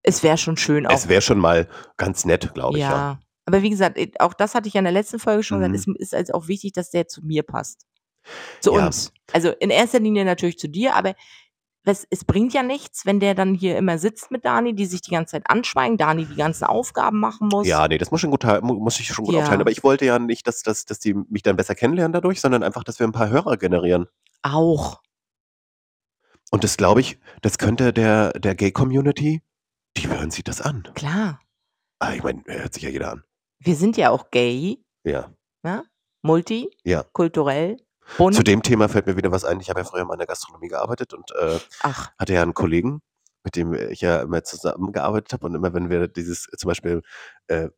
Es 0.03 0.23
wäre 0.23 0.39
schon 0.39 0.57
schön 0.57 0.87
auch. 0.87 0.93
es 0.95 1.09
wäre 1.09 1.23
schon 1.23 1.39
mal 1.39 1.69
ganz 1.97 2.25
nett, 2.25 2.53
glaube 2.55 2.77
ich. 2.79 2.83
Ja. 2.83 2.91
ja. 2.91 3.19
Aber 3.47 3.63
wie 3.63 3.71
gesagt, 3.71 3.97
eh, 3.99 4.13
auch 4.19 4.35
das 4.35 4.55
hatte 4.55 4.69
ich 4.69 4.75
ja 4.75 4.79
in 4.79 4.85
der 4.85 4.93
letzten 4.93 5.19
Folge 5.19 5.43
schon 5.43 5.59
Mhm. 5.61 5.73
gesagt, 5.73 5.97
es 5.99 6.07
ist 6.09 6.15
also 6.15 6.33
auch 6.35 6.49
wichtig, 6.49 6.73
dass 6.73 6.91
der 6.91 7.09
zu 7.09 7.23
mir 7.25 7.43
passt. 7.43 7.87
Zu 8.61 8.75
Ja. 8.75 8.87
uns. 8.87 9.13
Also 9.33 9.51
in 9.51 9.71
erster 9.71 10.01
Linie 10.01 10.25
natürlich 10.25 10.59
zu 10.59 10.69
dir, 10.69 10.95
aber 10.95 11.15
es, 11.85 12.07
es 12.11 12.27
bringt 12.27 12.53
ja 12.53 12.63
nichts, 12.63 13.07
wenn 13.07 13.19
der 13.19 13.35
dann 13.35 13.55
hier 13.55 13.79
immer 13.79 13.97
sitzt 13.99 14.31
mit 14.31 14.45
Dani, 14.45 14.75
die 14.75 14.85
sich 14.85 15.01
die 15.01 15.11
ganze 15.13 15.33
Zeit 15.33 15.45
anschweigen, 15.49 15.97
Dani 15.97 16.27
die 16.27 16.35
ganzen 16.37 16.65
Aufgaben 16.65 17.19
machen 17.19 17.49
muss. 17.49 17.67
Ja, 17.67 17.89
nee, 17.89 17.97
das 17.97 18.11
muss, 18.11 18.21
schon 18.21 18.31
gut, 18.31 18.45
muss 18.63 19.01
ich 19.01 19.07
schon 19.09 19.25
gut 19.25 19.33
Ja. 19.35 19.41
aufteilen. 19.41 19.63
Aber 19.63 19.71
ich 19.71 19.83
wollte 19.83 20.05
ja 20.05 20.19
nicht, 20.19 20.47
dass, 20.47 20.63
dass, 20.63 20.85
dass 20.85 20.99
die 20.99 21.15
mich 21.15 21.43
dann 21.43 21.57
besser 21.57 21.75
kennenlernen 21.75 22.13
dadurch, 22.13 22.43
sondern 22.43 22.63
einfach, 22.63 22.85
dass 22.85 22.99
wir 22.99 23.07
ein 23.07 23.13
paar 23.13 23.31
Hörer 23.31 23.57
generieren. 23.57 24.07
Auch. 24.43 25.01
Und 26.51 26.65
das 26.65 26.77
glaube 26.77 27.01
ich, 27.01 27.19
das 27.41 27.57
könnte 27.59 27.93
der, 27.95 28.33
der 28.33 28.55
Gay-Community, 28.55 29.43
die 29.99 30.09
hören 30.09 30.31
sich 30.31 30.45
das 30.45 30.61
an. 30.61 30.85
Klar. 30.95 31.41
Ah, 31.99 32.15
ich 32.15 32.23
meine, 32.23 32.43
hört 32.47 32.75
sich 32.75 32.85
ja 32.85 32.91
jeder 32.91 33.13
an. 33.13 33.25
Wir 33.59 33.75
sind 33.75 33.97
ja 33.97 34.11
auch 34.11 34.31
gay, 34.31 34.83
Ja. 35.05 35.33
ne? 35.63 35.85
multi, 36.23 36.71
Ja. 36.85 37.03
kulturell, 37.13 37.77
bunt. 38.17 38.37
Zu 38.37 38.43
dem 38.45 38.63
Thema 38.63 38.89
fällt 38.89 39.07
mir 39.07 39.17
wieder 39.17 39.33
was 39.33 39.45
ein. 39.45 39.61
Ich 39.61 39.69
habe 39.71 39.81
ja 39.81 39.85
früher 39.85 40.05
mal 40.05 40.15
in 40.15 40.19
der 40.19 40.27
Gastronomie 40.29 40.69
gearbeitet 40.69 41.13
und 41.15 41.31
äh, 41.33 41.59
Ach, 41.83 42.11
hatte 42.19 42.33
ja 42.35 42.43
einen 42.43 42.55
Kollegen, 42.55 43.01
mit 43.45 43.57
dem 43.57 43.75
ich 43.75 44.01
ja 44.01 44.23
immer 44.23 44.45
zusammengearbeitet 44.45 45.33
habe. 45.33 45.47
Und 45.47 45.55
immer 45.57 45.75
wenn 45.75 45.91
wir 45.91 46.07
dieses 46.07 46.47
zum 46.57 46.69
Beispiel, 46.69 47.03
äh, 47.49 47.69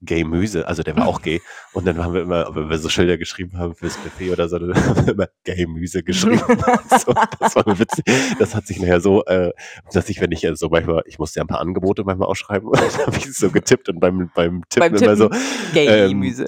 Gay-Müse, 0.00 0.66
also 0.66 0.82
der 0.82 0.96
war 0.96 1.08
auch 1.08 1.22
gay. 1.22 1.40
Und 1.72 1.86
dann 1.86 2.02
haben 2.02 2.14
wir 2.14 2.22
immer, 2.22 2.54
wenn 2.54 2.70
wir 2.70 2.78
so 2.78 2.88
Schilder 2.88 3.18
geschrieben 3.18 3.58
haben 3.58 3.74
fürs 3.74 3.96
Buffet 3.96 4.30
oder 4.30 4.48
so, 4.48 4.58
dann 4.58 4.74
haben 4.86 5.06
wir 5.06 5.12
immer 5.12 5.26
Gay-Müse 5.44 6.02
geschrieben. 6.02 6.38
so, 7.04 7.14
das 7.40 7.56
war 7.56 7.78
witzig. 7.78 8.04
Das 8.38 8.54
hat 8.54 8.66
sich 8.66 8.78
nachher 8.80 9.00
so, 9.00 9.24
äh, 9.24 9.52
dass 9.92 10.08
ich, 10.08 10.20
wenn 10.20 10.32
ich 10.32 10.44
äh, 10.44 10.54
so 10.54 10.68
manchmal, 10.68 11.02
ich 11.06 11.18
musste 11.18 11.40
ja 11.40 11.44
ein 11.44 11.48
paar 11.48 11.60
Angebote 11.60 12.04
manchmal 12.04 12.28
ausschreiben, 12.28 12.70
dann 12.72 13.06
habe 13.06 13.16
ich 13.16 13.32
so 13.34 13.50
getippt 13.50 13.88
und 13.88 14.00
beim, 14.00 14.30
beim 14.34 14.62
Tippen 14.68 14.92
Beim 14.92 15.02
immer 15.02 15.16
so, 15.16 15.30
Gay-Gemüse. 15.72 16.46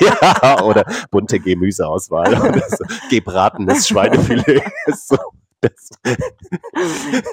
ja, 0.00 0.62
oder 0.62 0.84
bunte 1.10 1.40
Gemüseauswahl 1.40 2.34
oder 2.34 2.62
so. 2.68 2.84
Gebratenes 3.10 3.88
Schweinefilet. 3.88 4.62
so, 4.94 5.16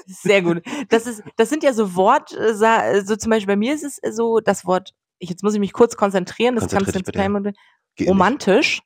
Sehr 0.06 0.42
gut. 0.42 0.62
Das, 0.88 1.06
ist, 1.06 1.22
das 1.36 1.48
sind 1.50 1.62
ja 1.62 1.72
so 1.72 1.94
Wort, 1.94 2.32
äh, 2.32 3.02
so 3.04 3.16
zum 3.16 3.30
Beispiel 3.30 3.54
bei 3.54 3.56
mir 3.56 3.74
ist 3.74 3.84
es 3.84 4.00
so 4.16 4.40
das 4.40 4.64
Wort, 4.64 4.94
ich, 5.24 5.30
jetzt 5.30 5.42
muss 5.42 5.54
ich 5.54 5.60
mich 5.60 5.72
kurz 5.72 5.96
konzentrieren, 5.96 6.54
das 6.54 6.68
kannst 6.68 6.94
du 6.94 6.98
jetzt 6.98 7.12
klein 7.12 7.32
nicht. 7.32 7.58
Romantisch, 8.06 8.80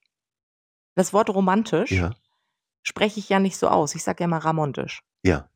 das 0.94 1.12
Wort 1.12 1.30
romantisch 1.30 1.92
Ja, 1.92 2.12
spreche 2.82 3.20
ich 3.20 3.28
ja 3.28 3.38
nicht 3.38 3.56
so 3.56 3.68
aus. 3.68 3.94
Ich 3.94 4.02
sage 4.02 4.24
ja 4.24 4.28
mal 4.28 4.38
ramontisch. 4.38 5.02
ja, 5.22 5.48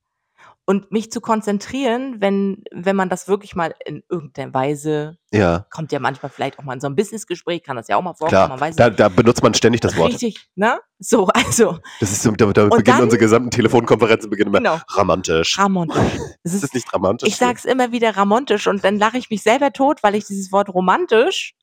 Und 0.73 0.91
mich 0.91 1.13
zu 1.13 1.21
konzentrieren, 1.21 2.23
wenn, 2.23 2.65
wenn 2.73 2.97
man 2.97 3.11
das 3.11 3.29
wirklich 3.29 3.55
mal 3.55 3.75
in 3.85 4.03
irgendeiner 4.09 4.55
Weise, 4.55 5.19
ja, 5.31 5.67
kommt 5.71 5.93
ja 5.93 5.99
manchmal 6.01 6.31
vielleicht 6.31 6.59
auch 6.59 6.63
mal 6.63 6.73
in 6.73 6.81
so 6.81 6.87
ein 6.87 6.97
Businessgespräch, 6.97 7.63
kann 7.63 7.77
das 7.77 7.89
ja 7.89 7.97
auch 7.99 8.03
mal 8.03 8.15
vorkommen, 8.15 8.57
klar. 8.57 8.71
Da, 8.75 8.89
da 8.89 9.09
benutzt 9.11 9.43
man 9.43 9.53
ständig 9.53 9.83
das 9.83 9.95
Wort. 9.99 10.13
Richtig, 10.13 10.49
ne? 10.55 10.81
So, 10.99 11.27
also, 11.27 11.79
Das 12.01 12.11
ist 12.11 12.23
so, 12.23 12.31
damit, 12.31 12.57
damit 12.57 12.73
Und 12.73 12.79
beginnen 12.79 12.97
dann- 12.97 13.05
unsere 13.05 13.21
gesamten 13.21 13.51
Telefonkonferenzen 13.51 14.31
beginnen 14.31 14.49
immer 14.49 14.59
genau, 14.61 14.79
romantisch. 14.97 15.59
ramontisch. 15.59 15.99
Das 16.43 16.55
Ist 16.55 16.55
ist 16.55 16.63
das 16.65 16.73
nicht 16.73 16.95
romantisch? 16.95 17.29
Ich 17.29 17.37
sag's 17.37 17.67
immer 17.67 17.93
wieder 17.93 18.17
ramontisch 18.17 18.67
und 18.67 18.83
dann 18.83 18.99
lache 18.99 19.19
ich 19.19 19.29
mich 19.29 19.43
selber 19.43 19.75
tot, 19.75 20.03
weil 20.03 20.15
ich 20.15 20.25
dieses 20.25 20.53
Wort 20.53 20.71
romantisch. 20.71 21.55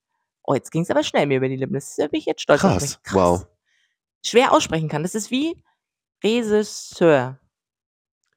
Oh, 0.43 0.53
jetzt 0.53 0.71
ging's 0.71 0.91
aber 0.91 1.01
schnell 1.03 1.25
mir 1.25 1.37
über 1.37 1.49
die 1.49 1.55
Lippen. 1.57 1.73
Das 1.73 1.95
da 1.95 2.05
bin 2.07 2.19
ich 2.19 2.25
jetzt 2.27 2.41
stolz 2.43 2.63
auf 2.63 2.73
Krass, 2.73 2.99
mich. 3.03 3.13
wow. 3.15 3.47
Schwer 4.23 4.53
aussprechen 4.53 4.87
kann. 4.87 5.01
Das 5.01 5.15
ist 5.15 5.31
wie 5.31 5.55
Regisseur. 6.23 7.39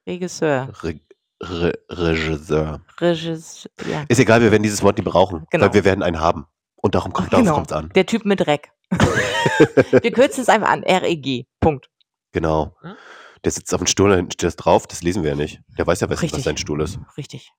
Regisseur. 0.07 0.69
Re 0.83 0.99
Re 1.41 1.73
Regisseur. 1.89 2.81
Regisseur. 2.99 3.71
Ja. 3.89 4.05
Ist 4.07 4.19
egal, 4.19 4.41
wir 4.41 4.51
werden 4.51 4.63
dieses 4.63 4.81
Wort 4.83 4.97
nie 4.97 5.03
brauchen, 5.03 5.45
Genau. 5.49 5.65
weil 5.65 5.73
wir 5.73 5.83
werden 5.83 6.03
einen 6.03 6.19
haben. 6.19 6.45
Und 6.75 6.95
darum 6.95 7.13
kommt, 7.13 7.31
darauf 7.33 7.43
Genau. 7.43 7.55
kommt's 7.55 7.71
an. 7.73 7.89
Der 7.95 8.05
Typ 8.05 8.25
mit 8.25 8.45
Reck. 8.47 8.71
wir 8.91 10.11
kürzen 10.11 10.41
es 10.41 10.49
einfach 10.49 10.69
an. 10.69 10.83
REG. 10.83 11.47
Punkt. 11.59 11.89
Genau. 12.31 12.75
Hm? 12.81 12.95
Der 13.43 13.51
sitzt 13.51 13.73
auf 13.73 13.79
dem 13.81 13.87
Stuhl, 13.87 14.09
da 14.09 14.15
hinten 14.15 14.31
steht 14.31 14.47
das 14.47 14.55
drauf, 14.55 14.87
das 14.87 15.01
lesen 15.03 15.23
wir 15.23 15.31
ja 15.31 15.35
nicht. 15.35 15.61
Der 15.77 15.85
weiß 15.85 15.99
ja, 16.01 16.09
was, 16.09 16.21
was 16.21 16.43
sein 16.43 16.57
Stuhl 16.57 16.81
ist. 16.81 16.99
Richtig. 17.17 17.51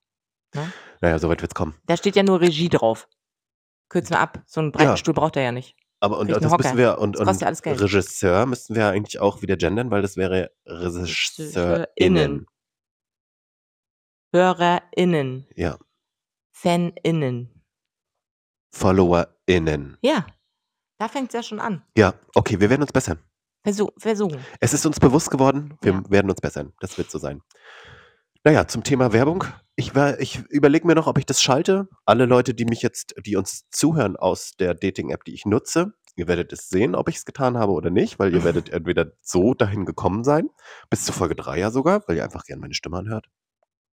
Naja, 1.01 1.19
soweit 1.19 1.43
wird's 1.43 1.55
kommen. 1.55 1.75
Da 1.87 1.97
steht 1.97 2.17
ja 2.17 2.23
nur 2.23 2.41
Regie 2.41 2.69
drauf. 2.69 3.09
Kürzen 3.91 4.15
wir 4.15 4.21
ab. 4.21 4.43
So 4.47 4.61
einen 4.61 4.73
breiten 4.73 4.91
Ja. 4.91 4.97
Stuhl 4.97 5.13
braucht 5.15 5.37
er 5.37 5.43
ja 5.43 5.53
nicht. 5.53 5.77
Aber 6.05 6.19
und 6.19 6.29
das 6.31 6.43
müssen 6.43 6.77
wir 6.77 6.99
und, 6.99 7.19
Das 7.19 7.27
und 7.27 7.41
ja 7.41 7.47
alles 7.47 7.63
Geld. 7.63 7.81
Regisseur 7.81 8.45
müssten 8.45 8.75
wir 8.75 8.89
eigentlich 8.89 9.21
auch 9.21 9.41
wieder 9.41 9.57
gendern, 9.57 9.91
weil 9.91 10.03
das 10.03 10.19
wäre 10.19 10.51
RegisseurInnen. 10.67 12.47
HörerInnen. 14.35 15.47
Ja. 15.57 15.79
FanInnen. 16.53 17.65
FollowerInnen. 18.75 19.97
Ja. 20.03 20.27
Da 20.99 21.09
fängt's 21.09 21.33
ja 21.33 21.43
schon 21.43 21.59
an. 21.61 21.83
Ja, 21.97 22.13
okay, 22.35 22.61
wir 22.61 22.69
werden 22.69 22.83
uns 22.83 22.93
bessern. 22.93 23.19
Versuch, 23.63 23.91
versuchen. 23.97 24.45
Es 24.61 24.75
ist 24.75 24.85
uns 24.85 25.01
bewusst 25.01 25.31
geworden, 25.31 25.79
wir 25.81 25.93
Ja. 25.93 26.11
werden 26.11 26.31
uns 26.31 26.41
bessern. 26.43 26.75
Das 26.81 26.99
wird 26.99 27.11
so 27.11 27.19
sein. 27.19 27.41
Naja, 28.45 28.69
zum 28.69 28.85
Thema 28.85 29.15
Werbung. 29.15 29.45
Ich, 29.77 29.95
war- 29.95 30.21
ich 30.21 30.39
überlege 30.51 30.87
mir 30.87 30.95
noch, 30.95 31.07
ob 31.09 31.19
ich 31.19 31.27
das 31.27 31.43
schalte. 31.43 31.89
Alle 32.05 32.27
Leute, 32.27 32.55
die 32.55 32.65
mich 32.65 32.83
jetzt, 32.83 33.15
die 33.25 33.37
uns 33.37 33.69
zuhören 33.71 34.17
aus 34.17 34.53
der 34.59 34.75
Dating-App, 34.75 35.25
die 35.25 35.35
ich 35.35 35.47
nutze, 35.47 35.95
ihr 36.17 36.29
werdet 36.29 36.53
es 36.53 36.69
sehen, 36.69 36.95
ob 36.95 37.09
ich 37.09 37.17
es 37.17 37.25
getan 37.25 37.59
habe 37.59 37.73
oder 37.73 37.91
nicht, 37.91 38.19
weil 38.21 38.33
ihr 38.33 38.45
werdet 38.45 38.69
entweder 38.71 39.13
so 39.21 39.53
dahin 39.55 39.85
gekommen 39.85 40.23
sein, 40.23 40.49
bis 40.91 41.05
zur 41.05 41.15
Folge 41.15 41.35
3 41.35 41.59
ja 41.59 41.71
sogar, 41.71 42.03
weil 42.07 42.17
ihr 42.17 42.25
einfach 42.25 42.45
gerne 42.45 42.61
meine 42.61 42.75
Stimme 42.75 42.99
anhört. 42.99 43.27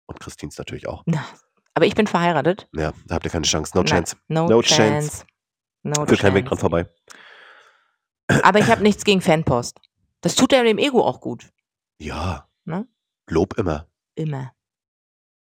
Und 0.05 0.19
Christins 0.19 0.57
natürlich 0.57 0.87
auch. 0.87 1.03
Na, 1.07 1.25
aber 1.73 1.85
ich 1.85 1.95
bin 1.95 2.05
verheiratet. 2.05 2.67
Ja, 2.73 2.93
da 3.07 3.15
habt 3.15 3.25
ihr 3.25 3.31
keine 3.31 3.45
Chance. 3.45 3.71
No 3.75 3.81
Nein, 3.81 3.87
chance. 3.89 4.15
No, 4.27 4.47
No 4.47 4.61
chance. 4.61 4.75
chance. 5.09 5.25
No 5.83 6.05
Führt 6.05 6.19
kein 6.19 6.35
Weg 6.35 6.45
dran 6.45 6.57
chance. 6.57 6.61
vorbei. 6.61 6.89
Aber 8.43 8.59
ich 8.59 8.67
habe 8.67 8.83
nichts 8.83 9.03
gegen 9.03 9.21
Fanpost. 9.21 9.79
Das 10.21 10.35
tut 10.35 10.51
ja 10.51 10.63
dem 10.63 10.77
Ego 10.77 11.01
auch 11.03 11.21
gut. 11.21 11.49
Ja. 11.97 12.47
Ne? 12.65 12.87
Lob 13.27 13.57
immer. 13.57 13.87
Immer. 14.15 14.51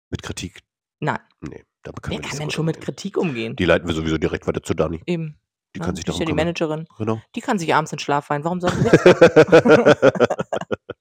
Mit 0.10 0.22
Kritik. 0.24 0.60
Nein. 1.00 1.20
Nee, 1.42 1.64
da 1.84 1.92
können 1.92 2.04
Wer 2.04 2.10
wir 2.12 2.20
nicht 2.20 2.30
kann 2.30 2.32
so 2.32 2.38
denn 2.40 2.48
gut 2.48 2.54
schon 2.54 2.66
mit 2.66 2.76
umgehen. 2.78 2.86
Kritik 2.86 3.18
umgehen? 3.18 3.56
Die 3.56 3.66
leiten 3.66 3.88
wir 3.88 3.94
sowieso 3.96 4.18
direkt 4.18 4.48
weiter 4.48 4.64
zu 4.64 4.74
Dani. 4.74 5.02
Eben. 5.06 5.40
Die 5.76 5.80
kann 5.82 5.96
sich 5.96 6.06
darum 6.06 6.22
ja 6.22 6.26
die 6.26 6.32
kümmern. 6.32 6.46
Managerin. 6.48 6.88
Genau. 6.98 7.22
Die 7.36 7.42
kann 7.42 7.60
sich 7.60 7.76
abends 7.76 7.92
in 7.92 8.00
Schlaf 8.00 8.30
weinen. 8.30 8.44
Warum 8.46 8.62
soll 8.62 8.72
sie 8.72 8.84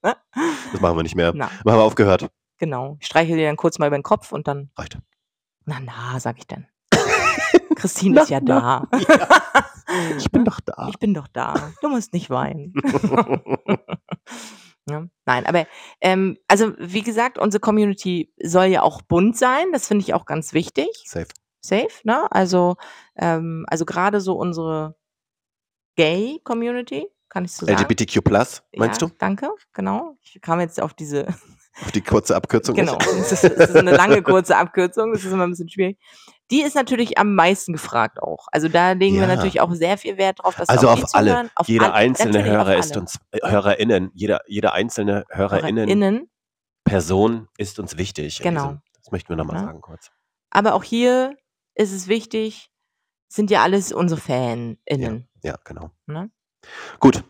das 0.03 0.81
machen 0.81 0.97
wir 0.97 1.03
nicht 1.05 1.14
mehr. 1.14 1.33
Na, 1.35 1.47
Machen 1.64 1.79
wir 1.79 1.83
aufgehört. 1.83 2.29
genau. 2.59 2.97
Ich 3.01 3.07
streiche 3.07 3.37
dir 3.37 3.47
dann 3.47 3.57
kurz 3.57 3.79
mal 3.79 3.87
über 3.87 3.97
den 3.97 4.03
Kopf 4.03 4.33
und 4.33 4.49
dann, 4.49 4.71
Reicht. 4.77 4.99
na, 5.64 5.79
na, 5.81 6.19
sag 6.19 6.38
ich 6.38 6.47
dann. 6.49 6.67
Christine 7.77 8.21
ist 8.23 8.31
ja 8.31 8.40
da. 8.40 8.88
Ich 10.19 10.29
bin 10.33 10.45
doch 10.45 10.59
da. 10.61 10.88
Ich 10.88 10.99
bin 10.99 11.14
doch 11.14 11.29
da. 11.29 11.73
Du 11.81 11.88
musst 11.88 12.14
nicht 12.14 12.29
weinen. 12.31 12.73
Ja, 14.88 15.07
nein, 15.25 15.47
aber 15.47 15.66
ähm, 16.01 16.37
also 16.47 16.75
wie 16.79 17.03
gesagt, 17.03 17.38
unsere 17.38 17.61
Community 17.61 18.33
soll 18.42 18.66
ja 18.66 18.83
auch 18.83 19.01
bunt 19.03 19.37
sein. 19.37 19.73
Das 19.73 19.88
finde 19.88 20.03
ich 20.03 20.12
auch 20.12 20.27
ganz 20.27 20.53
wichtig. 20.53 20.88
Safe. 21.07 21.29
Safe, 21.61 21.88
ne? 22.03 22.31
Also, 22.31 22.77
ähm, 23.16 23.64
also 23.68 23.87
gerade 23.87 24.20
so 24.20 24.35
unsere 24.35 24.97
Gay-Community, 25.97 27.09
kann 27.31 27.47
ich 27.47 27.53
so 27.53 27.64
sagen. 27.64 27.79
LGBTQ+, 27.79 28.20
meinst 28.77 29.01
ja, 29.01 29.09
du? 29.09 29.14
Danke, 29.18 29.51
genau. 29.73 30.18
Ich 30.20 30.38
kam 30.42 30.61
jetzt 30.61 30.83
auf 30.83 30.92
diese, 30.92 31.27
Auf 31.83 31.90
die 31.92 32.01
kurze 32.01 32.37
Abkürzung. 32.37 32.75
genau, 32.77 32.97
das 32.97 33.33
ist, 33.33 33.44
das 33.44 33.70
ist 33.70 33.77
eine 33.77 33.97
lange, 33.97 34.23
kurze 34.23 34.57
Abkürzung, 34.57 35.12
das 35.12 35.25
ist 35.25 35.33
immer 35.33 35.44
ein 35.44 35.51
bisschen 35.51 35.68
schwierig. 35.68 35.99
Die 36.50 36.61
ist 36.62 36.74
natürlich 36.74 37.16
am 37.18 37.35
meisten 37.35 37.72
gefragt 37.72 38.20
auch. 38.22 38.48
Also 38.52 38.68
da 38.68 38.92
legen 38.92 39.16
wir 39.16 39.22
Ja. 39.22 39.35
natürlich 39.35 39.61
auch 39.61 39.72
sehr 39.72 39.96
viel 39.96 40.18
Wert 40.18 40.40
drauf, 40.42 40.57
dass 40.57 40.68
Also 40.68 40.88
auf 40.88 41.14
alle. 41.14 41.30
zuhören. 41.30 41.50
Auf 41.54 41.68
Jeder 41.68 41.87
alle, 41.87 41.94
einzelne 41.94 42.44
Hörer 42.44 42.76
ist 42.76 42.96
uns, 42.96 43.18
äh, 43.33 43.38
HörerInnen, 43.48 44.11
jeder, 44.14 44.40
jeder 44.46 44.74
einzelne 44.74 45.24
HörerInnen, 45.30 45.88
HörerInnen. 45.88 46.30
Person 46.85 47.48
ist 47.57 47.78
uns 47.78 47.96
wichtig. 47.96 48.40
in 48.40 48.44
Genau. 48.44 48.62
diesem- 48.66 48.83
Das 48.98 49.11
möchten 49.12 49.28
wir 49.30 49.37
nochmal 49.37 49.57
Ja. 49.57 49.62
sagen 49.64 49.80
kurz. 49.80 50.11
Aber 50.50 50.74
auch 50.74 50.85
hier 50.85 51.37
ist 51.74 51.92
es 51.92 52.09
wichtig, 52.09 52.70
sind 53.28 53.50
ja 53.50 53.62
alles 53.62 53.92
unsere 53.92 54.20
FanInnen. 54.20 55.28
Ja, 55.42 55.57
genau. 55.64 55.90
Ne? 56.07 56.30
Gut. 57.00 57.24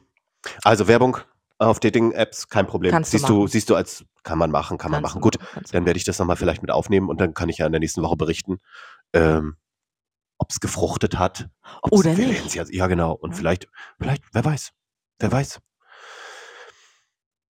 Also 0.65 0.87
Werbung 0.89 1.17
auf 1.59 1.81
Dating-Apps, 1.81 2.49
kein 2.49 2.67
Problem. 2.67 2.91
Kannst 2.93 3.13
du 3.13 3.19
siehst 3.19 3.29
du, 3.29 3.35
machen. 3.39 3.49
siehst 3.49 3.71
du 3.71 3.75
als, 3.77 4.05
kann 4.23 4.39
man 4.39 4.51
machen, 4.51 4.77
kann 4.77 4.91
man 4.91 5.03
Kannst 5.03 5.15
machen. 5.17 5.21
du 5.23 5.25
Gut, 5.25 5.35
du 5.37 5.39
dann 5.55 5.63
machen. 5.63 5.87
werde 5.87 5.97
ich 5.97 6.05
das 6.05 6.19
nochmal 6.19 6.37
vielleicht 6.37 6.63
mit 6.63 6.71
aufnehmen 6.71 7.09
und 7.09 7.21
dann 7.21 7.33
kann 7.33 7.49
ich 7.49 7.59
ja 7.59 7.67
in 7.67 7.73
der 7.73 7.81
nächsten 7.81 8.03
Woche 8.03 8.17
berichten, 8.17 8.61
ähm, 9.15 9.57
ob 10.39 10.51
es 10.51 10.61
gefruchtet 10.61 11.19
hat. 11.19 11.49
Oder 11.91 12.13
nicht. 12.13 12.55
Ja, 12.55 12.65
ja, 12.69 12.87
genau. 12.87 13.13
Und 13.13 13.31
Ja. 13.31 13.37
vielleicht, 13.37 13.69
vielleicht, 13.99 14.23
wer 14.33 14.45
weiß. 14.45 14.73
Wer 15.21 15.33
weiß. 15.33 15.61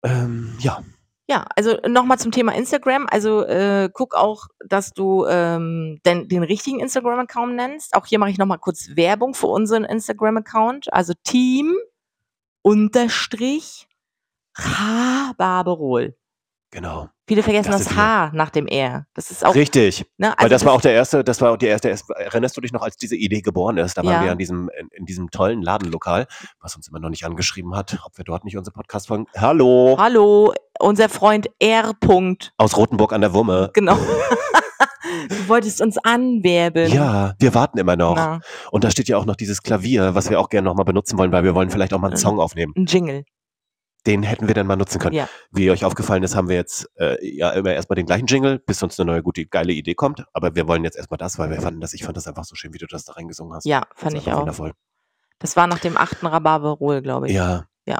Ähm, 0.03 0.55
ja, 0.59 0.81
Ja, 1.27 1.45
also 1.55 1.77
nochmal 1.87 2.17
zum 2.17 2.31
Thema 2.31 2.55
Instagram. 2.55 3.05
Also 3.11 3.43
äh, 3.43 3.89
guck 3.93 4.15
auch, 4.15 4.47
dass 4.65 4.91
du 4.93 5.25
ähm, 5.27 5.99
den, 6.05 6.27
den 6.27 6.41
richtigen 6.41 6.79
Instagram-Account 6.79 7.55
nennst. 7.55 7.93
Auch 7.95 8.07
hier 8.07 8.17
mache 8.17 8.31
ich 8.31 8.39
nochmal 8.39 8.57
kurz 8.57 8.95
Werbung 8.95 9.35
für 9.35 9.45
unseren 9.47 9.83
Instagram-Account. 9.83 10.91
Also 10.91 11.13
Team 11.23 11.75
unterstrich 12.63 13.87
Barberol. 15.37 16.17
genau. 16.71 17.09
Viele 17.29 17.43
vergessen 17.43 17.71
Das 17.71 17.83
das. 17.83 17.95
H 17.95 18.31
nach 18.33 18.49
dem 18.49 18.65
R. 18.65 19.05
Das 19.13 19.29
ist 19.29 19.45
auch, 19.45 19.53
Richtig. 19.53 20.03
ne, 20.17 20.29
Weil 20.29 20.33
also 20.37 20.49
das 20.49 20.65
war 20.65 20.73
auch 20.73 20.81
der 20.81 20.93
erste, 20.93 21.23
das 21.23 21.39
war 21.41 21.51
auch 21.51 21.57
die 21.57 21.67
erste, 21.67 21.87
erinnerst 22.15 22.57
du 22.57 22.61
dich 22.61 22.71
noch, 22.73 22.81
als 22.81 22.97
diese 22.97 23.15
Idee 23.15 23.41
geboren 23.41 23.77
ist? 23.77 23.95
Da 23.99 24.03
waren 24.03 24.13
Ja. 24.13 24.23
wir 24.23 24.31
an 24.31 24.39
diesem, 24.39 24.67
in, 24.79 24.87
in 24.93 25.05
diesem 25.05 25.29
tollen 25.29 25.61
Ladenlokal, 25.61 26.25
was 26.59 26.75
uns 26.75 26.87
immer 26.87 26.99
noch 26.99 27.09
nicht 27.11 27.25
angeschrieben 27.27 27.75
hat, 27.75 27.99
ob 28.03 28.17
wir 28.17 28.25
dort 28.25 28.45
nicht 28.45 28.57
unsere 28.57 28.73
Podcast 28.73 29.09
folgen. 29.09 29.27
Hallo! 29.37 29.95
Hallo, 29.99 30.55
unser 30.79 31.07
Freund 31.07 31.47
R. 31.59 31.91
-Punkt. 32.01 32.49
Aus 32.57 32.75
Rothenburg 32.75 33.13
an 33.13 33.21
der 33.21 33.31
Wumme. 33.31 33.69
Genau. 33.75 33.95
du 35.29 35.47
wolltest 35.47 35.81
uns 35.81 35.99
anwerben. 36.03 36.91
Ja, 36.91 37.35
wir 37.37 37.53
warten 37.53 37.77
immer 37.77 37.95
noch. 37.95 38.15
Na, 38.15 38.39
Und 38.71 38.83
da 38.83 38.89
steht 38.89 39.07
ja 39.07 39.17
auch 39.17 39.25
noch 39.25 39.35
dieses 39.35 39.61
Klavier, 39.61 40.15
was 40.15 40.31
wir 40.31 40.39
auch 40.39 40.49
gerne 40.49 40.67
nochmal 40.67 40.85
benutzen 40.85 41.17
wollen, 41.19 41.31
weil 41.31 41.43
wir 41.43 41.53
wollen 41.53 41.69
vielleicht 41.69 41.93
auch 41.93 41.99
mal 41.99 42.07
einen 42.07 42.15
Mhm. 42.15 42.21
Song 42.21 42.39
aufnehmen. 42.39 42.73
ein 42.75 42.85
Jingle. 42.87 43.23
Den 44.05 44.23
hätten 44.23 44.47
wir 44.47 44.55
dann 44.55 44.65
mal 44.67 44.77
nutzen 44.77 44.99
können. 44.99 45.15
Ja. 45.15 45.27
Wie 45.51 45.69
euch 45.71 45.83
aufgefallen 45.83 46.23
ist, 46.23 46.35
haben 46.35 46.47
wir 46.47 46.55
jetzt 46.55 46.89
äh, 46.97 47.17
ja 47.35 47.49
immer 47.51 47.73
erstmal 47.73 47.95
den 47.95 48.05
gleichen 48.05 48.27
Jingle, 48.27 48.59
bis 48.59 48.81
uns 48.81 48.99
eine 48.99 49.11
neue 49.11 49.21
gute, 49.23 49.45
geile 49.45 49.73
Idee 49.73 49.93
kommt. 49.93 50.23
Aber 50.33 50.55
wir 50.55 50.67
wollen 50.67 50.83
jetzt 50.83 50.95
erstmal 50.95 51.17
das, 51.17 51.37
weil 51.37 51.49
wir 51.49 51.61
fanden 51.61 51.81
das, 51.81 51.93
ich 51.93 52.03
fand 52.03 52.15
das 52.15 52.27
einfach 52.27 52.45
so 52.45 52.55
schön, 52.55 52.73
wie 52.73 52.77
du 52.77 52.87
das 52.87 53.03
da 53.03 53.13
reingesungen 53.13 53.53
hast. 53.55 53.65
Ja, 53.65 53.83
fand 53.95 54.15
ich 54.17 54.31
auch. 54.31 54.39
Wundervoll. 54.39 54.71
Das 55.39 55.55
war 55.55 55.67
nach 55.67 55.79
dem 55.79 55.97
achten 55.97 56.25
Rhabarberol, 56.27 57.01
glaube 57.01 57.27
ich. 57.27 57.33
Ja. 57.33 57.65
Ja. 57.85 57.99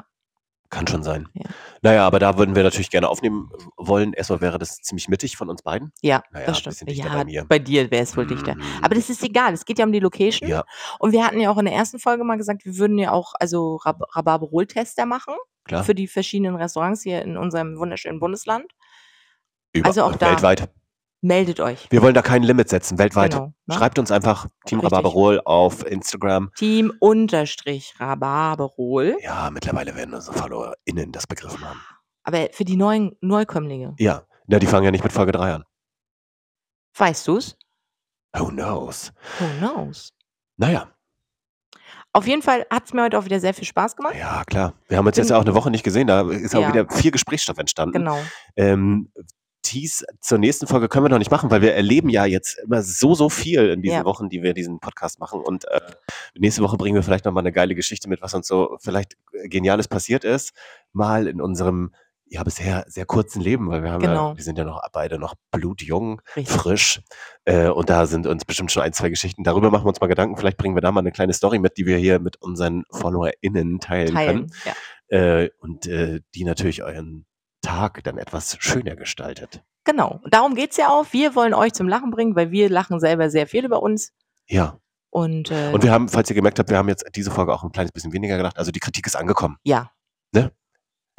Kann 0.70 0.86
schon 0.86 1.02
sein. 1.02 1.28
Ja. 1.34 1.44
Na 1.82 1.92
ja, 1.94 2.06
aber 2.06 2.18
da 2.18 2.38
würden 2.38 2.54
wir 2.54 2.62
natürlich 2.62 2.90
gerne 2.90 3.08
aufnehmen 3.08 3.50
wollen. 3.76 4.12
Erstmal 4.12 4.40
wäre 4.40 4.58
das 4.58 4.76
ziemlich 4.76 5.08
mittig 5.08 5.36
von 5.36 5.48
uns 5.50 5.62
beiden. 5.62 5.92
Ja, 6.00 6.22
Na 6.30 6.40
ja, 6.40 6.46
das 6.46 6.58
stimmt. 6.60 6.80
dichter 6.88 7.08
Ja, 7.08 7.14
bei 7.14 7.24
mir. 7.24 7.44
bei 7.48 7.58
dir 7.58 7.90
wäre 7.90 8.04
es 8.04 8.16
wohl 8.16 8.26
dichter. 8.26 8.54
Mhm. 8.54 8.62
Aber 8.80 8.94
das 8.94 9.10
ist 9.10 9.22
egal, 9.24 9.52
es 9.52 9.64
geht 9.64 9.78
ja 9.78 9.84
um 9.84 9.92
die 9.92 10.00
Location. 10.00 10.48
Ja, 10.48 10.64
Und 10.98 11.12
wir 11.12 11.26
hatten 11.26 11.40
ja 11.40 11.50
auch 11.50 11.58
in 11.58 11.64
der 11.64 11.74
ersten 11.74 11.98
Folge 11.98 12.24
mal 12.24 12.36
gesagt, 12.36 12.64
wir 12.64 12.76
würden 12.78 12.98
ja 12.98 13.10
auch 13.12 13.32
also 13.40 13.76
Rhabarberol-Tester 13.76 15.06
machen 15.06 15.34
klar. 15.70 15.84
für 15.84 15.94
die 15.94 16.06
verschiedenen 16.06 16.56
Restaurants 16.56 17.02
hier 17.02 17.22
in 17.22 17.36
unserem 17.36 17.78
wunderschönen 17.78 18.20
Bundesland. 18.20 18.66
Über, 19.72 19.86
also 19.88 20.02
auch 20.04 20.16
da- 20.16 20.30
weltweit. 20.30 20.70
Meldet 21.22 21.60
euch. 21.60 21.86
Wir 21.90 22.00
wollen 22.00 22.14
da 22.14 22.22
kein 22.22 22.42
Limit 22.42 22.70
setzen, 22.70 22.96
weltweit. 22.98 23.32
Genau, 23.32 23.52
ne? 23.66 23.74
Schreibt 23.74 23.98
uns 23.98 24.10
einfach 24.10 24.46
Team 24.64 24.80
Richtig. 24.80 24.84
Rhabarberol 24.96 25.42
auf 25.44 25.84
Instagram. 25.84 26.50
Team 26.56 26.94
unterstrich 26.98 27.92
Rhabarberol. 28.00 29.18
Ja, 29.22 29.50
mittlerweile 29.50 29.94
werden 29.96 30.14
unsere 30.14 30.38
FollowerInnen 30.38 31.12
das 31.12 31.26
begriffen 31.26 31.62
haben. 31.62 31.78
Aber 32.22 32.48
für 32.52 32.64
die 32.64 32.76
neuen 32.76 33.16
Neukömmlinge. 33.20 33.94
Ja, 33.98 34.22
na, 34.46 34.58
die 34.58 34.66
fangen 34.66 34.84
ja 34.86 34.90
nicht 34.90 35.04
mit 35.04 35.12
Folge 35.12 35.32
3 35.32 35.56
an. 35.56 35.64
Weißt 36.96 37.28
du's? 37.28 37.54
Who 38.34 38.46
knows? 38.48 39.12
Who 39.38 39.46
knows? 39.58 40.14
Naja, 40.56 40.90
Auf 42.12 42.26
jeden 42.26 42.42
Fall 42.42 42.66
hat's 42.70 42.92
mir 42.92 43.02
heute 43.04 43.18
auch 43.18 43.24
wieder 43.24 43.38
sehr 43.40 43.54
viel 43.54 43.64
Spaß 43.66 43.94
gemacht. 43.96 44.14
ja, 44.18 44.42
klar. 44.44 44.74
Wir 44.88 44.96
haben 44.98 45.06
uns 45.06 45.14
Bin- 45.16 45.22
jetzt 45.22 45.30
ja 45.30 45.36
auch 45.38 45.42
eine 45.44 45.54
Woche 45.54 45.70
nicht 45.70 45.84
gesehen. 45.84 46.06
Da 46.08 46.28
ist 46.30 46.54
auch 46.56 46.60
Ja. 46.62 46.68
wieder 46.72 46.88
viel 46.90 47.10
Gesprächsstoff 47.12 47.58
entstanden. 47.58 47.98
Genau. 47.98 48.18
Ähm, 48.56 49.12
Tease 49.62 50.04
zur 50.20 50.38
nächsten 50.38 50.66
Folge 50.66 50.88
können 50.88 51.04
wir 51.04 51.10
noch 51.10 51.18
nicht 51.18 51.30
machen, 51.30 51.50
weil 51.50 51.60
wir 51.62 51.74
erleben 51.74 52.08
ja 52.08 52.24
jetzt 52.24 52.58
immer 52.64 52.82
so, 52.82 53.14
so 53.14 53.28
viel 53.28 53.68
in 53.70 53.82
diesen 53.82 53.98
Ja. 53.98 54.04
Wochen, 54.04 54.28
die 54.28 54.42
wir 54.42 54.54
diesen 54.54 54.80
Podcast 54.80 55.20
machen. 55.20 55.40
Und 55.40 55.66
äh, 55.70 55.80
nächste 56.36 56.62
Woche 56.62 56.76
bringen 56.78 56.96
wir 56.96 57.02
vielleicht 57.02 57.26
nochmal 57.26 57.42
eine 57.42 57.52
geile 57.52 57.74
Geschichte 57.76 58.08
mit, 58.08 58.22
was 58.22 58.34
uns 58.34 58.48
so 58.48 58.76
vielleicht 58.80 59.16
Geniales 59.44 59.86
passiert 59.86 60.24
ist. 60.24 60.52
Mal 60.92 61.28
in 61.28 61.40
unserem 61.40 61.92
ja 62.30 62.42
bisher 62.44 62.84
sehr 62.88 63.04
kurzen 63.06 63.40
Leben, 63.42 63.68
weil 63.68 63.82
wir 63.82 63.90
haben 63.90 64.02
ja, 64.02 64.08
Genau. 64.10 64.36
wir 64.36 64.42
sind 64.44 64.56
ja 64.56 64.64
noch 64.64 64.80
beide 64.92 65.18
noch 65.18 65.34
blutjung, 65.50 66.22
Richtig. 66.36 66.56
frisch. 66.56 67.00
Äh, 67.44 67.68
und 67.68 67.90
da 67.90 68.06
sind 68.06 68.26
uns 68.26 68.44
bestimmt 68.44 68.70
schon 68.72 68.82
ein, 68.84 68.92
zwei 68.92 69.08
Geschichten. 69.10 69.42
Darüber 69.44 69.70
machen 69.70 69.84
wir 69.84 69.88
uns 69.88 70.00
mal 70.00 70.06
Gedanken. 70.06 70.36
Vielleicht 70.36 70.56
bringen 70.56 70.76
wir 70.76 70.80
da 70.80 70.92
mal 70.92 71.00
eine 71.00 71.12
kleine 71.12 71.32
Story 71.32 71.58
mit, 71.58 71.76
die 71.76 71.86
wir 71.86 71.96
hier 71.98 72.20
mit 72.20 72.36
unseren 72.40 72.84
FollowerInnen 72.92 73.80
teilen, 73.80 74.14
können. 74.14 74.50
Teilen. 74.50 74.52
Ja. 75.10 75.42
Äh, 75.42 75.50
und 75.58 75.86
äh, 75.86 76.20
die 76.34 76.44
natürlich 76.44 76.82
euren 76.84 77.26
Tag 77.62 78.02
dann 78.04 78.16
etwas 78.16 78.56
schöner 78.60 78.94
gestaltet. 78.96 79.62
Genau. 79.84 80.20
Und 80.22 80.32
darum 80.32 80.54
geht's 80.54 80.76
ja 80.76 80.88
auch. 80.90 81.06
Wir 81.10 81.34
wollen 81.34 81.52
euch 81.52 81.72
zum 81.72 81.88
Lachen 81.88 82.10
bringen, 82.10 82.36
weil 82.36 82.50
wir 82.52 82.70
lachen 82.70 83.00
selber 83.00 83.28
sehr 83.28 83.46
viel 83.48 83.64
über 83.64 83.82
uns. 83.82 84.12
Ja. 84.46 84.78
Und, 85.10 85.50
äh, 85.50 85.70
Und 85.72 85.82
wir 85.82 85.90
haben, 85.90 86.08
falls 86.08 86.30
ihr 86.30 86.36
gemerkt 86.36 86.60
habt, 86.60 86.70
wir 86.70 86.78
haben 86.78 86.88
jetzt 86.88 87.04
diese 87.16 87.32
Folge 87.32 87.52
auch 87.52 87.64
ein 87.64 87.72
kleines 87.72 87.90
bisschen 87.90 88.12
weniger 88.12 88.36
gedacht. 88.36 88.56
Also 88.56 88.70
die 88.70 88.78
Kritik 88.78 89.06
ist 89.06 89.16
angekommen. 89.16 89.56
ja. 89.64 89.90
Ne? 90.32 90.52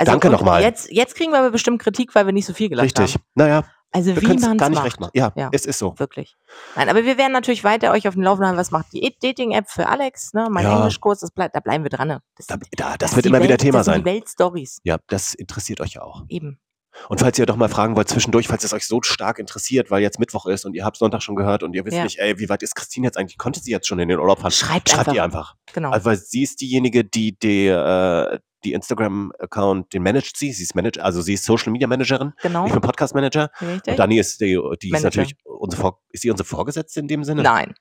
Also, 0.01 0.11
Danke 0.13 0.29
nochmal. 0.31 0.61
Jetzt, 0.63 0.91
jetzt 0.91 1.15
kriegen 1.15 1.31
wir 1.31 1.39
aber 1.39 1.51
bestimmt 1.51 1.81
Kritik, 1.81 2.15
weil 2.15 2.25
wir 2.25 2.33
nicht 2.33 2.45
so 2.47 2.53
viel 2.53 2.69
gelacht 2.69 2.85
Richtig. 2.85 3.13
haben. 3.15 3.23
Naja, 3.35 3.63
Also 3.91 4.15
wir 4.15 4.21
wie 4.21 4.27
man 4.39 4.57
gar 4.57 4.69
nicht 4.69 4.77
macht. 4.77 4.85
recht 4.87 4.99
machen. 4.99 5.11
Ja, 5.13 5.31
Ja. 5.35 5.49
es 5.51 5.65
ist 5.65 5.77
so. 5.79 5.93
Wirklich. 5.99 6.35
Nein, 6.75 6.89
aber 6.89 7.05
wir 7.05 7.17
werden 7.19 7.33
natürlich 7.33 7.63
weiter 7.63 7.91
euch 7.91 8.07
auf 8.07 8.15
dem 8.15 8.23
Laufenden 8.23 8.47
halten, 8.47 8.59
was 8.59 8.71
macht 8.71 8.87
die 8.93 9.15
Dating-App 9.21 9.69
für 9.69 9.87
Alex, 9.87 10.33
ne? 10.33 10.47
Mein 10.49 10.63
Ja. 10.65 10.77
Englischkurs, 10.77 11.19
das 11.19 11.29
bleib, 11.31 11.53
da 11.53 11.59
bleiben 11.59 11.83
wir 11.83 11.89
dran. 11.91 12.07
Ne? 12.07 12.21
Das, 12.35 12.47
Da, 12.47 12.57
da, 12.77 12.97
das 12.97 13.11
ist 13.11 13.15
wird 13.17 13.25
immer 13.27 13.39
wieder 13.39 13.49
Welt, 13.51 13.61
Thema 13.61 13.79
das 13.79 13.85
sein. 13.85 13.99
Die 14.01 14.05
Weltstories. 14.05 14.79
Ja, 14.83 14.97
das 15.07 15.33
interessiert 15.35 15.81
euch 15.81 15.93
ja 15.93 16.01
auch. 16.01 16.23
Eben. 16.29 16.59
Und 17.07 17.19
falls 17.21 17.39
ihr 17.39 17.45
doch 17.45 17.55
mal 17.55 17.69
fragen 17.69 17.95
wollt 17.95 18.09
zwischendurch, 18.09 18.47
falls 18.49 18.63
es 18.65 18.73
euch 18.73 18.85
so 18.85 19.01
stark 19.01 19.39
interessiert, 19.39 19.91
weil 19.91 20.01
jetzt 20.01 20.19
Mittwoch 20.19 20.45
ist 20.47 20.65
und 20.65 20.73
ihr 20.73 20.83
habt 20.83 20.97
Sonntag 20.97 21.21
schon 21.21 21.35
gehört 21.37 21.63
und 21.63 21.73
ihr 21.73 21.85
wisst 21.85 21.95
Ja. 21.95 22.03
nicht, 22.03 22.17
ey, 22.19 22.37
wie 22.39 22.49
weit 22.49 22.63
ist 22.63 22.75
Christine 22.75 23.07
jetzt 23.07 23.17
eigentlich? 23.17 23.37
Konnte 23.37 23.61
sie 23.61 23.71
jetzt 23.71 23.87
schon 23.87 23.99
in 23.99 24.09
den 24.09 24.19
Urlaub 24.19 24.39
fahren? 24.39 24.51
Schreibt, 24.51 24.89
Schreibt 24.89 25.01
einfach. 25.07 25.13
ihr 25.13 25.23
einfach. 25.23 25.55
Genau. 25.73 25.91
Also, 25.91 26.05
weil 26.05 26.17
sie 26.17 26.43
ist 26.43 26.59
diejenige, 26.59 27.05
die, 27.05 27.37
die, 27.39 27.67
äh, 27.67 28.39
die 28.63 28.73
Instagram-Account, 28.73 29.93
den 29.93 30.03
managt 30.03 30.37
sie. 30.37 30.51
Sie 30.53 30.63
ist 30.63 30.75
Manager, 30.75 31.03
also 31.03 31.21
sie 31.21 31.33
ist 31.33 31.45
Social 31.45 31.71
Media 31.71 31.87
Managerin. 31.87 32.33
genau. 32.41 32.65
Ich 32.65 32.71
bin 32.71 32.81
Podcast 32.81 33.15
Manager. 33.15 33.49
Richtig? 33.61 33.91
Und 33.91 33.99
Dani 33.99 34.19
ist 34.19 34.41
die, 34.41 34.59
die 34.81 34.91
ist 34.91 35.03
natürlich 35.03 35.35
unsere 35.43 35.81
Vor 35.81 36.01
ist 36.09 36.21
sie 36.21 36.31
unsere 36.31 36.47
Vorgesetzte 36.47 36.99
in 36.99 37.07
dem 37.07 37.23
Sinne? 37.23 37.43
Nein. 37.43 37.73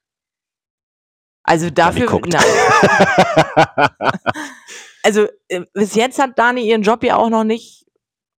Also 1.43 1.71
dafür, 1.71 2.07
guckt. 2.07 2.33
nein. 2.33 3.89
Also 5.03 5.27
äh, 5.49 5.63
bis 5.73 5.95
jetzt 5.95 6.19
hat 6.19 6.39
Dani 6.39 6.69
ihren 6.69 6.83
Job 6.83 7.03
ja 7.03 7.17
auch 7.17 7.31
noch 7.31 7.45
nicht, 7.45 7.87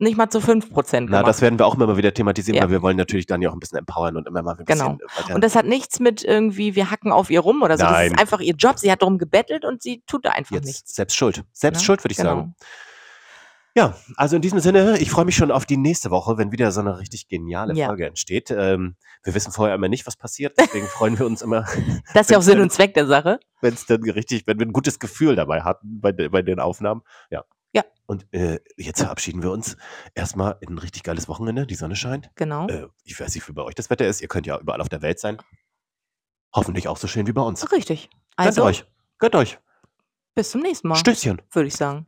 nicht 0.03 0.17
mal 0.17 0.29
zu 0.29 0.39
5% 0.41 0.69
Na, 1.11 1.19
gemacht. 1.19 1.27
das 1.29 1.41
werden 1.41 1.59
wir 1.59 1.67
auch 1.67 1.75
immer 1.75 1.97
wieder 1.97 2.13
thematisieren, 2.13 2.57
Ja. 2.57 2.63
weil 2.65 2.71
wir 2.71 2.83
wollen 2.83 2.97
natürlich 2.97 3.27
Dani 3.27 3.47
auch 3.49 3.53
ein 3.55 3.61
bisschen 3.61 3.79
empowern 3.79 4.17
und 4.17 4.27
immer 4.29 4.43
mal 4.43 4.57
ein 4.59 4.65
Genau. 4.65 4.97
bisschen. 4.97 5.35
Und 5.35 5.43
das 5.45 5.57
hat 5.57 5.65
nichts 5.67 5.99
mit 6.01 6.23
irgendwie, 6.25 6.75
wir 6.75 6.91
hacken 6.91 7.13
auf 7.13 7.31
ihr 7.31 7.41
rum 7.41 7.63
oder 7.63 7.77
so. 7.79 7.85
Das 7.85 7.93
Nein. 7.93 8.13
ist 8.13 8.19
einfach 8.21 8.41
ihr 8.41 8.55
Job. 8.55 8.79
Sie 8.79 8.91
hat 8.93 9.01
darum 9.03 9.19
gebettelt 9.19 9.65
und 9.65 9.83
sie 9.83 10.03
tut 10.07 10.25
da 10.25 10.31
einfach 10.31 10.57
jetzt 10.57 10.67
nichts. 10.67 10.95
selbst 10.95 11.17
schuld. 11.17 11.45
Selbst 11.53 11.81
Ne? 11.81 11.85
schuld, 11.87 12.05
würde 12.05 12.13
ich 12.13 12.19
Genau. 12.19 12.31
sagen. 12.37 12.55
Ja, 13.75 13.97
also 14.17 14.37
in 14.37 14.43
diesem 14.43 14.61
Sinne, 14.61 14.99
ich 14.99 15.11
freue 15.11 15.25
mich 15.25 15.35
schon 15.35 15.51
auf 15.51 15.65
die 15.65 15.79
nächste 15.79 16.11
Woche, 16.11 16.37
wenn 16.37 16.53
wieder 16.53 16.71
so 16.73 16.81
eine 16.81 16.99
richtig 16.99 17.29
geniale 17.29 17.73
Ja. 17.73 17.87
Folge 17.87 18.05
entsteht. 18.07 18.51
Ähm, 18.51 18.97
wir 19.25 19.35
wissen 19.35 19.51
vorher 19.51 19.75
immer 19.75 19.89
nicht, 19.89 20.07
was 20.07 20.17
passiert, 20.17 20.59
deswegen 20.59 20.87
freuen 20.87 21.19
wir 21.19 21.25
uns 21.25 21.41
immer, 21.41 21.65
Das 22.13 22.23
ist 22.27 22.31
ja 22.33 22.37
auch 22.39 22.43
Sinn 22.43 22.57
dann- 22.57 22.65
und 22.65 22.71
Zweck 22.73 22.93
der 22.93 23.07
Sache. 23.07 23.41
wenn 23.63 23.73
es 23.73 23.87
dann 23.87 24.03
richtig, 24.03 24.47
wenn 24.47 24.59
wir 24.59 24.67
ein 24.67 24.75
gutes 24.75 24.99
Gefühl 24.99 25.37
dabei 25.37 25.63
hatten 25.63 26.01
bei, 26.03 26.13
de- 26.13 26.29
bei 26.29 26.43
den 26.43 26.61
Aufnahmen. 26.61 27.01
Ja. 27.31 27.45
Ja. 27.73 27.85
Und 28.07 28.27
äh, 28.35 28.61
jetzt 28.77 29.01
verabschieden 29.01 29.43
wir 29.43 29.51
uns 29.51 29.77
erstmal 30.15 30.59
in 30.61 30.75
ein 30.75 30.79
richtig 30.79 31.03
geiles 31.03 31.29
Wochenende. 31.29 31.67
Die 31.67 31.75
Sonne 31.75 31.97
scheint. 31.97 32.31
Genau. 32.35 32.67
Äh, 32.69 32.89
ich 33.05 33.19
weiß 33.19 33.35
nicht, 33.35 33.49
wie 33.49 33.53
bei 33.53 33.63
euch 33.63 33.75
das 33.75 33.89
Wetter 33.91 34.07
ist. 34.07 34.21
Ihr 34.21 34.29
könnt 34.29 34.47
ja 34.47 34.59
überall 34.59 34.81
auf 34.81 34.89
der 34.89 35.01
Welt 35.03 35.19
sein. 35.19 35.39
Hoffentlich 36.55 36.89
auch 36.89 36.99
so 36.99 37.07
schön 37.07 37.27
wie 37.27 37.33
bei 37.33 37.41
uns. 37.43 37.73
Richtig. 37.73 38.11
Gönnt 38.11 38.49
Also, 38.49 38.65
euch. 38.65 38.85
Gönnt 39.19 39.35
euch. 39.35 39.59
bis 40.35 40.51
zum 40.51 40.61
nächsten 40.61 40.89
Mal, 40.89 40.97
Stößchen. 40.97 41.41
würde 41.53 41.69
ich 41.69 41.75
sagen. 41.77 42.07